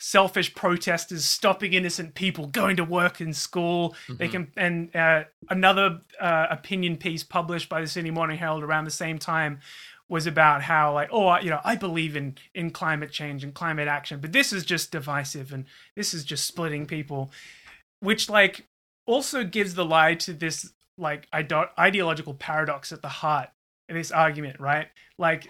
selfish 0.04 0.54
protesters 0.54 1.24
stopping 1.24 1.72
innocent 1.72 2.14
people 2.14 2.46
going 2.48 2.76
to 2.76 2.84
work 2.84 3.22
and 3.22 3.34
school. 3.34 3.96
They 4.10 4.28
Mhm. 4.28 4.32
can 4.32 4.52
and 4.58 4.96
uh, 4.96 5.24
another 5.50 6.02
uh, 6.20 6.48
opinion 6.50 6.98
piece 6.98 7.24
published 7.24 7.70
by 7.70 7.80
the 7.80 7.88
Sydney 7.88 8.12
Morning 8.12 8.38
Herald 8.38 8.64
around 8.64 8.84
the 8.84 8.92
same 8.92 9.18
time 9.18 9.62
was 10.10 10.28
about 10.28 10.62
how 10.64 10.94
like 10.94 11.08
oh 11.14 11.40
you 11.40 11.50
know 11.50 11.62
I 11.64 11.78
believe 11.78 12.18
in 12.18 12.38
in 12.54 12.72
climate 12.72 13.12
change 13.12 13.46
and 13.46 13.54
climate 13.54 13.88
action, 13.88 14.20
but 14.20 14.34
this 14.34 14.52
is 14.52 14.66
just 14.66 14.92
divisive 14.92 15.54
and 15.54 15.64
this 15.96 16.14
is 16.14 16.26
just 16.26 16.46
splitting 16.46 16.86
people, 16.86 17.32
which 18.02 18.30
like 18.30 18.68
also 19.06 19.46
gives 19.46 19.74
the 19.76 19.86
lie 19.86 20.16
to 20.16 20.34
this 20.34 20.74
like 20.98 21.28
ide- 21.32 21.70
ideological 21.80 22.34
paradox 22.34 22.92
at 22.92 23.02
the 23.02 23.08
heart 23.24 23.50
of 23.88 23.96
this 23.96 24.12
argument, 24.12 24.60
right? 24.60 24.90
Like 25.18 25.48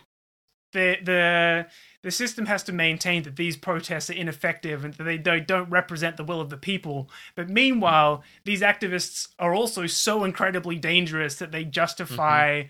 the 0.73 0.97
the 1.03 1.67
the 2.03 2.11
system 2.11 2.45
has 2.47 2.63
to 2.63 2.73
maintain 2.73 3.23
that 3.23 3.37
these 3.37 3.55
protests 3.55 4.09
are 4.09 4.13
ineffective 4.13 4.83
and 4.83 4.93
that 4.95 5.05
they 5.05 5.17
don't, 5.17 5.47
don't 5.47 5.69
represent 5.69 6.17
the 6.17 6.23
will 6.23 6.41
of 6.41 6.49
the 6.49 6.57
people. 6.57 7.09
But 7.33 7.49
meanwhile, 7.49 8.23
these 8.43 8.61
activists 8.61 9.29
are 9.39 9.55
also 9.55 9.87
so 9.87 10.25
incredibly 10.25 10.75
dangerous 10.75 11.35
that 11.35 11.53
they 11.53 11.63
justify 11.63 12.63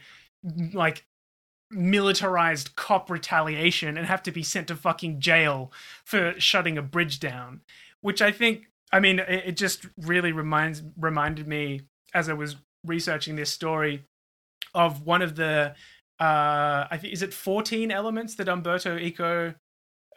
mm-hmm. 0.45 0.77
like 0.77 1.05
militarized 1.71 2.75
cop 2.75 3.09
retaliation 3.09 3.97
and 3.97 4.05
have 4.05 4.21
to 4.21 4.31
be 4.31 4.43
sent 4.43 4.67
to 4.67 4.75
fucking 4.75 5.19
jail 5.19 5.71
for 6.05 6.39
shutting 6.39 6.77
a 6.77 6.83
bridge 6.83 7.19
down. 7.19 7.61
Which 8.01 8.21
I 8.21 8.31
think, 8.31 8.67
I 8.91 8.99
mean, 8.99 9.17
it, 9.17 9.43
it 9.47 9.57
just 9.57 9.87
really 9.97 10.31
reminds 10.31 10.83
reminded 10.95 11.47
me 11.47 11.81
as 12.13 12.29
I 12.29 12.33
was 12.33 12.57
researching 12.85 13.35
this 13.35 13.49
story 13.49 14.03
of 14.75 15.05
one 15.05 15.23
of 15.23 15.35
the 15.35 15.73
uh 16.19 16.87
I 16.91 16.97
think 16.99 17.13
is 17.13 17.21
it 17.21 17.33
14 17.33 17.91
elements 17.91 18.35
that 18.35 18.47
Umberto 18.47 18.97
Eco 18.97 19.53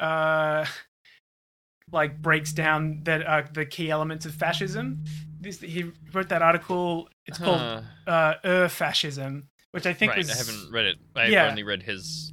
uh 0.00 0.64
like 1.92 2.20
breaks 2.20 2.52
down 2.52 3.00
that 3.04 3.26
are 3.26 3.48
the 3.52 3.64
key 3.64 3.90
elements 3.90 4.26
of 4.26 4.34
fascism. 4.34 5.04
This 5.40 5.60
he 5.60 5.92
wrote 6.12 6.28
that 6.30 6.42
article. 6.42 7.08
It's 7.26 7.38
called 7.38 7.60
Huh. 7.60 7.80
uh 8.10 8.34
Ur 8.44 8.68
fascism, 8.68 9.48
which 9.70 9.86
I 9.86 9.92
think 9.92 10.10
right. 10.10 10.18
was 10.18 10.30
I 10.30 10.36
haven't 10.36 10.72
read 10.72 10.86
it. 10.86 10.96
I've 11.14 11.30
Yeah. 11.30 11.48
only 11.48 11.62
read 11.62 11.82
his 11.84 12.32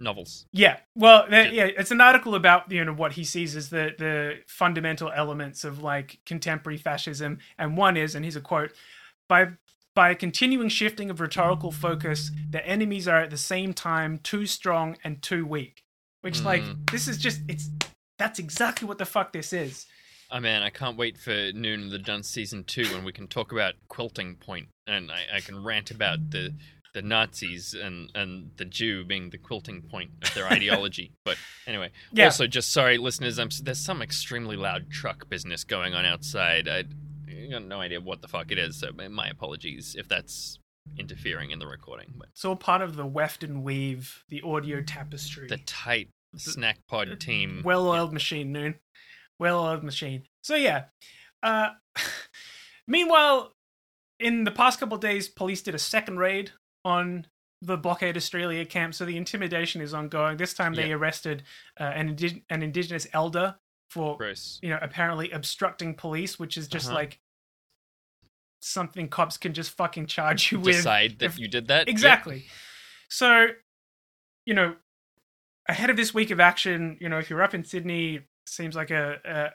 novels. 0.00 0.46
Yeah, 0.52 0.78
well, 0.96 1.26
there- 1.30 1.52
yeah, 1.52 1.66
it's 1.66 1.90
an 1.92 2.00
article 2.00 2.34
about 2.34 2.70
you 2.70 2.84
know 2.84 2.92
what 2.92 3.12
he 3.12 3.24
sees 3.24 3.56
as 3.56 3.70
the 3.70 3.94
the 3.98 4.40
fundamental 4.46 5.10
elements 5.14 5.64
of 5.64 5.82
like 5.82 6.18
contemporary 6.26 6.76
fascism, 6.78 7.38
and 7.58 7.76
one 7.76 7.96
is, 7.96 8.14
and 8.14 8.24
here's 8.24 8.36
a 8.36 8.40
quote: 8.40 8.72
by 9.28 9.52
by 9.94 10.10
a 10.10 10.14
continuing 10.14 10.68
shifting 10.68 11.10
of 11.10 11.20
rhetorical 11.20 11.70
focus, 11.72 12.30
the 12.50 12.66
enemies 12.66 13.06
are 13.06 13.18
at 13.20 13.30
the 13.30 13.36
same 13.38 13.74
time 13.74 14.18
too 14.18 14.46
strong 14.46 14.96
and 15.04 15.22
too 15.22 15.44
weak. 15.46 15.82
Which 16.22 16.40
like 16.42 16.62
Mm. 16.62 16.90
this 16.90 17.08
is 17.08 17.18
just 17.18 17.40
it's 17.48 17.68
that's 18.18 18.38
exactly 18.38 18.86
what 18.86 18.98
the 18.98 19.04
fuck 19.04 19.32
this 19.32 19.52
is. 19.52 19.86
Oh 20.30 20.40
man, 20.40 20.62
I 20.62 20.70
can't 20.70 20.96
wait 20.96 21.18
for 21.18 21.50
Noon 21.52 21.84
of 21.84 21.90
the 21.90 21.98
Dunce 21.98 22.28
season 22.28 22.64
two 22.64 22.84
when 22.94 23.04
we 23.04 23.12
can 23.12 23.26
talk 23.26 23.52
about 23.52 23.74
quilting 23.88 24.36
point 24.36 24.68
and 24.86 25.10
I, 25.10 25.36
I 25.36 25.40
can 25.40 25.62
rant 25.64 25.90
about 25.90 26.30
the 26.30 26.54
the 26.94 27.02
Nazis 27.02 27.74
and 27.74 28.10
and 28.14 28.52
the 28.56 28.64
Jew 28.64 29.04
being 29.04 29.30
the 29.30 29.38
quilting 29.38 29.82
point 29.82 30.10
of 30.22 30.32
their 30.34 30.46
ideology. 30.56 31.10
But 31.24 31.36
anyway, 31.66 31.90
Yeah. 32.12 32.26
also 32.26 32.46
just 32.46 32.70
sorry, 32.72 32.98
listeners, 32.98 33.38
I'm 33.38 33.48
there's 33.62 33.80
some 33.84 34.00
extremely 34.00 34.56
loud 34.56 34.90
truck 34.90 35.28
business 35.28 35.64
going 35.64 35.92
on 35.94 36.04
outside. 36.06 36.68
I 36.68 36.84
got 37.50 37.62
no 37.64 37.80
idea 37.80 38.00
what 38.00 38.22
the 38.22 38.28
fuck 38.28 38.50
it 38.52 38.58
is, 38.58 38.78
so 38.80 38.90
my- 38.92 39.28
apologies 39.28 39.94
if 39.98 40.08
that's 40.08 40.58
interfering 40.98 41.50
in 41.50 41.58
the 41.58 41.66
recording. 41.66 42.12
But 42.16 42.28
It's 42.30 42.44
all 42.44 42.56
part 42.56 42.82
of 42.82 42.96
the 42.96 43.06
weft 43.06 43.44
and 43.44 43.62
weave, 43.62 44.24
the 44.28 44.42
audio 44.42 44.82
tapestry. 44.82 45.46
the 45.48 45.58
tight 45.58 46.08
snack 46.36 46.78
pod 46.88 47.20
team. 47.20 47.60
well-oiled 47.64 48.12
machine 48.12 48.52
noon 48.52 48.74
well-oiled 49.38 49.82
machine 49.84 50.22
so 50.42 50.54
yeah 50.54 50.84
uh 51.42 51.68
meanwhile 52.86 53.52
in 54.18 54.44
the 54.44 54.50
past 54.50 54.80
couple 54.80 54.94
of 54.94 55.00
days 55.00 55.28
police 55.28 55.62
did 55.62 55.74
a 55.74 55.78
second 55.78 56.18
raid 56.18 56.50
on 56.84 57.26
the 57.60 57.76
blockade 57.76 58.16
australia 58.16 58.64
camp 58.64 58.94
so 58.94 59.04
the 59.04 59.16
intimidation 59.16 59.80
is 59.80 59.92
ongoing 59.94 60.36
this 60.36 60.54
time 60.54 60.74
they 60.74 60.88
Yeah. 60.88 60.94
arrested 60.94 61.42
uh, 61.78 61.84
an, 61.84 62.16
indig- 62.16 62.42
an 62.50 62.62
indigenous 62.62 63.06
elder 63.12 63.56
for 63.92 64.16
gross. 64.16 64.58
you 64.62 64.70
know 64.70 64.78
apparently 64.82 65.30
obstructing 65.30 65.94
police 65.94 66.38
which 66.38 66.56
is 66.56 66.66
just 66.68 66.86
Uh-huh. 66.86 66.96
like 66.96 67.20
something 68.60 69.08
cops 69.08 69.36
can 69.36 69.52
just 69.54 69.70
fucking 69.72 70.06
charge 70.06 70.52
you 70.52 70.58
with 70.60 70.76
Decide 70.76 71.18
that 71.18 71.26
if- 71.26 71.38
you 71.38 71.48
did 71.48 71.68
that. 71.68 71.80
Yep. 71.80 71.88
Exactly. 71.88 72.44
So, 73.08 73.48
you 74.46 74.54
know, 74.54 74.76
ahead 75.68 75.90
of 75.90 75.96
this 75.96 76.14
week 76.14 76.30
of 76.30 76.40
action, 76.40 76.96
you 77.00 77.08
know, 77.08 77.18
if 77.18 77.28
you're 77.28 77.42
up 77.42 77.54
in 77.54 77.64
Sydney, 77.64 78.20
seems 78.46 78.74
like 78.76 78.90
a, 78.90 79.52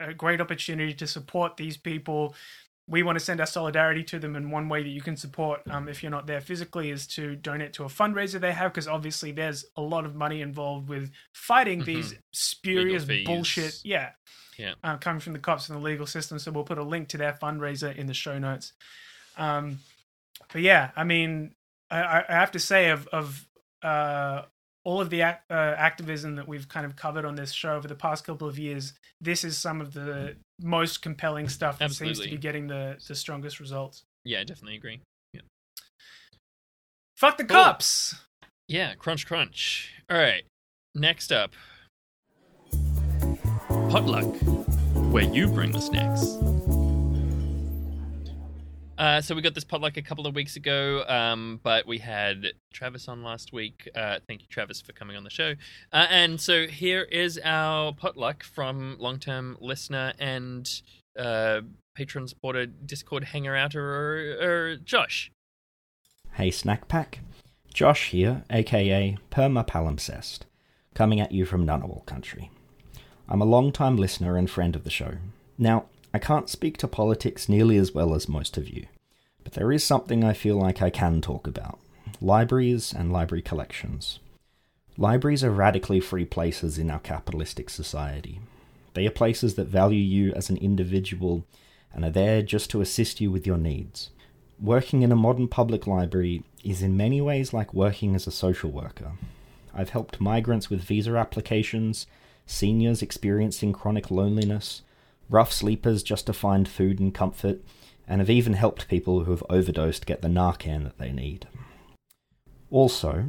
a, 0.00 0.08
a 0.10 0.14
great 0.14 0.40
opportunity 0.40 0.92
to 0.94 1.06
support 1.06 1.56
these 1.56 1.76
people. 1.76 2.34
We 2.90 3.02
want 3.04 3.18
to 3.18 3.24
send 3.24 3.40
our 3.40 3.46
solidarity 3.46 4.02
to 4.04 4.18
them, 4.18 4.34
and 4.36 4.50
one 4.50 4.68
way 4.68 4.82
that 4.82 4.88
you 4.88 5.00
can 5.00 5.16
support, 5.16 5.60
um, 5.70 5.88
if 5.88 6.02
you're 6.02 6.10
not 6.10 6.26
there 6.26 6.40
physically, 6.40 6.90
is 6.90 7.06
to 7.08 7.36
donate 7.36 7.72
to 7.74 7.84
a 7.84 7.88
fundraiser 7.88 8.40
they 8.40 8.52
have, 8.52 8.72
because 8.72 8.88
obviously 8.88 9.30
there's 9.32 9.64
a 9.76 9.80
lot 9.80 10.04
of 10.04 10.14
money 10.16 10.40
involved 10.42 10.88
with 10.88 11.10
fighting 11.32 11.84
these 11.84 12.14
spurious 12.32 13.04
bullshit. 13.24 13.80
Yeah, 13.84 14.10
Yeah. 14.58 14.74
uh, 14.82 14.96
coming 14.96 15.20
from 15.20 15.34
the 15.34 15.38
cops 15.38 15.68
and 15.68 15.78
the 15.78 15.82
legal 15.82 16.06
system. 16.06 16.38
So 16.38 16.50
we'll 16.50 16.64
put 16.64 16.78
a 16.78 16.82
link 16.82 17.08
to 17.08 17.16
their 17.16 17.32
fundraiser 17.32 17.94
in 17.96 18.06
the 18.06 18.14
show 18.14 18.38
notes. 18.38 18.72
Um, 19.36 19.78
but 20.52 20.62
yeah, 20.62 20.90
I 20.96 21.04
mean, 21.04 21.54
I, 21.90 22.24
I 22.28 22.32
have 22.32 22.50
to 22.52 22.58
say 22.58 22.90
of 22.90 23.06
of 23.08 23.46
uh, 23.82 24.42
all 24.84 25.00
of 25.00 25.10
the 25.10 25.22
uh, 25.22 25.34
activism 25.50 26.36
that 26.36 26.48
we've 26.48 26.68
kind 26.68 26.84
of 26.86 26.96
covered 26.96 27.24
on 27.24 27.36
this 27.36 27.52
show 27.52 27.74
over 27.76 27.86
the 27.88 27.94
past 27.94 28.24
couple 28.24 28.48
of 28.48 28.58
years, 28.58 28.94
this 29.20 29.44
is 29.44 29.56
some 29.56 29.80
of 29.80 29.92
the 29.92 30.36
most 30.62 31.02
compelling 31.02 31.48
stuff 31.48 31.78
that 31.78 31.90
seems 31.92 32.20
to 32.20 32.28
be 32.30 32.36
getting 32.36 32.66
the 32.66 32.96
the 33.08 33.14
strongest 33.14 33.60
results. 33.60 34.02
Yeah, 34.24 34.40
I 34.40 34.44
definitely 34.44 34.76
agree. 34.76 35.00
Yeah. 35.34 35.40
Fuck 37.18 37.38
the 37.38 37.44
Cool. 37.44 37.56
cops. 37.56 38.14
Yeah, 38.68 38.94
crunch 38.94 39.26
crunch. 39.26 39.92
All 40.10 40.16
right. 40.18 40.44
Next 40.94 41.32
up. 41.32 41.52
Potluck. 43.90 44.34
where 45.12 45.24
you 45.24 45.48
bring 45.48 45.72
the 45.72 45.80
snacks. 45.80 46.36
Uh, 49.00 49.22
so 49.22 49.34
we 49.34 49.40
got 49.40 49.54
this 49.54 49.64
potluck 49.64 49.96
a 49.96 50.02
couple 50.02 50.26
of 50.26 50.34
weeks 50.34 50.56
ago, 50.56 51.04
um, 51.08 51.58
but 51.62 51.86
we 51.86 51.96
had 51.96 52.52
Travis 52.70 53.08
on 53.08 53.22
last 53.22 53.50
week. 53.50 53.88
Uh, 53.96 54.18
thank 54.28 54.42
you, 54.42 54.46
Travis, 54.50 54.82
for 54.82 54.92
coming 54.92 55.16
on 55.16 55.24
the 55.24 55.30
show. 55.30 55.54
Uh, 55.90 56.06
and 56.10 56.38
so 56.38 56.66
here 56.66 57.04
is 57.04 57.40
our 57.42 57.94
potluck 57.94 58.44
from 58.44 58.96
long-term 58.98 59.56
listener 59.58 60.12
and 60.18 60.82
uh, 61.18 61.62
Patreon 61.98 62.28
supporter 62.28 62.66
Discord 62.66 63.24
hanger 63.24 63.56
out 63.56 63.74
or, 63.74 64.36
or 64.38 64.76
Josh. 64.76 65.32
Hey 66.34 66.50
Snack 66.50 66.86
Pack, 66.86 67.20
Josh 67.72 68.10
here, 68.10 68.44
aka 68.50 69.16
Perma 69.30 69.66
Palimpsest, 69.66 70.40
coming 70.92 71.20
at 71.20 71.32
you 71.32 71.46
from 71.46 71.66
Ngunnawal 71.66 72.04
country. 72.04 72.50
I'm 73.30 73.40
a 73.40 73.46
long-time 73.46 73.96
listener 73.96 74.36
and 74.36 74.50
friend 74.50 74.76
of 74.76 74.84
the 74.84 74.90
show. 74.90 75.14
Now, 75.56 75.86
I 76.12 76.18
can't 76.18 76.48
speak 76.48 76.76
to 76.78 76.88
politics 76.88 77.48
nearly 77.48 77.76
as 77.76 77.92
well 77.94 78.14
as 78.14 78.28
most 78.28 78.56
of 78.56 78.68
you, 78.68 78.86
but 79.44 79.52
there 79.52 79.70
is 79.70 79.84
something 79.84 80.24
I 80.24 80.32
feel 80.32 80.56
like 80.56 80.82
I 80.82 80.90
can 80.90 81.20
talk 81.20 81.46
about 81.46 81.78
libraries 82.20 82.92
and 82.92 83.12
library 83.12 83.42
collections. 83.42 84.18
Libraries 84.98 85.44
are 85.44 85.50
radically 85.50 86.00
free 86.00 86.24
places 86.24 86.76
in 86.76 86.90
our 86.90 86.98
capitalistic 86.98 87.70
society. 87.70 88.40
They 88.94 89.06
are 89.06 89.10
places 89.10 89.54
that 89.54 89.68
value 89.68 90.00
you 90.00 90.32
as 90.34 90.50
an 90.50 90.56
individual 90.58 91.44
and 91.92 92.04
are 92.04 92.10
there 92.10 92.42
just 92.42 92.70
to 92.70 92.80
assist 92.80 93.20
you 93.20 93.30
with 93.30 93.46
your 93.46 93.56
needs. 93.56 94.10
Working 94.60 95.02
in 95.02 95.12
a 95.12 95.16
modern 95.16 95.48
public 95.48 95.86
library 95.86 96.42
is 96.64 96.82
in 96.82 96.96
many 96.96 97.20
ways 97.20 97.54
like 97.54 97.72
working 97.72 98.14
as 98.14 98.26
a 98.26 98.32
social 98.32 98.70
worker. 98.70 99.12
I've 99.72 99.90
helped 99.90 100.20
migrants 100.20 100.68
with 100.68 100.82
visa 100.82 101.16
applications, 101.16 102.06
seniors 102.44 103.00
experiencing 103.00 103.72
chronic 103.72 104.10
loneliness, 104.10 104.82
rough 105.30 105.52
sleepers 105.52 106.02
just 106.02 106.26
to 106.26 106.32
find 106.32 106.68
food 106.68 107.00
and 107.00 107.14
comfort, 107.14 107.60
and 108.06 108.20
have 108.20 108.30
even 108.30 108.54
helped 108.54 108.88
people 108.88 109.24
who 109.24 109.30
have 109.30 109.44
overdosed 109.48 110.04
get 110.04 110.20
the 110.20 110.28
Narcan 110.28 110.82
that 110.82 110.98
they 110.98 111.12
need. 111.12 111.46
Also, 112.70 113.24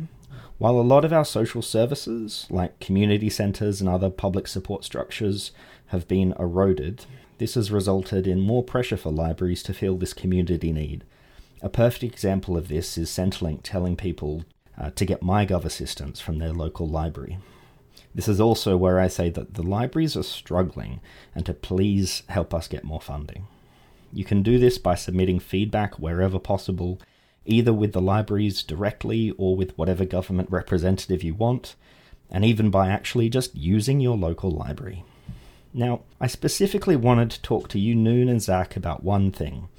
while 0.58 0.80
a 0.80 0.82
lot 0.82 1.06
of 1.06 1.14
our 1.14 1.26
social 1.26 1.62
services, 1.62 2.48
like 2.50 2.80
community 2.80 3.30
centres 3.30 3.80
and 3.80 3.90
other 3.90 4.10
public 4.10 4.48
support 4.48 4.84
structures, 4.84 5.52
have 5.88 6.08
been 6.08 6.34
eroded, 6.40 7.06
this 7.38 7.56
has 7.56 7.72
resulted 7.72 8.28
in 8.28 8.40
more 8.40 8.64
pressure 8.64 8.98
for 8.98 9.12
libraries 9.12 9.64
to 9.64 9.74
fill 9.74 9.98
this 9.98 10.14
community 10.14 10.72
need. 10.72 11.04
A 11.64 11.70
perfect 11.70 12.04
example 12.04 12.58
of 12.58 12.68
this 12.68 12.98
is 12.98 13.10
Centrelink 13.10 13.62
telling 13.64 13.96
people 13.96 14.46
uh, 14.80 14.92
to 14.92 15.06
get 15.06 15.22
MyGov 15.22 15.66
assistance 15.66 16.20
from 16.20 16.38
their 16.38 16.54
local 16.54 16.88
library. 16.88 17.40
This 18.14 18.28
is 18.28 18.42
also 18.42 18.76
where 18.76 19.00
I 19.00 19.08
say 19.08 19.30
that 19.30 19.54
the 19.54 19.64
libraries 19.64 20.18
are 20.18 20.24
struggling 20.24 21.00
and 21.34 21.46
to 21.46 21.54
please 21.54 22.24
help 22.28 22.54
us 22.54 22.68
get 22.68 22.84
more 22.84 23.02
funding. 23.02 23.48
You 24.12 24.26
can 24.26 24.44
do 24.44 24.60
this 24.60 24.78
by 24.78 24.96
submitting 24.96 25.40
feedback 25.40 25.98
wherever 25.98 26.38
possible, 26.38 27.00
either 27.46 27.72
with 27.72 27.94
the 27.94 28.02
libraries 28.02 28.64
directly 28.64 29.32
or 29.38 29.56
with 29.56 29.78
whatever 29.78 30.04
government 30.04 30.52
representative 30.52 31.24
you 31.24 31.34
want, 31.34 31.76
and 32.30 32.44
even 32.44 32.70
by 32.70 32.90
actually 32.90 33.30
just 33.30 33.56
using 33.56 34.00
your 34.00 34.18
local 34.18 34.52
library. 34.52 35.06
Now, 35.74 36.02
I 36.20 36.28
specifically 36.28 36.98
wanted 36.98 37.32
to 37.32 37.42
talk 37.42 37.70
to 37.70 37.80
you, 37.80 37.96
Noon 37.96 38.28
and 38.28 38.42
Zach, 38.42 38.76
about 38.76 39.04
one 39.04 39.32
thing 39.32 39.70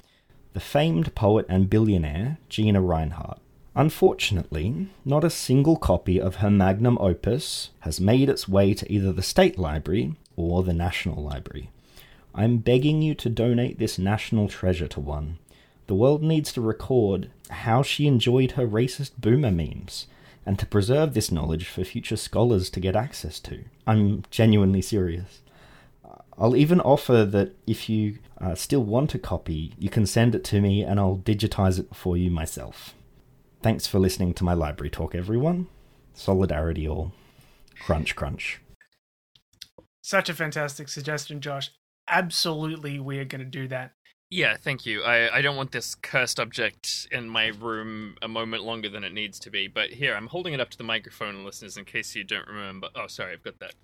the 0.53 0.59
famed 0.59 1.15
poet 1.15 1.47
and 1.49 1.69
billionaire 1.69 2.37
Gina 2.47 2.79
Rinehart. 2.79 3.39
Unfortunately, 3.75 4.87
not 5.03 5.23
a 5.23 5.31
single 5.31 5.77
copy 5.77 6.21
of 6.21 6.35
her 6.35 6.51
magnum 6.51 6.97
opus 6.99 7.71
has 7.79 7.99
made 7.99 8.29
its 8.29 8.47
way 8.47 8.73
to 8.75 8.91
either 8.91 9.11
the 9.11 9.23
State 9.23 9.57
Library 9.57 10.13
or 10.35 10.61
the 10.61 10.73
National 10.73 11.23
Library. 11.23 11.71
I'm 12.35 12.57
begging 12.57 13.01
you 13.01 13.15
to 13.15 13.29
donate 13.29 13.79
this 13.79 13.97
national 13.97 14.47
treasure 14.47 14.87
to 14.89 14.99
one. 14.99 15.39
The 15.87 15.95
world 15.95 16.21
needs 16.21 16.53
to 16.53 16.61
record 16.61 17.31
how 17.49 17.81
she 17.81 18.07
enjoyed 18.07 18.51
her 18.51 18.67
racist 18.67 19.11
boomer 19.17 19.51
memes, 19.51 20.07
and 20.45 20.59
to 20.59 20.65
preserve 20.65 21.13
this 21.13 21.31
knowledge 21.31 21.67
for 21.67 21.83
future 21.83 22.17
scholars 22.17 22.69
to 22.71 22.79
get 22.79 22.95
access 22.95 23.39
to. 23.41 23.63
I'm 23.87 24.23
genuinely 24.29 24.81
serious. 24.81 25.41
I'll 26.37 26.55
even 26.55 26.81
offer 26.81 27.25
that 27.25 27.55
if 27.67 27.89
you 27.89 28.19
uh, 28.39 28.55
still 28.55 28.83
want 28.83 29.15
a 29.15 29.19
copy, 29.19 29.73
you 29.77 29.89
can 29.89 30.05
send 30.05 30.35
it 30.35 30.43
to 30.45 30.61
me 30.61 30.83
and 30.83 30.99
I'll 30.99 31.17
digitize 31.17 31.79
it 31.79 31.87
for 31.93 32.17
you 32.17 32.29
myself. 32.29 32.95
Thanks 33.63 33.87
for 33.87 33.97
listening 33.97 34.33
to 34.33 34.43
my 34.43 34.53
library 34.53 34.89
talk, 34.89 35.15
everyone. 35.15 35.67
Solidarity 36.13 36.85
all. 36.85 37.13
Crunch, 37.79 38.13
crunch. 38.13 38.59
Such 40.01 40.27
a 40.27 40.33
fantastic 40.33 40.89
suggestion, 40.89 41.39
Josh. 41.39 41.71
Absolutely, 42.09 42.99
we 42.99 43.19
are 43.19 43.25
going 43.25 43.39
to 43.39 43.49
do 43.49 43.69
that. 43.69 43.93
Yeah, 44.29 44.57
thank 44.57 44.85
you. 44.85 45.03
I, 45.03 45.37
I 45.37 45.41
don't 45.41 45.55
want 45.55 45.71
this 45.71 45.95
cursed 45.95 46.41
object 46.41 47.07
in 47.09 47.29
my 47.29 47.53
room 47.57 48.17
a 48.21 48.27
moment 48.27 48.65
longer 48.65 48.89
than 48.89 49.05
it 49.05 49.13
needs 49.13 49.39
to 49.39 49.49
be. 49.49 49.69
But 49.69 49.91
here, 49.91 50.13
I'm 50.13 50.27
holding 50.27 50.53
it 50.53 50.59
up 50.59 50.69
to 50.71 50.77
the 50.77 50.83
microphone, 50.83 51.45
listeners, 51.45 51.77
in 51.77 51.85
case 51.85 52.13
you 52.15 52.25
don't 52.25 52.47
remember. 52.49 52.89
Oh, 52.97 53.07
sorry, 53.07 53.31
I've 53.31 53.43
got 53.43 53.59
that 53.59 53.75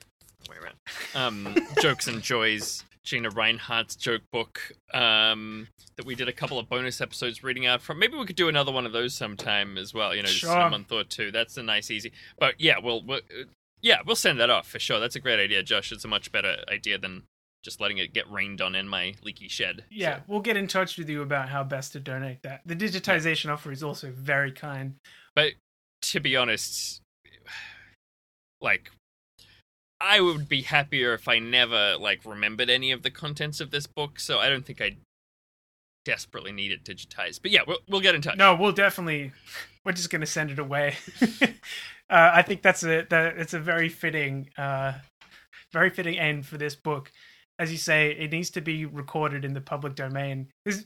way 0.49 0.57
around. 0.61 0.75
Um, 1.15 1.55
Jokes 1.81 2.07
and 2.07 2.21
Joys, 2.21 2.83
Gina 3.05 3.29
Rinehart's 3.29 3.95
joke 3.95 4.21
book 4.31 4.71
um, 4.93 5.67
that 5.95 6.05
we 6.05 6.15
did 6.15 6.27
a 6.27 6.33
couple 6.33 6.59
of 6.59 6.69
bonus 6.69 7.01
episodes 7.01 7.43
reading 7.43 7.65
out 7.65 7.81
from. 7.81 7.97
Maybe 7.99 8.17
we 8.17 8.25
could 8.25 8.35
do 8.35 8.49
another 8.49 8.71
one 8.71 8.85
of 8.85 8.91
those 8.91 9.13
sometime 9.15 9.77
as 9.77 9.93
well. 9.93 10.13
You 10.15 10.21
know, 10.21 10.27
just 10.27 10.41
Sure. 10.41 10.59
a 10.59 10.69
month 10.69 10.91
or 10.91 11.03
two. 11.03 11.31
That's 11.31 11.57
a 11.57 11.63
nice, 11.63 11.89
easy. 11.89 12.11
But 12.37 12.55
yeah, 12.59 12.75
we'll, 12.81 13.01
we'll 13.03 13.17
uh, 13.19 13.45
yeah, 13.81 13.99
we'll 14.05 14.15
send 14.17 14.39
that 14.39 14.49
off 14.49 14.67
for 14.67 14.79
sure. 14.79 14.99
That's 14.99 15.15
a 15.15 15.19
great 15.21 15.39
idea, 15.39 15.63
Josh. 15.63 15.91
It's 15.91 16.03
a 16.05 16.07
much 16.09 16.31
better 16.31 16.57
idea 16.69 16.97
than 16.97 17.23
just 17.63 17.81
letting 17.81 17.97
it 17.97 18.13
get 18.13 18.29
rained 18.29 18.61
on 18.61 18.75
in 18.75 18.87
my 18.87 19.15
leaky 19.23 19.47
shed. 19.47 19.83
Yeah, 19.89 20.17
So, 20.17 20.23
we'll 20.27 20.39
get 20.41 20.55
in 20.57 20.67
touch 20.67 20.97
with 20.97 21.09
you 21.09 21.21
about 21.21 21.49
how 21.49 21.63
best 21.63 21.93
to 21.93 21.99
donate 21.99 22.41
that. 22.43 22.61
The 22.65 22.75
digitization 22.75 23.49
offer 23.49 23.71
is 23.71 23.83
also 23.83 24.11
very 24.11 24.51
kind. 24.51 24.95
but 25.35 25.53
to 26.01 26.19
be 26.21 26.35
honest, 26.37 27.01
like 28.61 28.91
I 30.01 30.21
would 30.21 30.47
be 30.47 30.61
happier 30.61 31.13
if 31.13 31.27
I 31.27 31.39
never 31.39 31.97
like 31.97 32.25
remembered 32.25 32.69
any 32.69 32.91
of 32.91 33.03
the 33.03 33.11
contents 33.11 33.59
of 33.59 33.71
this 33.71 33.85
book. 33.87 34.19
So 34.19 34.39
I 34.39 34.49
don't 34.49 34.65
think 34.65 34.81
I 34.81 34.97
desperately 36.05 36.51
need 36.51 36.71
it 36.71 36.83
digitized. 36.83 37.41
But 37.41 37.51
yeah, 37.51 37.61
we'll 37.67 37.79
we'll 37.87 38.01
get 38.01 38.15
in 38.15 38.21
touch. 38.21 38.37
No, 38.37 38.55
we'll 38.55 38.71
definitely. 38.71 39.31
We're 39.85 39.91
just 39.93 40.09
to 40.21 40.27
send 40.27 40.51
it 40.51 40.59
away. 40.59 40.95
uh, 41.41 41.47
I 42.09 42.41
think 42.41 42.61
that's 42.61 42.83
a 42.83 43.05
that 43.09 43.37
it's 43.37 43.53
a 43.53 43.59
very 43.59 43.89
fitting, 43.89 44.49
uh, 44.57 44.93
very 45.71 45.89
fitting 45.89 46.17
end 46.17 46.45
for 46.45 46.57
this 46.57 46.75
book. 46.75 47.11
As 47.57 47.71
you 47.71 47.77
say, 47.77 48.11
it 48.11 48.31
needs 48.31 48.49
to 48.51 48.61
be 48.61 48.85
recorded 48.85 49.43
in 49.43 49.53
the 49.53 49.61
public 49.61 49.95
domain. 49.95 50.47
'Cause 50.65 50.85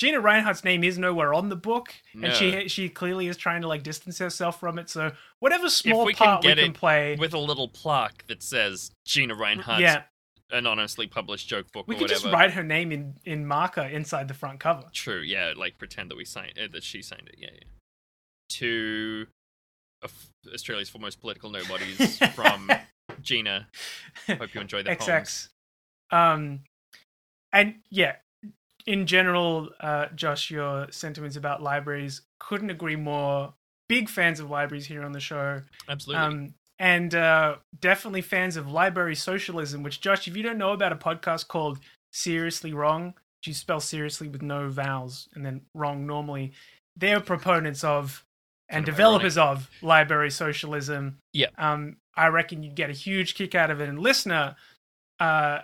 Gina 0.00 0.18
Rinehart's 0.18 0.64
name 0.64 0.82
is 0.82 0.96
nowhere 0.96 1.34
on 1.34 1.50
the 1.50 1.56
book, 1.56 1.94
and 2.14 2.32
she 2.32 2.68
she 2.68 2.88
clearly 2.88 3.28
is 3.28 3.36
trying 3.36 3.60
to 3.60 3.68
like 3.68 3.82
distance 3.82 4.16
herself 4.16 4.58
from 4.58 4.78
it. 4.78 4.88
So 4.88 5.12
whatever 5.40 5.68
small 5.68 6.06
we 6.06 6.14
can 6.14 6.26
part 6.26 6.42
get 6.42 6.56
we 6.56 6.62
can 6.62 6.72
play, 6.72 7.16
with 7.20 7.34
a 7.34 7.38
little 7.38 7.68
plaque 7.68 8.26
that 8.28 8.42
says 8.42 8.92
Gina 9.04 9.34
Rinehart's 9.34 9.82
yeah, 9.82 10.04
anonymously 10.50 11.06
published 11.06 11.48
joke 11.48 11.70
book 11.72 11.86
we 11.86 11.96
or 11.96 11.98
could 11.98 12.04
whatever. 12.04 12.20
just 12.22 12.32
write 12.32 12.52
her 12.52 12.62
name 12.62 12.92
in 12.92 13.16
in 13.26 13.46
marker 13.46 13.82
inside 13.82 14.26
the 14.28 14.32
front 14.32 14.58
cover. 14.58 14.84
True, 14.94 15.20
yeah, 15.20 15.52
like 15.54 15.76
pretend 15.76 16.10
that 16.10 16.16
we 16.16 16.24
signed 16.24 16.54
uh, 16.58 16.68
that 16.72 16.82
she 16.82 17.02
signed 17.02 17.28
it. 17.28 17.34
Yeah, 17.36 17.50
yeah. 17.52 17.68
To 18.52 19.26
Australia's 20.50 20.88
foremost 20.88 21.20
political 21.20 21.50
nobodies 21.50 22.16
from 22.34 22.70
Gina. 23.20 23.68
Hope 24.26 24.54
you 24.54 24.62
enjoy 24.62 24.82
the 24.82 24.96
poems. 24.96 25.50
XX. 26.10 26.16
Um, 26.16 26.60
and 27.52 27.74
yeah, 27.90 28.16
in 28.86 29.06
general, 29.06 29.70
uh, 29.80 30.06
Josh, 30.14 30.50
your 30.50 30.86
sentiments 30.90 31.36
about 31.36 31.62
libraries 31.62 32.22
couldn't 32.38 32.70
agree 32.70 32.96
more. 32.96 33.54
Big 33.88 34.08
fans 34.08 34.40
of 34.40 34.50
libraries 34.50 34.86
here 34.86 35.02
on 35.02 35.12
the 35.12 35.20
show. 35.20 35.62
Absolutely. 35.88 36.24
Um, 36.24 36.54
and 36.78 37.14
uh, 37.14 37.56
definitely 37.80 38.22
fans 38.22 38.56
of 38.56 38.70
library 38.70 39.14
socialism, 39.14 39.82
which, 39.82 40.00
Josh, 40.00 40.26
if 40.26 40.36
you 40.36 40.42
don't 40.42 40.58
know 40.58 40.72
about 40.72 40.92
a 40.92 40.96
podcast 40.96 41.48
called 41.48 41.78
Srsly 42.14 42.72
Wrong, 42.72 43.06
which 43.06 43.48
you 43.48 43.54
spell 43.54 43.80
seriously 43.80 44.28
with 44.28 44.42
no 44.42 44.68
vowels 44.68 45.28
and 45.34 45.44
then 45.44 45.62
wrong 45.74 46.06
normally, 46.06 46.52
they're 46.96 47.20
proponents 47.20 47.84
of 47.84 48.24
and 48.70 48.84
Kind 48.84 48.88
of 48.88 48.94
developers 48.94 49.36
of 49.36 49.68
library 49.82 50.30
socialism. 50.30 51.18
Yeah. 51.32 51.48
Um, 51.58 51.96
I 52.16 52.28
reckon 52.28 52.62
you'd 52.62 52.76
get 52.76 52.88
a 52.88 52.94
huge 52.94 53.34
kick 53.34 53.54
out 53.54 53.70
of 53.70 53.80
it. 53.80 53.88
And 53.88 53.98
listener, 53.98 54.54
uh, 55.18 55.60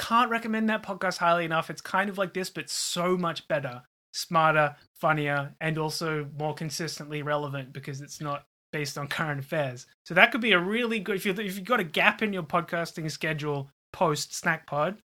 can't 0.00 0.30
recommend 0.30 0.68
that 0.70 0.82
podcast 0.82 1.18
highly 1.18 1.44
enough. 1.44 1.68
It's 1.68 1.82
kind 1.82 2.08
of 2.08 2.16
like 2.16 2.32
this, 2.32 2.48
but 2.48 2.70
so 2.70 3.18
much 3.18 3.46
better, 3.48 3.82
smarter, 4.14 4.74
funnier, 4.98 5.54
and 5.60 5.76
also 5.76 6.26
more 6.38 6.54
consistently 6.54 7.22
relevant 7.22 7.74
because 7.74 8.00
it's 8.00 8.20
not 8.20 8.46
based 8.72 8.96
on 8.96 9.08
current 9.08 9.40
affairs. 9.40 9.86
So 10.06 10.14
that 10.14 10.32
could 10.32 10.40
be 10.40 10.52
a 10.52 10.58
really 10.58 11.00
good 11.00 11.16
if 11.16 11.26
you 11.26 11.32
if 11.32 11.56
you've 11.56 11.64
got 11.64 11.80
a 11.80 11.84
gap 11.84 12.22
in 12.22 12.32
your 12.32 12.42
podcasting 12.42 13.10
schedule 13.10 13.70
post 13.92 14.34
Snack 14.34 14.66
Pod. 14.66 14.96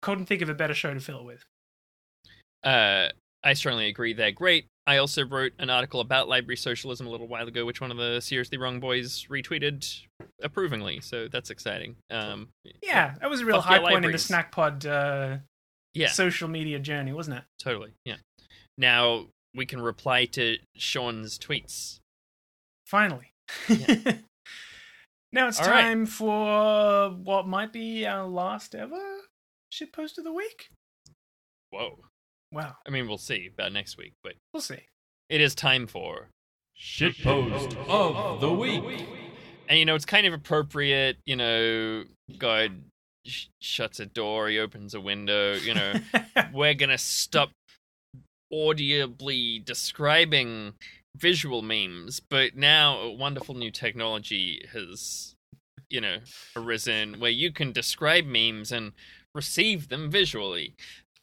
Couldn't 0.00 0.26
think 0.26 0.42
of 0.42 0.48
a 0.48 0.54
better 0.54 0.74
show 0.74 0.94
to 0.94 1.00
fill 1.00 1.20
it 1.20 1.24
with. 1.24 1.44
Uh, 2.62 3.08
I 3.42 3.54
strongly 3.54 3.88
agree. 3.88 4.12
They're 4.12 4.30
great. 4.30 4.68
I 4.86 4.98
also 4.98 5.24
wrote 5.24 5.52
an 5.58 5.70
article 5.70 6.00
about 6.00 6.28
library 6.28 6.56
socialism 6.56 7.06
a 7.06 7.10
little 7.10 7.26
while 7.26 7.48
ago, 7.48 7.64
which 7.64 7.80
one 7.80 7.90
of 7.90 7.96
the 7.96 8.18
Srsly 8.18 8.58
Wrong 8.58 8.80
Boys 8.80 9.26
retweeted 9.30 10.02
approvingly. 10.42 11.00
So 11.00 11.26
that's 11.28 11.48
exciting. 11.50 11.96
Um, 12.10 12.48
Yeah, 12.82 13.14
that 13.20 13.30
was 13.30 13.40
a 13.40 13.46
real 13.46 13.60
high 13.60 13.78
point 13.78 14.04
in 14.04 14.12
the. 14.12 14.18
Snack 14.18 14.52
Pod 14.52 14.84
uh, 14.84 15.38
yeah, 15.94 16.08
social 16.08 16.48
media 16.48 16.78
journey, 16.78 17.12
wasn't 17.12 17.38
it? 17.38 17.44
totally. 17.58 17.92
Yeah. 18.04 18.16
Now 18.76 19.28
we 19.54 19.64
can 19.64 19.80
reply 19.80 20.26
to 20.26 20.56
Sean's 20.76 21.38
tweets. 21.38 22.00
Finally. 22.86 23.30
Yeah. 23.68 23.96
now 25.32 25.48
it's 25.48 25.60
All 25.60 25.68
right. 25.68 25.80
time 25.80 26.06
for 26.06 27.10
what 27.10 27.46
might 27.46 27.72
be 27.72 28.06
our 28.06 28.26
last 28.26 28.74
ever 28.74 29.00
shitpost 29.72 30.18
of 30.18 30.24
the 30.24 30.32
week. 30.32 30.68
Whoa. 31.70 31.98
Wow, 32.54 32.76
I 32.86 32.90
mean, 32.90 33.08
we'll 33.08 33.18
see 33.18 33.50
about 33.52 33.72
next 33.72 33.98
week, 33.98 34.12
but 34.22 34.34
we'll 34.52 34.60
see. 34.60 34.86
it 35.28 35.40
is 35.40 35.56
time 35.56 35.88
for 35.88 36.28
Shitpost 36.80 37.76
of 37.88 38.40
the 38.40 38.52
week. 38.52 38.84
And 39.68 39.76
you 39.76 39.84
know, 39.84 39.96
it's 39.96 40.04
kind 40.04 40.24
of 40.24 40.32
appropriate. 40.32 41.16
You 41.26 41.34
know, 41.34 42.04
God 42.38 42.82
sh- 43.26 43.46
shuts 43.60 43.98
a 43.98 44.06
door, 44.06 44.48
he 44.48 44.60
opens 44.60 44.94
a 44.94 45.00
window. 45.00 45.54
You 45.54 45.74
know, 45.74 45.94
we're 46.52 46.74
gonna 46.74 46.96
stop 46.96 47.50
audibly 48.52 49.58
describing 49.58 50.74
visual 51.16 51.60
memes, 51.60 52.20
but 52.20 52.54
now 52.54 52.98
a 53.00 53.10
wonderful 53.10 53.56
new 53.56 53.72
technology 53.72 54.64
has, 54.72 55.34
you 55.90 56.00
know, 56.00 56.18
arisen 56.54 57.18
where 57.18 57.32
you 57.32 57.50
can 57.50 57.72
describe 57.72 58.26
memes 58.26 58.70
and 58.70 58.92
receive 59.34 59.88
them 59.88 60.08
visually. 60.08 60.74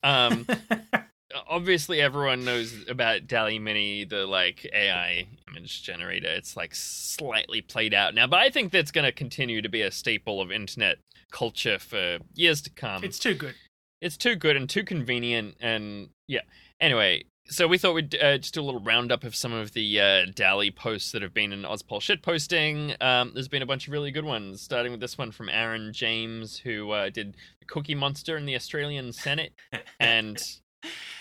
Um, 0.03 0.45
obviously 1.47 2.01
everyone 2.01 2.45
knows 2.45 2.73
about 2.87 3.27
DALL-E 3.27 3.59
Mini, 3.59 4.03
the 4.03 4.25
like 4.25 4.69
AI 4.73 5.27
image 5.49 5.83
generator. 5.83 6.29
It's 6.29 6.55
like 6.55 6.73
slightly 6.75 7.61
played 7.61 7.93
out 7.93 8.13
now, 8.13 8.27
but 8.27 8.39
I 8.39 8.49
think 8.49 8.71
that's 8.71 8.91
going 8.91 9.05
to 9.05 9.11
continue 9.11 9.61
to 9.61 9.69
be 9.69 9.81
a 9.81 9.91
staple 9.91 10.41
of 10.41 10.51
internet 10.51 10.97
culture 11.31 11.79
for 11.79 12.19
years 12.33 12.61
to 12.61 12.69
come. 12.69 13.03
it's 13.03 13.19
too 13.19 13.33
good. 13.33 13.55
It's 14.01 14.17
too 14.17 14.35
good 14.35 14.55
and 14.55 14.69
too 14.69 14.83
convenient, 14.83 15.55
and 15.61 16.09
yeah. 16.27 16.41
Anyway, 16.79 17.25
so 17.45 17.67
we 17.67 17.77
thought 17.77 17.93
we'd 17.93 18.15
uh, 18.15 18.37
just 18.37 18.53
do 18.53 18.61
a 18.61 18.63
little 18.63 18.79
roundup 18.79 19.23
of 19.23 19.35
some 19.35 19.51
of 19.51 19.73
the 19.73 19.99
uh, 19.99 20.25
DALL-E 20.33 20.71
posts 20.71 21.11
that 21.11 21.21
have 21.21 21.33
been 21.33 21.51
in 21.51 21.63
Ozpol 21.63 22.01
shit 22.01 22.21
posting. 22.21 22.95
Um, 23.01 23.31
there's 23.33 23.47
been 23.47 23.61
a 23.61 23.65
bunch 23.65 23.87
of 23.87 23.93
really 23.93 24.09
good 24.09 24.25
ones, 24.25 24.61
starting 24.61 24.91
with 24.91 25.01
this 25.01 25.17
one 25.17 25.31
from 25.31 25.49
Aaron 25.49 25.91
James, 25.93 26.57
who 26.57 26.91
uh, 26.91 27.09
did 27.09 27.35
Cookie 27.67 27.93
Monster 27.93 28.37
in 28.37 28.45
the 28.45 28.55
Australian 28.55 29.11
Senate, 29.11 29.53
and 29.99 30.41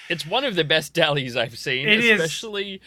it's 0.08 0.26
one 0.26 0.44
of 0.44 0.54
the 0.54 0.64
best 0.64 0.94
DALL-Es 0.94 1.36
I've 1.36 1.58
seen, 1.58 1.88
It 1.88 2.00
is. 2.00 2.20
especially 2.20 2.80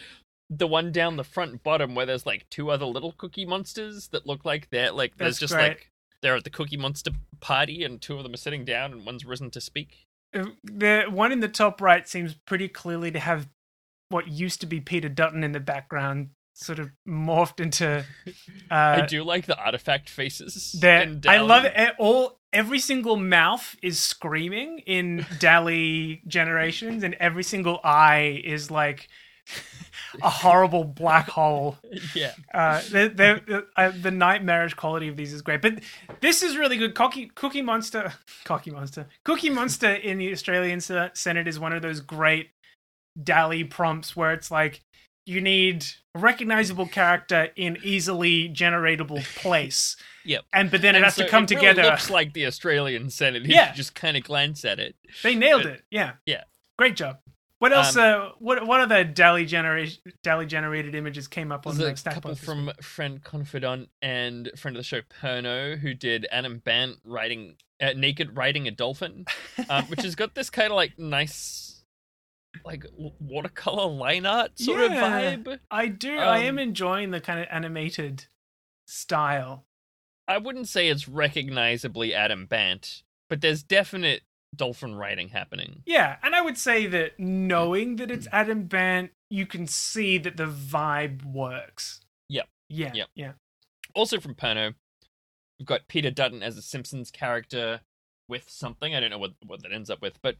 the 0.50 0.66
one 0.66 0.92
down 0.92 1.16
the 1.16 1.24
front 1.24 1.62
bottom 1.62 1.94
where 1.94 2.06
there's 2.06 2.26
like 2.26 2.46
two 2.50 2.70
other 2.70 2.84
little 2.86 3.12
Cookie 3.12 3.46
Monsters 3.46 4.08
that 4.08 4.26
look 4.26 4.44
like 4.44 4.68
they're 4.70 4.92
like 4.92 5.16
there's 5.16 5.38
just 5.38 5.54
great. 5.54 5.68
like 5.68 5.90
they're 6.20 6.36
at 6.36 6.44
the 6.44 6.50
Cookie 6.50 6.76
Monster 6.76 7.10
party, 7.40 7.84
and 7.84 8.00
two 8.00 8.16
of 8.16 8.22
them 8.22 8.32
are 8.34 8.38
sitting 8.38 8.64
down, 8.64 8.92
and 8.92 9.04
one's 9.06 9.24
risen 9.24 9.50
to 9.52 9.60
speak. 9.60 10.06
Uh, 10.34 10.46
The 10.64 11.04
one 11.08 11.32
in 11.32 11.40
the 11.40 11.48
top 11.48 11.80
right 11.80 12.06
seems 12.08 12.34
pretty 12.34 12.68
clearly 12.68 13.10
to 13.10 13.18
have 13.20 13.48
what 14.08 14.28
used 14.28 14.60
to 14.60 14.66
be 14.66 14.80
Peter 14.80 15.08
Dutton 15.08 15.42
in 15.44 15.52
the 15.52 15.60
background, 15.60 16.30
sort 16.54 16.78
of 16.78 16.90
morphed 17.08 17.60
into. 17.60 18.04
Uh, 18.70 19.02
I 19.02 19.06
do 19.06 19.22
like 19.24 19.44
the 19.46 19.56
artifact 19.58 20.08
faces. 20.08 20.74
I 20.82 21.38
love 21.38 21.64
it. 21.66 21.94
All 21.98 22.38
every 22.54 22.78
single 22.78 23.16
mouth 23.16 23.76
is 23.82 23.98
screaming 23.98 24.78
in 24.86 25.26
DALL-E 25.38 26.22
generations, 26.26 27.02
and 27.02 27.14
every 27.14 27.42
single 27.42 27.80
eye 27.84 28.40
is 28.44 28.70
like 28.70 29.08
a 30.22 30.30
horrible 30.30 30.84
black 30.84 31.28
hole. 31.28 31.76
Yeah, 32.14 32.32
Uh, 32.54 32.80
the 32.90 33.12
the, 33.14 33.66
uh, 33.76 33.92
the 34.00 34.10
nightmarish 34.10 34.74
quality 34.74 35.08
of 35.08 35.16
these 35.16 35.32
is 35.34 35.42
great, 35.42 35.60
but 35.60 35.80
this 36.20 36.42
is 36.42 36.56
really 36.56 36.78
good. 36.78 36.94
Cocky, 36.94 37.26
Cookie 37.34 37.60
Monster, 37.60 38.14
Cocky 38.44 38.70
Monster, 38.70 39.06
Cookie 39.24 39.50
Monster 39.50 39.92
in 39.92 40.18
the 40.18 40.32
Australian 40.32 40.80
Senate 40.80 41.48
is 41.48 41.58
one 41.60 41.72
of 41.72 41.82
those 41.82 42.00
great 42.00 42.50
DALL-E 43.22 43.64
prompts 43.64 44.16
where 44.16 44.32
it's 44.32 44.50
like 44.50 44.82
you 45.26 45.40
need 45.40 45.86
a 46.14 46.18
recognizable 46.18 46.86
character 46.86 47.48
in 47.56 47.78
easily 47.82 48.48
generatable 48.48 49.22
place. 49.36 49.96
Yep. 50.24 50.44
And 50.52 50.70
but 50.70 50.82
then 50.82 50.94
it 50.94 50.98
And 50.98 51.04
has 51.04 51.14
so 51.16 51.24
to 51.24 51.28
come 51.30 51.44
really 51.44 51.56
together. 51.56 51.82
looks 51.82 52.10
like 52.10 52.32
the 52.32 52.46
Australian 52.46 53.10
Senate. 53.10 53.44
Yeah. 53.46 53.72
just 53.72 53.94
kind 53.94 54.16
of 54.16 54.24
glance 54.24 54.64
at 54.64 54.78
it. 54.78 54.96
They 55.22 55.34
nailed 55.34 55.64
But- 55.64 55.72
it. 55.72 55.82
Yeah. 55.90 56.12
Yeah. 56.26 56.44
Great 56.78 56.96
job. 56.96 57.18
What 57.60 57.72
else? 57.72 57.96
Um, 57.96 58.02
uh, 58.04 58.28
what 58.40 58.66
what 58.66 58.80
other 58.80 59.04
DALL-E 59.04 59.46
generation 59.46 60.02
DALL-E 60.22 60.44
generated 60.44 60.94
images 60.94 61.26
came 61.28 61.50
up 61.50 61.66
on 61.66 61.78
the 61.78 61.86
a 61.92 61.96
stack 61.96 62.14
couple 62.14 62.34
from 62.34 62.70
friend 62.82 63.22
confidant 63.24 63.88
and 64.02 64.50
friend 64.58 64.76
of 64.76 64.80
the 64.80 64.84
show 64.84 65.00
Perno 65.02 65.78
who 65.78 65.94
did 65.94 66.26
Adam 66.30 66.58
Bandt 66.58 66.98
riding 67.04 67.54
uh, 67.80 67.92
naked 67.96 68.36
riding 68.36 68.68
a 68.68 68.70
dolphin, 68.70 69.24
um, 69.70 69.84
which 69.88 70.02
has 70.02 70.14
got 70.14 70.34
this 70.34 70.50
kind 70.50 70.72
of 70.72 70.76
like 70.76 70.98
nice, 70.98 71.73
like 72.64 72.84
watercolor 73.20 73.90
line 73.90 74.26
art 74.26 74.58
sort 74.58 74.80
Yeah. 74.80 74.86
of 75.32 75.40
vibe. 75.40 75.58
I 75.70 75.86
do. 75.88 76.16
I 76.16 76.38
am 76.40 76.54
um, 76.56 76.58
enjoying 76.60 77.10
the 77.10 77.20
kind 77.20 77.40
of 77.40 77.46
animated 77.50 78.26
style. 78.86 79.64
I 80.26 80.38
wouldn't 80.38 80.68
say 80.68 80.88
it's 80.88 81.08
recognizably 81.08 82.14
Adam 82.14 82.46
Bandt, 82.46 83.02
but 83.28 83.40
there's 83.40 83.62
definite 83.62 84.22
dolphin 84.54 84.94
riding 84.94 85.28
happening. 85.28 85.82
Yeah, 85.84 86.16
and 86.22 86.34
I 86.34 86.40
would 86.40 86.56
say 86.56 86.86
that 86.86 87.18
knowing 87.18 87.96
that 87.96 88.10
it's 88.10 88.28
Adam 88.32 88.64
Bandt, 88.64 89.10
you 89.30 89.46
can 89.46 89.66
see 89.66 90.16
that 90.18 90.36
the 90.36 90.46
vibe 90.46 91.24
works. 91.24 92.00
Yep. 92.28 92.48
Yeah. 92.68 92.92
Yep. 92.94 93.08
Yeah. 93.14 93.32
Also 93.94 94.20
from 94.20 94.34
Perno, 94.34 94.74
we've 95.58 95.66
got 95.66 95.88
Peter 95.88 96.10
Dutton 96.10 96.42
as 96.42 96.56
a 96.56 96.62
Simpsons 96.62 97.10
character 97.10 97.80
with 98.28 98.48
something. 98.48 98.94
I 98.94 99.00
don't 99.00 99.10
know 99.10 99.18
what 99.18 99.32
what 99.44 99.62
that 99.62 99.72
ends 99.72 99.90
up 99.90 100.00
with, 100.00 100.20
but 100.22 100.36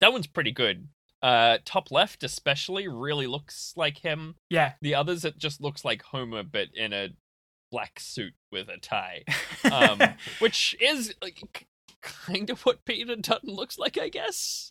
that 0.00 0.12
one's 0.12 0.26
pretty 0.26 0.52
good. 0.52 0.88
Uh, 1.24 1.56
top 1.64 1.90
left 1.90 2.22
especially 2.22 2.86
really 2.86 3.26
looks 3.26 3.72
like 3.76 3.96
him. 3.96 4.34
Yeah. 4.50 4.74
The 4.82 4.94
others 4.94 5.24
it 5.24 5.38
just 5.38 5.58
looks 5.58 5.82
like 5.82 6.02
Homer, 6.02 6.42
but 6.42 6.68
in 6.74 6.92
a 6.92 7.14
black 7.72 7.98
suit 7.98 8.34
with 8.52 8.68
a 8.68 8.76
tie, 8.76 9.24
um, 9.72 10.00
which 10.38 10.76
is 10.82 11.14
like, 11.22 11.66
kind 12.02 12.50
of 12.50 12.60
what 12.66 12.84
Peter 12.84 13.16
Dutton 13.16 13.54
looks 13.54 13.78
like, 13.78 13.96
I 13.96 14.10
guess. 14.10 14.70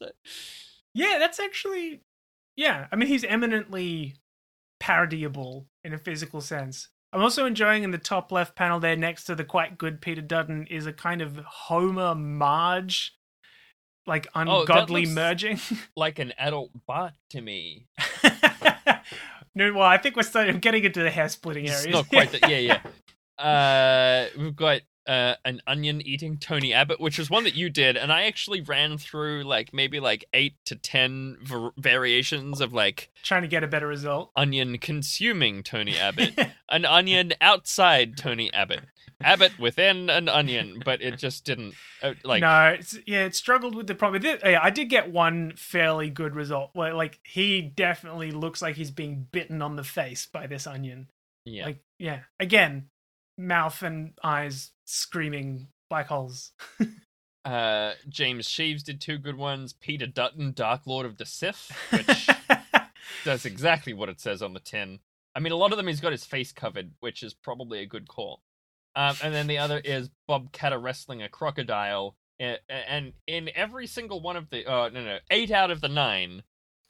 yeah, 0.94 1.18
that's 1.18 1.40
actually. 1.40 2.02
Yeah, 2.56 2.86
I 2.92 2.98
mean 2.98 3.08
he's 3.08 3.24
eminently 3.24 4.14
parodyable 4.80 5.66
in 5.84 5.92
a 5.92 5.98
physical 5.98 6.40
sense. 6.40 6.90
I'm 7.12 7.24
also 7.24 7.48
enjoying 7.48 7.82
in 7.82 7.90
the 7.90 7.98
top 7.98 8.32
left 8.32 8.56
panel 8.56 8.80
there, 8.80 8.96
next 8.96 9.24
to 9.24 9.34
the 9.34 9.44
quite 9.44 9.80
good 9.80 10.02
Peter 10.02 10.22
Dutton, 10.22 10.68
is 10.68 10.86
a 10.86 10.94
kind 10.94 11.24
of 11.24 11.38
Homer 11.38 12.14
Marge, 12.14 13.16
like 14.08 14.28
ungodly 14.36 15.02
looks- 15.06 15.14
merging. 15.16 15.60
Like 15.96 16.20
an 16.20 16.34
adult 16.38 16.72
Bart 16.88 17.14
to 17.32 17.42
me. 17.42 17.88
no, 19.56 19.74
well, 19.74 19.84
I 19.84 19.98
think 19.98 20.16
we're 20.16 20.24
starting 20.24 20.60
getting 20.60 20.84
into 20.84 21.04
the 21.04 21.12
hair 21.12 21.30
splitting 21.30 21.66
It's 21.66 21.82
areas. 21.86 21.94
not 21.94 22.10
quite 22.10 22.32
that. 22.32 22.50
Yeah, 22.50 22.58
yeah. 22.60 22.80
Uh, 23.36 24.28
we've 24.38 24.56
got 24.56 24.82
uh, 25.08 25.34
an 25.44 25.60
onion 25.66 26.02
eating 26.06 26.38
Tony 26.38 26.72
Abbott, 26.72 27.00
which 27.02 27.18
was 27.18 27.30
one 27.30 27.44
that 27.46 27.56
you 27.56 27.70
did, 27.72 27.98
and 27.98 28.12
I 28.12 28.24
actually 28.26 28.62
ran 28.62 29.00
through 29.00 29.44
like 29.44 29.74
maybe 29.74 30.00
like 30.00 30.24
eight 30.34 30.54
to 30.68 30.76
ten 30.76 31.38
var- 31.44 31.74
variations 31.76 32.62
of 32.62 32.74
like 32.74 33.10
Trying 33.24 33.42
to 33.42 33.48
get 33.48 33.64
a 33.64 33.68
better 33.68 33.88
result. 33.88 34.32
onion 34.36 34.78
consuming 34.78 35.64
Tony 35.64 35.98
Abbott, 35.98 36.38
an 36.70 36.86
onion 36.86 37.34
outside 37.42 38.18
Tony 38.18 38.54
Abbott, 38.54 38.84
Abbott 39.22 39.58
within 39.60 40.10
an 40.10 40.30
onion, 40.30 40.82
but 40.84 41.02
it 41.02 41.18
just 41.18 41.46
didn't 41.46 41.74
uh, 42.02 42.14
like. 42.24 42.42
no, 42.42 42.76
it's, 42.78 42.98
yeah, 43.06 43.26
it 43.26 43.36
struggled 43.36 43.76
with 43.76 43.88
the 43.88 43.96
problem. 43.96 44.24
Yeah, 44.24 44.60
I 44.62 44.70
did 44.70 44.90
get 44.90 45.12
one 45.12 45.54
fairly 45.56 46.10
good 46.10 46.36
result. 46.36 46.72
Where, 46.74 46.94
like, 46.94 47.20
he 47.24 47.62
definitely 47.62 48.32
looks 48.32 48.62
like 48.62 48.76
he's 48.76 48.92
being 48.92 49.28
bitten 49.32 49.62
on 49.62 49.76
the 49.76 49.84
face 49.84 50.26
by 50.26 50.48
this 50.48 50.68
onion. 50.68 51.08
Yeah, 51.46 51.66
Like, 51.66 51.80
yeah, 52.00 52.20
again, 52.40 52.88
mouth 53.38 53.82
and 53.82 54.14
eyes 54.24 54.72
screaming 54.86 55.68
black 55.90 56.08
holes. 56.08 56.52
uh, 57.46 57.94
James 58.08 58.50
Sheaves 58.50 58.84
did 58.84 59.02
two 59.02 59.18
good 59.18 59.38
ones. 59.38 59.74
Peter 59.74 60.08
Dutton, 60.08 60.54
Dark 60.54 60.82
Lord 60.86 61.06
of 61.06 61.18
the 61.18 61.26
Sith, 61.26 61.72
which 61.92 62.30
does 63.26 63.46
exactly 63.46 63.94
what 63.94 64.10
it 64.10 64.20
says 64.20 64.42
on 64.42 64.54
the 64.54 64.60
tin. 64.60 65.00
I 65.36 65.40
mean, 65.40 65.52
a 65.52 65.58
lot 65.58 65.72
of 65.72 65.78
them 65.78 65.88
he's 65.88 66.00
got 66.00 66.12
his 66.12 66.26
face 66.26 66.52
covered, 66.52 66.92
which 67.00 67.24
is 67.24 67.34
probably 67.34 67.80
a 67.80 67.86
good 67.86 68.08
call. 68.08 68.42
Um, 68.96 69.16
and 69.24 69.34
then 69.34 69.48
the 69.48 69.58
other 69.58 69.80
is 69.80 70.10
Bob 70.28 70.52
Katter 70.52 70.82
wrestling 70.82 71.22
a 71.22 71.30
crocodile, 71.30 72.16
and 72.40 73.14
in 73.28 73.50
every 73.56 73.88
single 73.88 74.22
one 74.22 74.36
of 74.36 74.50
the 74.50 74.70
uh 74.70 74.90
no 74.90 75.04
no 75.04 75.20
eight 75.32 75.52
out 75.52 75.72
of 75.72 75.82
the 75.82 75.88
nine, 75.88 76.44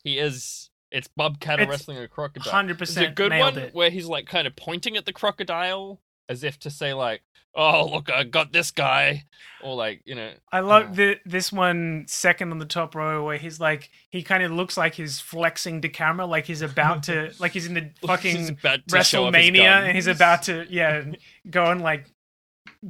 he 0.03 0.17
is 0.19 0.69
it's 0.91 1.07
Bob 1.07 1.39
Katter 1.39 1.61
It's 1.61 1.69
wrestling 1.69 1.97
a 1.97 2.07
crocodile. 2.07 2.53
100% 2.53 2.77
There's 2.77 2.97
a 2.97 3.11
good 3.11 3.31
one 3.31 3.57
it. 3.57 3.73
where 3.73 3.89
he's 3.89 4.05
like 4.05 4.27
kind 4.27 4.45
of 4.45 4.55
pointing 4.55 4.95
at 4.95 5.05
the 5.05 5.13
crocodile, 5.13 5.99
as 6.30 6.43
if 6.43 6.59
to 6.59 6.69
say 6.69 6.93
like, 6.93 7.21
"Oh, 7.55 7.89
look, 7.91 8.11
I 8.11 8.24
got 8.24 8.51
this 8.51 8.71
guy," 8.71 9.26
or 9.61 9.76
like, 9.76 10.01
you 10.05 10.15
know, 10.15 10.32
I 10.51 10.61
love 10.61 10.95
the 10.95 11.17
this 11.26 11.51
one 11.51 12.05
second 12.07 12.51
on 12.51 12.59
the 12.59 12.65
top 12.65 12.95
row 12.95 13.26
where 13.26 13.38
he's 13.38 13.59
like 13.59 13.89
he 14.09 14.24
kind 14.24 14.43
of 14.43 14.51
looks 14.51 14.78
like 14.78 14.95
he's 14.95 15.19
flexing 15.19 15.82
to 15.82 15.89
camera, 15.89 16.26
like 16.26 16.45
he's 16.45 16.61
about 16.61 17.03
to 17.03 17.34
like 17.39 17.51
he's 17.51 17.67
in 17.67 17.74
the 17.74 17.91
fucking 18.05 18.36
He's 18.38 18.49
about 18.49 18.88
to 18.88 19.03
show 19.03 19.26
off 19.26 19.36
his 19.36 19.49
WrestleMania 19.49 19.88
and 19.88 19.95
he's 19.95 20.07
about 20.07 20.43
to 20.43 20.65
yeah 20.69 21.03
go 21.49 21.65
and 21.71 21.82
like 21.82 22.05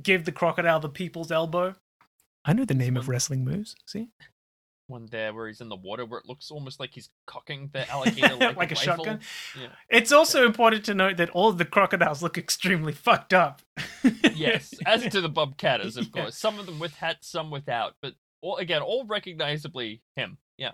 give 0.02 0.26
the 0.26 0.32
crocodile 0.32 0.80
the 0.80 0.90
people's 0.90 1.32
elbow. 1.32 1.76
I 2.46 2.54
know 2.54 2.66
the 2.66 2.74
name 2.74 2.98
of 2.98 3.08
wrestling 3.08 3.46
moves. 3.46 3.76
See, 3.86 4.10
one 4.94 5.08
there 5.12 5.34
where 5.34 5.48
he's 5.48 5.60
in 5.60 5.68
the 5.68 5.76
water 5.76 6.06
where 6.06 6.20
it 6.20 6.26
looks 6.26 6.50
almost 6.50 6.80
like 6.80 6.92
he's 6.94 7.10
cocking 7.28 7.70
the 7.74 7.90
alligator 7.92 8.36
like, 8.36 8.56
like 8.56 8.72
a 8.72 8.76
rifle. 8.76 8.96
shotgun. 9.04 9.20
Yeah. 9.60 9.68
It's 9.90 10.12
also 10.14 10.46
important 10.46 10.86
to 10.86 10.94
note 10.94 11.18
that 11.18 11.30
all 11.32 11.50
of 11.50 11.58
the 11.58 11.66
crocodiles 11.66 12.24
look 12.24 12.38
extremely 12.38 12.94
fucked 12.94 13.34
up. 13.34 13.62
yes, 14.34 14.74
as 14.86 15.06
to 15.08 15.20
the 15.20 15.30
bobcatters, 15.30 15.98
of 15.98 16.10
Yeah. 16.16 16.22
course. 16.24 16.38
Some 16.38 16.60
of 16.60 16.66
them 16.66 16.80
with 16.80 16.96
hats, 16.96 17.28
some 17.28 17.52
without, 17.52 17.96
but 18.02 18.14
all, 18.42 18.58
again, 18.58 18.82
all 18.82 19.06
recognizably 19.06 20.02
him. 20.16 20.38
Yeah. 20.58 20.72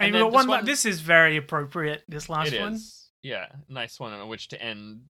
And, 0.00 0.12
mean, 0.12 0.20
then 0.20 0.22
but 0.22 0.28
this 0.30 0.34
one, 0.34 0.48
one- 0.48 0.64
this 0.64 0.84
is 0.84 1.00
very 1.00 1.36
appropriate. 1.36 2.02
This 2.08 2.28
last 2.28 2.52
one. 2.58 2.72
is. 2.74 2.98
Yeah, 3.22 3.46
nice 3.68 4.00
one 4.00 4.12
on 4.12 4.28
which 4.28 4.48
to 4.48 4.60
end 4.60 5.02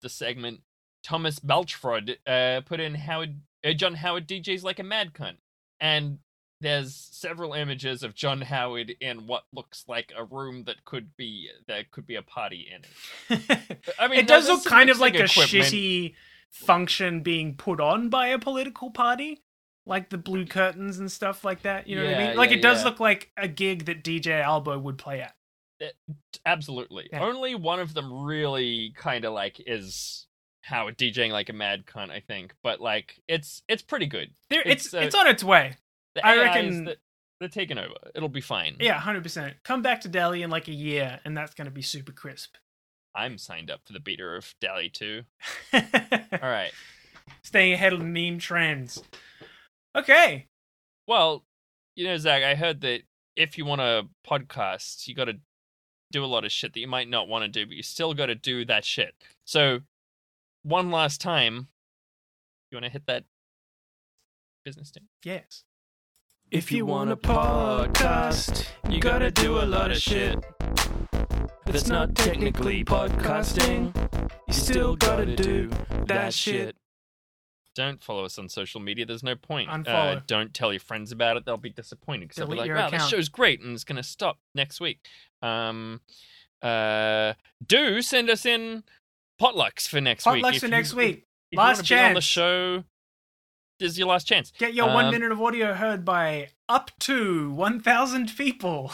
the 0.00 0.08
segment. 0.08 0.60
Thomas 1.02 1.38
Belchford 1.38 2.16
uh, 2.26 2.62
put 2.62 2.80
in 2.80 2.94
Howard 2.94 3.40
uh, 3.62 3.74
John 3.74 3.94
Howard 3.94 4.26
DJs 4.26 4.62
like 4.62 4.78
a 4.78 4.82
mad 4.82 5.12
cunt, 5.12 5.36
and 5.80 6.20
there's 6.60 6.94
several 7.12 7.52
images 7.52 8.02
of 8.02 8.14
John 8.14 8.40
Howard 8.40 8.94
in 9.00 9.26
what 9.26 9.44
looks 9.52 9.84
like 9.88 10.12
a 10.16 10.24
room 10.24 10.64
that 10.64 10.84
could 10.84 11.16
be 11.16 11.48
there 11.66 11.84
could 11.90 12.06
be 12.06 12.16
a 12.16 12.22
party 12.22 12.68
in 12.74 13.36
it. 13.36 13.70
I 13.98 14.08
mean, 14.08 14.18
it 14.18 14.26
does 14.26 14.48
look 14.48 14.64
kind 14.64 14.90
of 14.90 14.98
like, 14.98 15.14
a 15.14 15.24
shitty 15.24 16.14
function 16.50 17.20
being 17.20 17.54
put 17.56 17.80
on 17.80 18.08
by 18.08 18.28
a 18.28 18.38
political 18.38 18.90
party, 18.90 19.42
like 19.86 20.10
the 20.10 20.18
blue 20.18 20.46
curtains 20.46 20.98
and 20.98 21.10
stuff 21.10 21.44
like 21.44 21.62
that. 21.62 21.86
You 21.86 21.96
know 21.96 22.04
what 22.04 22.14
I 22.14 22.28
mean? 22.28 22.36
Like 22.36 22.50
yeah, 22.50 22.56
it 22.56 22.62
does 22.62 22.80
yeah. 22.80 22.84
look 22.86 23.00
like 23.00 23.30
a 23.36 23.48
gig 23.48 23.86
that 23.86 24.04
DJ 24.04 24.40
Albo 24.40 24.78
would 24.78 24.98
play 24.98 25.20
at. 25.20 25.34
Absolutely. 26.46 27.08
Yeah. 27.12 27.22
Only 27.22 27.54
one 27.54 27.80
of 27.80 27.94
them 27.94 28.24
really 28.24 28.92
kind 28.96 29.24
of 29.24 29.32
like 29.32 29.60
is 29.66 30.26
Howard 30.62 30.96
DJing 30.96 31.30
like 31.30 31.48
a 31.48 31.52
mad 31.52 31.84
cunt, 31.86 32.10
I 32.10 32.20
think. 32.20 32.54
But 32.62 32.80
like, 32.80 33.20
it's 33.28 33.62
it's 33.68 33.82
pretty 33.82 34.06
good. 34.06 34.30
There, 34.50 34.62
it's 34.64 34.94
uh, 34.94 34.98
it's 34.98 35.14
on 35.14 35.26
its 35.26 35.44
way. 35.44 35.76
The 36.14 36.26
I 36.26 36.36
reckon- 36.36 36.84
that, 36.84 36.98
they're 37.40 37.48
taking 37.48 37.78
over. 37.78 37.94
It'll 38.14 38.28
be 38.28 38.40
fine. 38.40 38.76
Yeah, 38.80 38.98
hundred 38.98 39.22
percent. 39.22 39.56
Come 39.64 39.82
back 39.82 40.00
to 40.02 40.08
DALL-E 40.08 40.42
in 40.42 40.50
like 40.50 40.68
a 40.68 40.72
year, 40.72 41.20
and 41.24 41.36
that's 41.36 41.54
going 41.54 41.66
to 41.66 41.70
be 41.70 41.82
super 41.82 42.12
crisp. 42.12 42.54
I'm 43.14 43.38
signed 43.38 43.70
up 43.70 43.80
for 43.84 43.92
the 43.92 44.00
beta 44.00 44.24
of 44.24 44.54
DALL-E 44.60 44.90
2. 44.90 45.22
All 45.72 45.80
All 46.32 46.38
right. 46.42 46.72
Staying 47.42 47.72
ahead 47.72 47.92
of 47.92 48.00
the 48.00 48.04
meme 48.04 48.38
trends. 48.38 49.02
Okay. 49.96 50.46
Well, 51.06 51.44
you 51.94 52.04
know, 52.06 52.16
Zach, 52.16 52.42
I 52.42 52.54
heard 52.54 52.80
that 52.80 53.02
if 53.36 53.56
you 53.58 53.64
want 53.64 53.80
to 53.80 54.08
podcast, 54.28 55.06
you 55.06 55.14
got 55.14 55.26
to 55.26 55.38
do 56.10 56.24
a 56.24 56.26
lot 56.26 56.44
of 56.44 56.52
shit 56.52 56.72
that 56.74 56.80
you 56.80 56.88
might 56.88 57.08
not 57.08 57.28
want 57.28 57.42
to 57.44 57.48
do, 57.48 57.66
but 57.66 57.76
you 57.76 57.82
still 57.82 58.14
got 58.14 58.26
to 58.26 58.34
do 58.34 58.64
that 58.64 58.84
shit. 58.84 59.14
So, 59.44 59.80
one 60.62 60.90
last 60.90 61.20
time, 61.20 61.68
you 62.70 62.76
want 62.76 62.84
to 62.84 62.90
hit 62.90 63.06
that 63.06 63.24
business 64.64 64.90
thing? 64.90 65.04
Yes. 65.24 65.64
If 66.54 66.70
you 66.70 66.86
want 66.86 67.10
a 67.10 67.16
podcast, 67.16 68.66
you 68.88 69.00
gotta 69.00 69.32
do 69.32 69.58
a 69.60 69.66
lot 69.66 69.90
of 69.90 69.98
shit. 69.98 70.38
That's 71.66 71.88
not 71.88 72.14
technically 72.14 72.84
podcasting. 72.84 73.92
You 74.46 74.54
still 74.54 74.94
gotta 74.94 75.34
do 75.34 75.68
that 76.06 76.32
shit. 76.32 76.76
Don't 77.74 78.00
follow 78.00 78.24
us 78.24 78.38
on 78.38 78.48
social 78.48 78.80
media. 78.80 79.04
There's 79.04 79.24
no 79.24 79.34
point. 79.34 79.68
Uh, 79.88 80.20
don't 80.28 80.54
tell 80.54 80.72
your 80.72 80.78
friends 80.78 81.10
about 81.10 81.36
it. 81.36 81.44
They'll 81.44 81.56
be 81.56 81.70
disappointed 81.70 82.28
because 82.28 82.36
they'll 82.36 82.46
be 82.46 82.50
Delete 82.54 82.60
like, 82.60 82.66
your 82.68 82.76
"Wow, 82.76 82.88
this 82.90 82.94
account." 82.98 83.10
show's 83.10 83.28
great," 83.28 83.60
and 83.60 83.74
it's 83.74 83.82
gonna 83.82 84.04
stop 84.04 84.38
next 84.54 84.80
week. 84.80 85.00
Um, 85.42 86.02
uh, 86.62 87.32
do 87.66 88.00
send 88.00 88.30
us 88.30 88.46
in 88.46 88.84
potlucks 89.40 89.88
for 89.88 90.00
next 90.00 90.24
week. 90.24 90.44
Potlucks 90.44 90.54
If 90.54 90.60
for 90.60 90.66
you- 90.66 90.70
next 90.70 90.94
week. 90.94 91.26
If 91.50 91.58
Last 91.58 91.90
you 91.90 91.96
wanna 91.96 92.02
be 92.04 92.08
on 92.10 92.14
the 92.14 92.20
chance. 92.20 92.24
show. 92.24 92.84
This 93.84 93.92
is 93.92 93.98
your 93.98 94.08
last 94.08 94.26
chance. 94.26 94.50
Get 94.58 94.72
your 94.72 94.86
one 94.86 95.04
Um, 95.04 95.10
minute 95.10 95.30
of 95.30 95.42
audio 95.42 95.74
heard 95.74 96.06
by 96.06 96.48
up 96.70 96.90
to 97.00 97.50
1,000 97.50 98.34
people. 98.34 98.90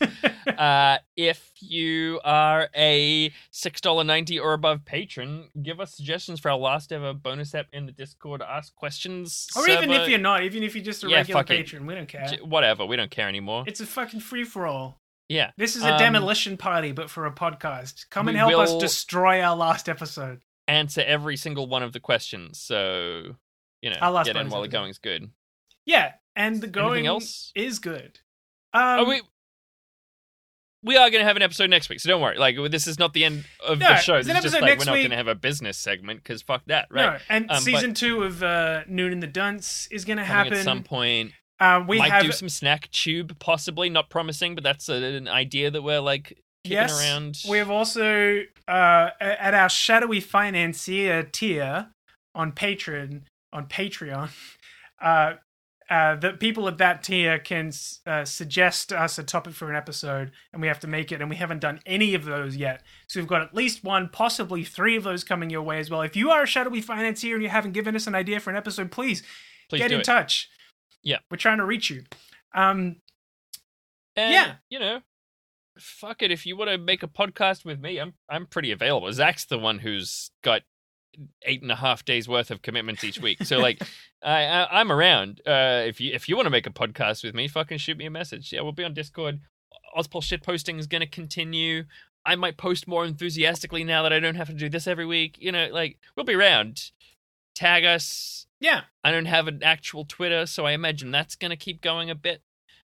uh, 0.58 0.98
if 1.16 1.52
you 1.60 2.18
are 2.24 2.68
a 2.74 3.32
six 3.52 3.80
dollar 3.80 4.02
ninety 4.02 4.36
or 4.40 4.52
above 4.52 4.84
patron, 4.84 5.50
give 5.62 5.78
us 5.78 5.94
suggestions 5.94 6.40
for 6.40 6.50
our 6.50 6.56
last 6.58 6.92
ever 6.92 7.12
bonus 7.14 7.54
app 7.54 7.66
in 7.72 7.86
the 7.86 7.92
Discord. 7.92 8.42
Ask 8.42 8.74
questions, 8.74 9.48
or 9.56 9.68
even 9.68 9.92
if 9.92 10.08
you're 10.08 10.18
not, 10.18 10.42
even 10.42 10.64
if 10.64 10.74
you're 10.74 10.82
just 10.82 11.04
a 11.04 11.08
Yeah, 11.08 11.18
regular 11.18 11.40
fuck 11.42 11.50
it. 11.50 11.56
patron, 11.58 11.86
we 11.86 11.94
don't 11.94 12.08
care. 12.08 12.26
J- 12.26 12.40
whatever. 12.42 12.84
We 12.84 12.96
don't 12.96 13.12
care 13.12 13.28
anymore. 13.28 13.62
It's 13.68 13.80
a 13.80 13.86
fucking 13.86 14.18
free 14.18 14.42
for 14.42 14.66
all. 14.66 15.00
yeah, 15.28 15.52
This 15.56 15.76
is 15.76 15.84
a 15.84 15.92
Um, 15.92 15.98
demolition 15.98 16.56
party, 16.56 16.90
but 16.90 17.08
for 17.08 17.24
a 17.24 17.32
podcast. 17.32 18.10
Come 18.10 18.26
and 18.26 18.36
help 18.36 18.52
us 18.54 18.74
destroy 18.78 19.40
our 19.42 19.54
last 19.54 19.88
episode. 19.88 20.40
Answer 20.66 21.02
every 21.02 21.36
single 21.36 21.68
one 21.68 21.84
of 21.84 21.92
the 21.92 22.00
questions. 22.00 22.58
So 22.58 23.36
you 23.84 23.90
know, 23.90 23.96
Our 24.00 24.10
last 24.10 24.26
get 24.26 24.36
in 24.36 24.48
while 24.48 24.62
the 24.62 24.68
going's 24.68 24.96
good. 24.98 25.30
Yeah, 25.84 26.12
and 26.34 26.62
the 26.62 26.66
going 26.66 27.06
else? 27.06 27.52
is 27.54 27.78
good. 27.78 28.20
Um, 28.72 29.00
oh, 29.00 29.04
we 29.04 29.20
we 30.82 30.96
are 30.96 31.10
going 31.10 31.20
to 31.20 31.26
have 31.26 31.36
an 31.36 31.42
episode 31.42 31.68
next 31.68 31.90
week, 31.90 32.00
so 32.00 32.08
don't 32.08 32.22
worry. 32.22 32.38
Like 32.38 32.56
this 32.70 32.86
is 32.86 32.98
not 32.98 33.12
the 33.12 33.24
end 33.24 33.44
of 33.66 33.78
No, 33.78 33.88
the 33.88 33.96
show. 33.96 34.14
there's 34.14 34.26
This 34.26 34.32
an 34.32 34.38
is 34.38 34.52
just 34.52 34.54
like 34.62 34.78
we're 34.78 34.86
not 34.86 34.94
going 34.94 35.10
to 35.10 35.16
have 35.16 35.28
a 35.28 35.34
business 35.34 35.76
segment 35.76 36.22
because 36.22 36.40
fuck 36.40 36.62
that, 36.66 36.88
right? 36.90 37.12
No, 37.12 37.18
and 37.28 37.50
Um, 37.50 37.60
season 37.60 37.92
two 37.92 38.22
of 38.22 38.42
uh, 38.42 38.84
Noon 38.88 39.12
in 39.12 39.20
the 39.20 39.26
Dunce 39.26 39.86
is 39.90 40.06
going 40.06 40.16
to 40.16 40.24
happen. 40.24 40.54
at 40.54 40.64
some 40.64 40.82
point. 40.82 41.32
Uh, 41.60 41.84
we 41.86 41.98
might 41.98 42.10
have 42.10 42.24
do 42.24 42.32
some 42.32 42.48
snack 42.48 42.90
tube, 42.90 43.38
possibly 43.38 43.90
not 43.90 44.08
promising, 44.08 44.54
but 44.54 44.64
that's 44.64 44.88
a, 44.88 44.94
an 44.94 45.28
idea 45.28 45.70
that 45.70 45.82
we're 45.82 46.00
like 46.00 46.38
kicking 46.64 46.78
yes. 46.78 46.98
around. 46.98 47.38
We 47.48 47.58
have 47.58 47.70
also 47.70 48.42
uh, 48.66 49.10
at 49.20 49.52
our 49.54 49.68
shadowy 49.68 50.20
financier 50.20 51.22
tier 51.22 51.88
on 52.34 52.52
Patreon 52.52 53.22
on 53.54 53.66
Patreon. 53.66 54.28
Uh, 55.02 55.34
uh, 55.90 56.14
the 56.16 56.30
people 56.32 56.66
at 56.66 56.78
that 56.78 57.02
tier 57.02 57.38
can 57.38 57.70
uh, 58.06 58.24
suggest 58.24 58.90
us 58.90 59.18
a 59.18 59.22
topic 59.24 59.52
for 59.52 59.68
an 59.68 59.76
episode, 59.76 60.30
and 60.52 60.62
we 60.62 60.68
have 60.68 60.80
to 60.80 60.86
make 60.86 61.12
it. 61.12 61.20
And 61.20 61.28
we 61.28 61.36
haven't 61.36 61.58
done 61.58 61.80
any 61.84 62.14
of 62.14 62.24
those 62.24 62.56
yet, 62.56 62.82
so 63.06 63.20
we've 63.20 63.26
got 63.28 63.42
at 63.42 63.54
least 63.54 63.84
one, 63.84 64.08
possibly 64.08 64.64
three 64.64 64.96
of 64.96 65.02
those 65.02 65.22
coming 65.24 65.50
your 65.50 65.60
way 65.62 65.78
as 65.80 65.90
well. 65.90 66.00
If 66.00 66.16
you 66.16 66.30
are 66.30 66.44
a 66.44 66.46
shadowy 66.46 66.80
financier 66.80 67.34
and 67.34 67.42
you 67.42 67.50
haven't 67.50 67.72
given 67.72 67.94
us 67.96 68.06
an 68.06 68.14
idea 68.14 68.40
for 68.40 68.48
an 68.48 68.56
episode, 68.56 68.90
please, 68.92 69.22
Please 69.68 69.78
get 69.80 69.92
in 69.92 70.00
it. 70.00 70.04
touch. 70.04 70.48
Yeah. 71.02 71.18
we're 71.30 71.36
trying 71.36 71.58
to 71.58 71.66
reach 71.66 71.90
you. 71.90 72.04
Um, 72.54 72.96
And, 74.16 74.32
Yeah. 74.32 74.54
you 74.70 74.78
know, 74.78 75.00
fuck 75.78 76.22
it. 76.22 76.30
If 76.30 76.46
you 76.46 76.56
want 76.56 76.70
to 76.70 76.78
make 76.78 77.02
a 77.02 77.08
podcast 77.08 77.64
with 77.64 77.80
me, 77.80 77.98
I'm 77.98 78.14
I'm 78.30 78.46
pretty 78.46 78.70
available. 78.70 79.12
Zach's 79.12 79.44
the 79.44 79.58
one 79.58 79.80
who's 79.80 80.30
got 80.42 80.62
eight 81.42 81.62
and 81.62 81.70
a 81.70 81.76
half 81.76 82.04
days 82.04 82.28
worth 82.28 82.50
of 82.50 82.62
commitments 82.62 83.04
each 83.04 83.20
week. 83.20 83.44
So 83.44 83.58
like, 83.58 83.82
I, 84.22 84.44
I 84.44 84.80
I'm 84.80 84.90
around. 84.92 85.40
Uh, 85.46 85.82
if 85.86 86.00
you 86.00 86.12
if 86.14 86.28
you 86.28 86.36
want 86.36 86.46
to 86.46 86.50
make 86.50 86.66
a 86.66 86.70
podcast 86.70 87.24
with 87.24 87.34
me, 87.34 87.48
fucking 87.48 87.78
shoot 87.78 87.96
me 87.96 88.06
a 88.06 88.10
message. 88.10 88.52
Yeah, 88.52 88.62
we'll 88.62 88.72
be 88.72 88.84
on 88.84 88.94
Discord. 88.94 89.40
Ozpol 89.96 90.22
shit 90.22 90.42
posting 90.42 90.78
is 90.78 90.86
going 90.86 91.00
to 91.02 91.06
continue. 91.06 91.84
I 92.26 92.36
might 92.36 92.56
post 92.56 92.88
more 92.88 93.04
enthusiastically 93.04 93.84
now 93.84 94.02
that 94.02 94.12
I 94.12 94.18
don't 94.18 94.34
have 94.36 94.48
to 94.48 94.54
do 94.54 94.68
this 94.68 94.86
every 94.86 95.06
week. 95.06 95.36
You 95.38 95.52
know, 95.52 95.68
like 95.70 95.98
we'll 96.16 96.24
be 96.26 96.34
around. 96.34 96.90
Tag 97.54 97.84
us. 97.84 98.46
yeah, 98.58 98.82
I 99.04 99.12
don't 99.12 99.26
have 99.26 99.46
an 99.46 99.62
actual 99.62 100.04
Twitter, 100.04 100.44
so 100.46 100.66
I 100.66 100.72
imagine 100.72 101.12
that's 101.12 101.36
going 101.36 101.50
to 101.52 101.56
keep 101.56 101.80
going 101.80 102.10
a 102.10 102.14
bit. 102.16 102.42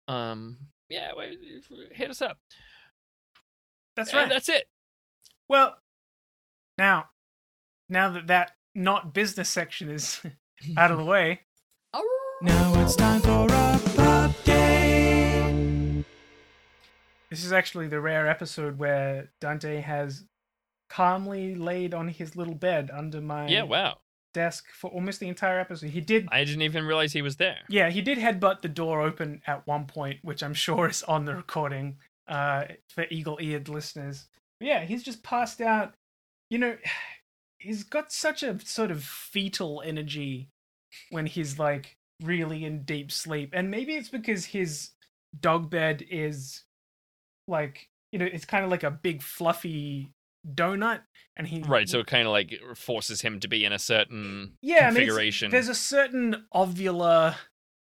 Um, 0.06 0.58
yeah, 0.88 1.10
wait, 1.16 1.38
hit 1.92 2.10
us 2.10 2.22
up. 2.22 2.38
that's 3.96 4.10
And 4.10 4.18
right. 4.18 4.28
that's 4.28 4.48
it. 4.48 4.68
Well, 5.48 5.76
now, 6.78 7.06
now 7.92 8.08
that 8.10 8.26
that 8.28 8.52
not 8.74 9.12
business 9.14 9.48
section 9.48 9.90
is 9.90 10.20
out 10.76 10.90
of 10.90 10.98
the 10.98 11.04
way, 11.04 11.40
now 12.42 12.72
it's 12.82 12.96
time 12.96 13.20
for 13.20 13.46
a 13.50 13.80
pop 13.94 14.32
game. 14.44 16.04
This 17.30 17.44
is 17.44 17.52
actually 17.52 17.88
the 17.88 18.00
rare 18.00 18.26
episode 18.28 18.78
where 18.78 19.30
Dante 19.40 19.80
has 19.80 20.24
calmly 20.90 21.54
laid 21.54 21.94
on 21.94 22.08
his 22.08 22.36
little 22.36 22.54
bed 22.54 22.90
under 22.92 23.20
my 23.20 23.48
Yeah, 23.48 23.62
wow. 23.62 23.98
desk 24.34 24.66
for 24.72 24.90
almost 24.90 25.20
the 25.20 25.28
entire 25.28 25.58
episode. 25.58 25.90
He 25.90 26.00
did, 26.02 26.28
I 26.30 26.44
didn't 26.44 26.62
even 26.62 26.84
realize 26.84 27.12
he 27.12 27.22
was 27.22 27.36
there. 27.36 27.58
yeah, 27.68 27.88
he 27.90 28.02
did 28.02 28.18
headbutt 28.18 28.60
the 28.60 28.68
door 28.68 29.00
open 29.00 29.40
at 29.46 29.66
one 29.66 29.86
point, 29.86 30.18
which 30.22 30.42
I'm 30.42 30.52
sure 30.54 30.88
is 30.88 31.02
on 31.04 31.24
the 31.24 31.34
recording 31.34 31.96
uh, 32.28 32.64
for 32.88 33.06
eagle-eared 33.10 33.68
listeners. 33.70 34.26
But 34.60 34.68
yeah, 34.68 34.84
he's 34.84 35.02
just 35.02 35.22
passed 35.22 35.60
out. 35.62 35.94
You 36.50 36.58
know, 36.58 36.76
he's 37.62 37.84
got 37.84 38.12
such 38.12 38.42
a 38.42 38.58
sort 38.60 38.90
of 38.90 39.04
fetal 39.04 39.82
energy 39.84 40.50
when 41.10 41.26
he's 41.26 41.58
like 41.58 41.96
really 42.22 42.64
in 42.64 42.82
deep 42.82 43.10
sleep, 43.10 43.50
and 43.52 43.70
maybe 43.70 43.94
it's 43.94 44.08
because 44.08 44.46
his 44.46 44.90
dog 45.38 45.70
bed 45.70 46.04
is 46.10 46.64
like 47.48 47.88
you 48.10 48.18
know 48.18 48.26
it's 48.30 48.44
kind 48.44 48.64
of 48.64 48.70
like 48.70 48.82
a 48.82 48.90
big 48.90 49.22
fluffy 49.22 50.12
donut, 50.46 51.00
and 51.36 51.46
he 51.46 51.62
Right, 51.62 51.88
so 51.88 52.00
it 52.00 52.06
kind 52.06 52.26
of 52.26 52.32
like 52.32 52.58
forces 52.74 53.22
him 53.22 53.40
to 53.40 53.48
be 53.48 53.64
in 53.64 53.72
a 53.72 53.78
certain 53.78 54.54
yeah, 54.60 54.86
I 54.86 54.90
mean, 54.90 54.94
configuration. 54.96 55.50
there's 55.50 55.68
a 55.68 55.74
certain 55.74 56.44
ovular 56.54 57.36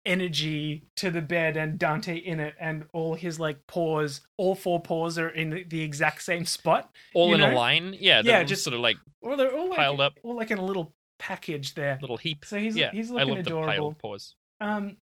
energy 0.05 0.85
to 0.95 1.11
the 1.11 1.21
bed 1.21 1.57
and 1.57 1.77
Dante 1.77 2.15
in 2.17 2.39
it, 2.39 2.55
and 2.59 2.85
all 2.93 3.13
his 3.15 3.39
like 3.39 3.65
paws, 3.67 4.21
all 4.37 4.55
four 4.55 4.81
paws 4.81 5.17
are 5.17 5.29
in 5.29 5.49
the, 5.49 5.63
the 5.63 5.81
exact 5.81 6.21
same 6.23 6.45
spot. 6.45 6.89
all 7.13 7.33
in 7.33 7.41
know? 7.41 7.51
a 7.51 7.53
line. 7.53 7.95
Yeah, 7.99 8.21
Yeah, 8.23 8.43
just- 8.43 8.63
sort 8.63 8.73
of 8.73 8.79
like 8.79 8.97
Or 9.21 9.35
they're 9.35 9.55
all 9.55 9.69
like, 9.69 9.77
piled 9.77 10.01
up, 10.01 10.13
all 10.23 10.35
like 10.35 10.51
in 10.51 10.57
a 10.57 10.65
little 10.65 10.93
package 11.19 11.75
there. 11.75 11.97
little 12.01 12.17
heap. 12.17 12.45
So 12.45 12.57
he's 12.57 12.75
yeah, 12.75 12.91
he's 12.91 13.11
I 13.11 13.15
looking 13.15 13.35
love 13.35 13.43
the 13.43 13.49
adorable. 13.51 13.67
piled 13.73 13.99
paws. 13.99 14.35
Um, 14.61 14.97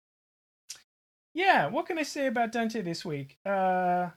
yeah, 1.33 1.67
what 1.67 1.85
can 1.85 1.99
I 1.99 2.03
say 2.03 2.25
about 2.27 2.51
Dante 2.51 2.81
this 2.81 3.05
week? 3.05 3.37
Uh, 3.45 4.09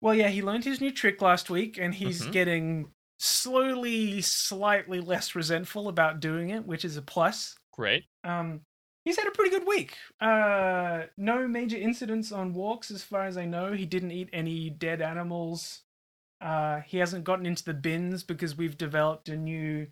well, 0.00 0.14
yeah, 0.14 0.28
he 0.28 0.42
learned 0.42 0.64
his 0.64 0.80
new 0.80 0.90
trick 0.90 1.20
last 1.22 1.50
week, 1.50 1.78
and 1.78 1.94
he's 1.94 2.22
Mhm. 2.26 2.32
getting 2.32 2.92
slowly, 3.18 4.20
slightly 4.22 5.00
less 5.00 5.34
resentful 5.34 5.88
about 5.88 6.18
doing 6.20 6.50
it, 6.50 6.64
which 6.66 6.84
is 6.84 6.96
a 6.96 7.02
plus. 7.02 7.56
Great. 7.72 8.04
Um, 8.24 8.62
he's 9.04 9.16
had 9.16 9.26
a 9.26 9.32
pretty 9.32 9.50
good 9.50 9.66
week. 9.66 9.96
Uh, 10.20 11.02
no 11.16 11.46
major 11.48 11.76
incidents 11.76 12.32
on 12.32 12.54
walks, 12.54 12.90
as 12.90 13.02
far 13.02 13.24
as 13.24 13.36
I 13.36 13.44
know. 13.44 13.72
He 13.72 13.86
didn't 13.86 14.12
eat 14.12 14.28
any 14.32 14.70
dead 14.70 15.00
animals. 15.02 15.82
Uh, 16.40 16.80
he 16.80 16.98
hasn't 16.98 17.24
gotten 17.24 17.46
into 17.46 17.64
the 17.64 17.74
bins 17.74 18.22
because 18.24 18.56
we've 18.56 18.76
developed 18.76 19.28
a 19.28 19.36
new 19.36 19.86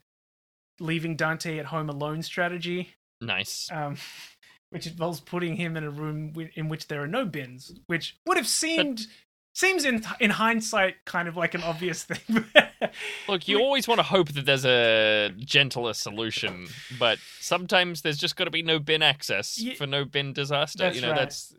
leaving 0.81 1.15
Dante 1.17 1.59
at 1.59 1.67
home 1.67 1.89
alone 1.89 2.23
strategy 2.23 2.95
Nice. 3.21 3.69
um, 3.71 3.97
which 4.71 4.87
involves 4.87 5.21
putting 5.21 5.57
him 5.57 5.77
in 5.77 5.85
a 5.85 5.91
room 5.91 6.33
in 6.55 6.69
which 6.69 6.89
there 6.89 7.03
are 7.03 7.07
no 7.09 7.25
bins, 7.25 7.73
which 7.87 8.17
would 8.27 8.37
have 8.37 8.47
seemed 8.49 9.07
seems 9.55 9.85
in 9.85 10.05
in 10.21 10.31
hindsight 10.31 10.97
kind 11.05 11.29
of 11.29 11.37
like 11.37 11.55
an 11.55 11.63
obvious 11.63 12.05
thing. 12.05 12.45
Look, 13.29 13.49
you 13.49 13.61
always 13.61 13.87
want 13.87 13.99
to 13.99 14.03
hope 14.03 14.33
that 14.33 14.47
there's 14.47 14.65
a 14.65 15.33
gentler 15.39 15.93
solution, 15.93 16.69
but 16.99 17.19
sometimes 17.41 18.03
there's 18.03 18.19
just 18.19 18.37
got 18.37 18.45
to 18.45 18.51
be 18.51 18.63
no 18.63 18.79
bin 18.79 19.03
access 19.03 19.63
for 19.77 19.87
no 19.87 20.05
bin 20.05 20.33
disaster. 20.33 20.91
You 20.91 21.01
know, 21.01 21.11
right. 21.11 21.19
that's 21.19 21.55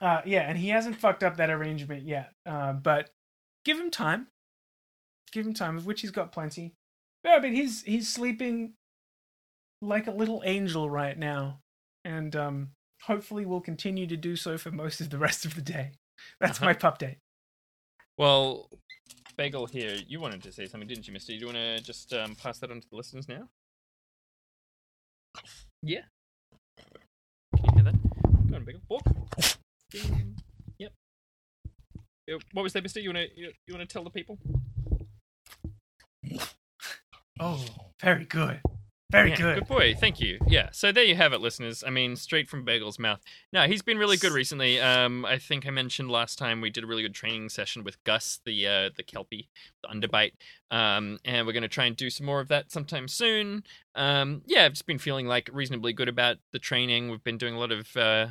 uh, 0.00 0.20
yeah, 0.24 0.42
and 0.42 0.58
he 0.58 0.68
hasn't 0.68 0.96
fucked 0.96 1.22
up 1.22 1.36
that 1.36 1.50
arrangement 1.50 2.04
yet. 2.04 2.32
Uh, 2.44 2.72
but 2.72 3.10
give 3.64 3.78
him 3.78 3.90
time. 3.90 4.28
Give 5.32 5.46
him 5.46 5.54
time, 5.54 5.76
of 5.76 5.86
which 5.86 6.00
he's 6.00 6.10
got 6.10 6.32
plenty. 6.32 6.74
Yeah, 7.24 7.38
but 7.40 7.50
he's 7.50 7.82
he's 7.82 8.08
sleeping 8.08 8.74
like 9.82 10.06
a 10.06 10.12
little 10.12 10.42
angel 10.44 10.88
right 10.88 11.18
now, 11.18 11.60
and 12.04 12.34
um, 12.36 12.68
hopefully 13.02 13.44
will 13.44 13.60
continue 13.60 14.06
to 14.06 14.16
do 14.16 14.36
so 14.36 14.56
for 14.56 14.70
most 14.70 15.00
of 15.00 15.10
the 15.10 15.18
rest 15.18 15.44
of 15.44 15.54
the 15.54 15.62
day. 15.62 15.92
That's 16.40 16.58
Uh-huh. 16.58 16.66
my 16.66 16.74
pup 16.74 16.98
day. 16.98 17.18
well. 18.18 18.68
Bagel 19.36 19.66
here, 19.66 19.98
you 20.08 20.18
wanted 20.18 20.42
to 20.44 20.50
say 20.50 20.64
something, 20.64 20.88
didn't 20.88 21.06
you, 21.06 21.12
Mister? 21.12 21.32
Do 21.34 21.38
you 21.38 21.44
want 21.44 21.58
to 21.58 21.78
just 21.82 22.10
um, 22.14 22.34
pass 22.36 22.58
that 22.60 22.70
on 22.70 22.80
to 22.80 22.88
the 22.88 22.96
listeners 22.96 23.28
now? 23.28 23.50
Yeah. 25.82 26.04
Can 27.54 27.64
you 27.64 27.70
hear 27.74 27.82
that? 27.84 28.48
Go 28.48 28.56
on, 28.56 28.64
Bagel. 28.64 28.80
Walk. 28.88 29.02
Yep. 30.78 30.92
What 32.54 32.62
was 32.62 32.72
that, 32.72 32.82
Mister? 32.82 33.00
You 33.00 33.10
want 33.12 33.28
to 33.28 33.38
you, 33.38 33.52
you 33.66 33.74
want 33.74 33.86
to 33.86 33.92
tell 33.92 34.04
the 34.04 34.10
people? 34.10 34.38
Oh, 37.38 37.62
very 38.00 38.24
good, 38.24 38.62
very 39.10 39.30
Yeah, 39.30 39.36
good. 39.36 39.54
Good 39.60 39.68
boy. 39.68 39.94
Thank 39.94 40.20
you. 40.20 40.38
Yeah. 40.48 40.70
So 40.72 40.90
there 40.90 41.04
you 41.04 41.14
have 41.14 41.32
it, 41.32 41.40
listeners. 41.40 41.84
I 41.86 41.90
mean, 41.90 42.16
straight 42.16 42.48
from 42.48 42.64
Bagel's 42.64 42.98
mouth. 42.98 43.20
No, 43.52 43.66
he's 43.66 43.82
been 43.82 43.98
really 43.98 44.16
good 44.16 44.32
recently. 44.32 44.80
Um, 44.80 45.24
I 45.24 45.38
think 45.38 45.66
I 45.66 45.70
mentioned 45.70 46.10
last 46.10 46.38
time 46.38 46.60
we 46.60 46.70
did 46.70 46.84
a 46.84 46.86
really 46.86 47.02
good 47.02 47.14
training 47.14 47.48
session 47.48 47.84
with 47.84 48.02
Gus, 48.04 48.40
the 48.44 48.66
uh, 48.66 48.90
the 48.96 49.02
kelpie, 49.02 49.48
the 49.82 49.88
underbite. 49.88 50.32
Um, 50.70 51.18
and 51.24 51.46
we're 51.46 51.52
going 51.52 51.62
to 51.62 51.68
try 51.68 51.84
and 51.84 51.96
do 51.96 52.10
some 52.10 52.26
more 52.26 52.40
of 52.40 52.48
that 52.48 52.72
sometime 52.72 53.06
soon. 53.08 53.62
Um, 53.94 54.42
yeah, 54.46 54.64
I've 54.64 54.72
just 54.72 54.86
been 54.86 54.98
feeling 54.98 55.26
like 55.26 55.48
reasonably 55.52 55.92
good 55.92 56.08
about 56.08 56.38
the 56.52 56.58
training. 56.58 57.10
We've 57.10 57.22
been 57.24 57.38
doing 57.38 57.54
a 57.54 57.58
lot 57.58 57.72
of 57.72 57.96
uh, 57.96 58.28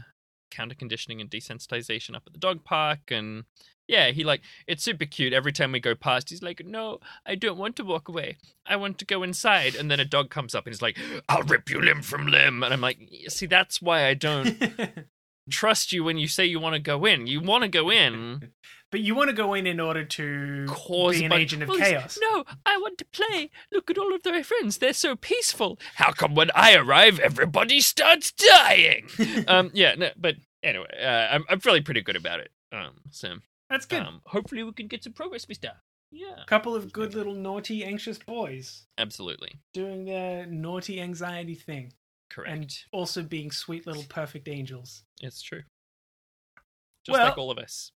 counter 0.51 0.75
conditioning 0.75 1.21
and 1.21 1.29
desensitization 1.29 2.15
up 2.15 2.23
at 2.27 2.33
the 2.33 2.39
dog 2.39 2.63
park, 2.63 3.11
and 3.11 3.45
yeah, 3.87 4.11
he 4.11 4.23
like 4.23 4.41
it's 4.67 4.83
super 4.83 5.05
cute. 5.05 5.33
Every 5.33 5.51
time 5.51 5.71
we 5.71 5.79
go 5.79 5.95
past, 5.95 6.29
he's 6.29 6.41
like, 6.43 6.65
"No, 6.65 6.99
I 7.25 7.35
don't 7.35 7.57
want 7.57 7.75
to 7.77 7.83
walk 7.83 8.07
away. 8.07 8.37
I 8.65 8.75
want 8.75 8.97
to 8.99 9.05
go 9.05 9.23
inside." 9.23 9.75
And 9.75 9.89
then 9.91 9.99
a 9.99 10.05
dog 10.05 10.29
comes 10.29 10.55
up 10.55 10.65
and 10.65 10.73
he's 10.73 10.81
like, 10.81 10.97
"I'll 11.29 11.43
rip 11.43 11.69
you 11.69 11.81
limb 11.81 12.01
from 12.01 12.27
limb." 12.27 12.63
And 12.63 12.73
I'm 12.73 12.81
like, 12.81 12.99
"See, 13.29 13.45
that's 13.45 13.81
why 13.81 14.05
I 14.07 14.13
don't 14.13 14.57
trust 15.49 15.91
you 15.93 16.03
when 16.03 16.17
you 16.17 16.27
say 16.27 16.45
you 16.45 16.59
want 16.59 16.73
to 16.73 16.79
go 16.79 17.05
in. 17.05 17.27
You 17.27 17.41
want 17.41 17.63
to 17.63 17.67
go 17.69 17.89
in, 17.91 18.51
But 18.91 19.01
you 19.01 19.13
want 19.15 19.29
to 19.29 19.35
go 19.35 19.53
in 19.55 19.67
in 19.67 19.79
order 19.81 20.05
to 20.05 20.65
cause 20.69 21.17
be 21.17 21.25
an 21.25 21.29
bunch- 21.29 21.41
agent 21.41 21.63
of 21.63 21.69
Well, 21.69 21.79
he's- 21.79 21.89
chaos. 21.89 22.19
No, 22.21 22.45
I 22.65 22.77
want 22.77 22.97
to 22.99 23.05
play. 23.05 23.49
Look 23.71 23.89
at 23.89 23.97
all 23.97 24.13
of 24.15 24.21
my 24.23 24.41
friends; 24.41 24.77
they're 24.77 24.93
so 24.93 25.15
peaceful. 25.15 25.79
How 25.95 26.11
come 26.11 26.33
when 26.33 26.49
I 26.55 26.75
arrive, 26.75 27.19
everybody 27.19 27.81
starts 27.81 28.31
dying? 28.31 29.07
um, 29.47 29.71
yeah, 29.73 29.95
no, 29.95 30.11
but 30.15 30.35
anyway, 30.63 30.87
uh, 31.03 31.07
I'm 31.35 31.43
I'm 31.49 31.59
feeling 31.59 31.83
pretty 31.83 32.01
good 32.01 32.15
about 32.15 32.39
it. 32.39 32.51
Um, 32.71 33.01
so 33.11 33.35
That's 33.75 33.85
good. 33.85 34.01
um, 34.03 34.21
hopefully 34.25 34.63
we 34.63 34.71
can 34.73 34.87
get 34.87 35.03
some 35.03 35.13
progress, 35.13 35.47
Mister. 35.49 35.71
Yeah, 36.11 36.41
A 36.41 36.45
couple 36.45 36.75
of 36.75 36.93
good 36.93 37.13
little 37.13 37.33
naughty, 37.33 37.83
anxious 37.83 38.17
boys 38.19 38.85
absolutely 38.97 39.59
doing 39.73 40.05
their 40.05 40.45
naughty 40.45 41.01
anxiety 41.01 41.55
thing, 41.55 41.91
correct. 42.29 42.51
and 42.51 42.77
also 42.93 43.21
being 43.21 43.51
sweet 43.51 43.85
little 43.85 44.03
perfect 44.07 44.47
angels. 44.47 45.03
it's 45.21 45.41
true. 45.41 45.63
Just 47.05 47.17
Well- 47.17 47.27
like 47.27 47.37
all 47.37 47.51
of 47.51 47.57
us. 47.57 47.91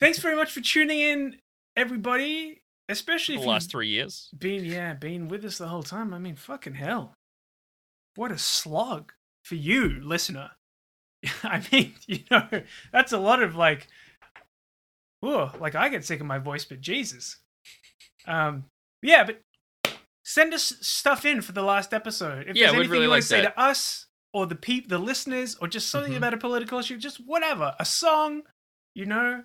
Thanks 0.00 0.18
very 0.18 0.36
much 0.36 0.52
for 0.52 0.60
tuning 0.60 1.00
in, 1.00 1.36
everybody. 1.76 2.62
Especially 2.88 3.36
The 3.36 3.42
last 3.44 3.70
three 3.70 3.88
years. 3.88 4.28
been 4.38 4.64
yeah 4.64 4.92
been 4.94 5.28
with 5.28 5.44
us 5.44 5.56
the 5.58 5.68
whole 5.68 5.82
time. 5.82 6.12
I 6.14 6.18
mean, 6.18 6.36
fucking 6.36 6.74
hell, 6.74 7.14
what 8.14 8.30
a 8.30 8.36
slog 8.38 9.12
for 9.42 9.54
you, 9.54 10.00
listener. 10.02 10.50
I 11.42 11.62
mean, 11.72 11.94
you 12.06 12.20
know, 12.30 12.46
that's 12.92 13.12
a 13.12 13.18
lot 13.18 13.42
of 13.42 13.54
like, 13.56 13.88
whoa, 15.24 15.50
like 15.58 15.74
I 15.74 15.88
get 15.88 16.04
sick 16.04 16.20
of 16.20 16.26
my 16.26 16.38
voice, 16.38 16.64
but 16.64 16.80
Jesus. 16.80 17.38
Um, 18.26 18.64
yeah, 19.02 19.24
but 19.24 19.40
send 20.24 20.54
us 20.54 20.74
stuff 20.80 21.24
in 21.24 21.40
for 21.42 21.52
the 21.52 21.62
last 21.62 21.92
episode. 21.94 22.46
If 22.48 22.56
Yeah, 22.56 22.66
there's 22.66 22.74
anything 22.74 22.90
really 22.90 23.04
you 23.04 23.08
want 23.10 23.18
like 23.18 23.22
to 23.22 23.28
say 23.28 23.42
that. 23.42 23.54
to 23.56 23.60
us 23.60 24.06
or 24.32 24.46
the 24.46 24.54
peep, 24.56 24.88
the 24.88 24.98
listeners, 24.98 25.54
or 25.60 25.68
just 25.68 25.88
something 25.90 26.12
Mhm. 26.12 26.16
about 26.16 26.34
a 26.34 26.38
political 26.38 26.78
issue, 26.78 26.96
just 26.98 27.18
whatever, 27.24 27.74
a 27.78 27.84
song, 27.84 28.42
you 28.94 29.06
know, 29.06 29.44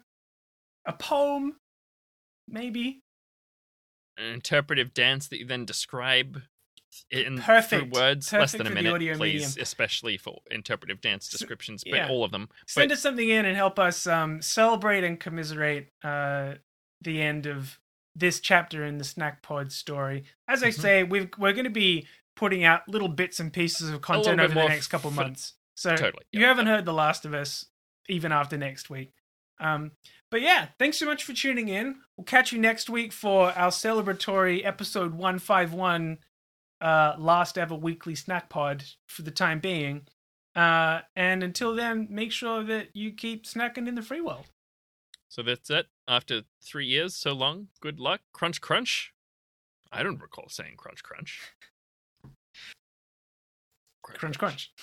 a 0.86 0.94
poem, 0.94 1.58
maybe. 2.48 3.02
An 4.18 4.26
interpretive 4.34 4.94
dance 4.94 5.28
that 5.28 5.38
you 5.40 5.46
then 5.46 5.66
describe 5.66 6.42
in 7.12 7.40
Perfect. 7.40 7.94
words 7.94 8.32
less 8.34 8.52
than 8.52 8.68
a 8.68 8.70
minute, 8.70 8.98
please, 9.18 9.20
medium. 9.20 9.52
especially 9.62 10.18
for 10.18 10.40
interpretive 10.52 11.02
dance 11.02 11.28
descriptions, 11.28 11.84
but 11.84 11.96
yeah. 11.96 12.10
all 12.10 12.24
of 12.24 12.32
them. 12.32 12.50
Send 12.68 12.90
But- 12.90 12.94
us 12.96 13.02
something 13.02 13.30
in 13.30 13.46
and 13.46 13.56
help 13.56 13.80
us 13.80 14.06
um, 14.08 14.42
celebrate 14.42 15.04
and 15.04 15.20
commiserate 15.20 15.90
uh, 16.04 16.56
the 17.02 17.22
end 17.22 17.46
of 17.46 17.80
this 18.16 18.40
chapter 18.40 18.84
in 18.84 18.98
the 18.98 19.04
Snackpod 19.04 19.72
story. 19.72 20.26
As 20.48 20.64
I 20.64 20.70
Mhm. 20.70 20.82
say, 20.82 21.04
we've, 21.04 21.30
we're 21.38 21.54
going 21.54 21.64
to 21.64 21.70
be 21.70 22.08
putting 22.36 22.64
out 22.64 22.88
little 22.88 23.08
bits 23.08 23.40
and 23.40 23.52
pieces 23.54 23.90
of 23.90 24.02
content 24.02 24.40
over 24.40 24.54
the 24.54 24.68
next 24.68 24.88
couple 24.88 25.12
months. 25.12 25.54
So 25.76 25.96
Totally, 25.96 26.26
you 26.32 26.44
haven't 26.46 26.68
heard 26.68 26.86
The 26.86 26.94
Last 26.94 27.24
of 27.26 27.34
Us 27.34 27.66
even 28.10 28.32
after 28.32 28.58
next 28.58 28.90
week. 28.90 29.14
Um, 29.62 29.92
but 30.32 30.42
yeah, 30.42 30.68
thanks 30.78 30.98
so 30.98 31.06
much 31.06 31.24
for 31.24 31.34
tuning 31.34 31.68
in. 31.70 32.02
We'll 32.18 32.26
catch 32.26 32.52
you 32.52 32.60
next 32.60 32.90
week 32.90 33.12
for 33.14 33.52
our 33.52 33.70
celebratory 33.72 34.66
episode 34.66 35.14
151 35.14 36.18
uh, 36.82 37.16
last 37.18 37.58
ever 37.58 37.76
weekly 37.76 38.14
Snackpod 38.14 38.96
for 39.08 39.22
the 39.22 39.32
time 39.32 39.60
being. 39.60 40.08
Uh, 40.56 41.02
and 41.16 41.44
until 41.44 41.76
then, 41.76 42.08
make 42.10 42.32
sure 42.32 42.64
that 42.64 42.88
you 42.94 43.12
keep 43.12 43.46
snacking 43.46 43.88
in 43.88 43.96
the 43.96 44.02
free 44.02 44.22
world. 44.22 44.46
So 45.28 45.44
that's 45.44 45.70
it. 45.70 45.88
After 46.08 46.42
three 46.62 46.88
years, 46.88 47.16
so 47.16 47.34
long. 47.34 47.68
Good 47.82 48.00
luck. 48.00 48.22
Crunch, 48.34 48.62
crunch. 48.62 49.14
I 49.92 50.04
don't 50.04 50.22
recall 50.22 50.50
saying 50.50 50.76
crunch, 50.78 51.04
crunch. 51.04 51.40
Crunch, 54.02 54.40
crunch. 54.40 54.74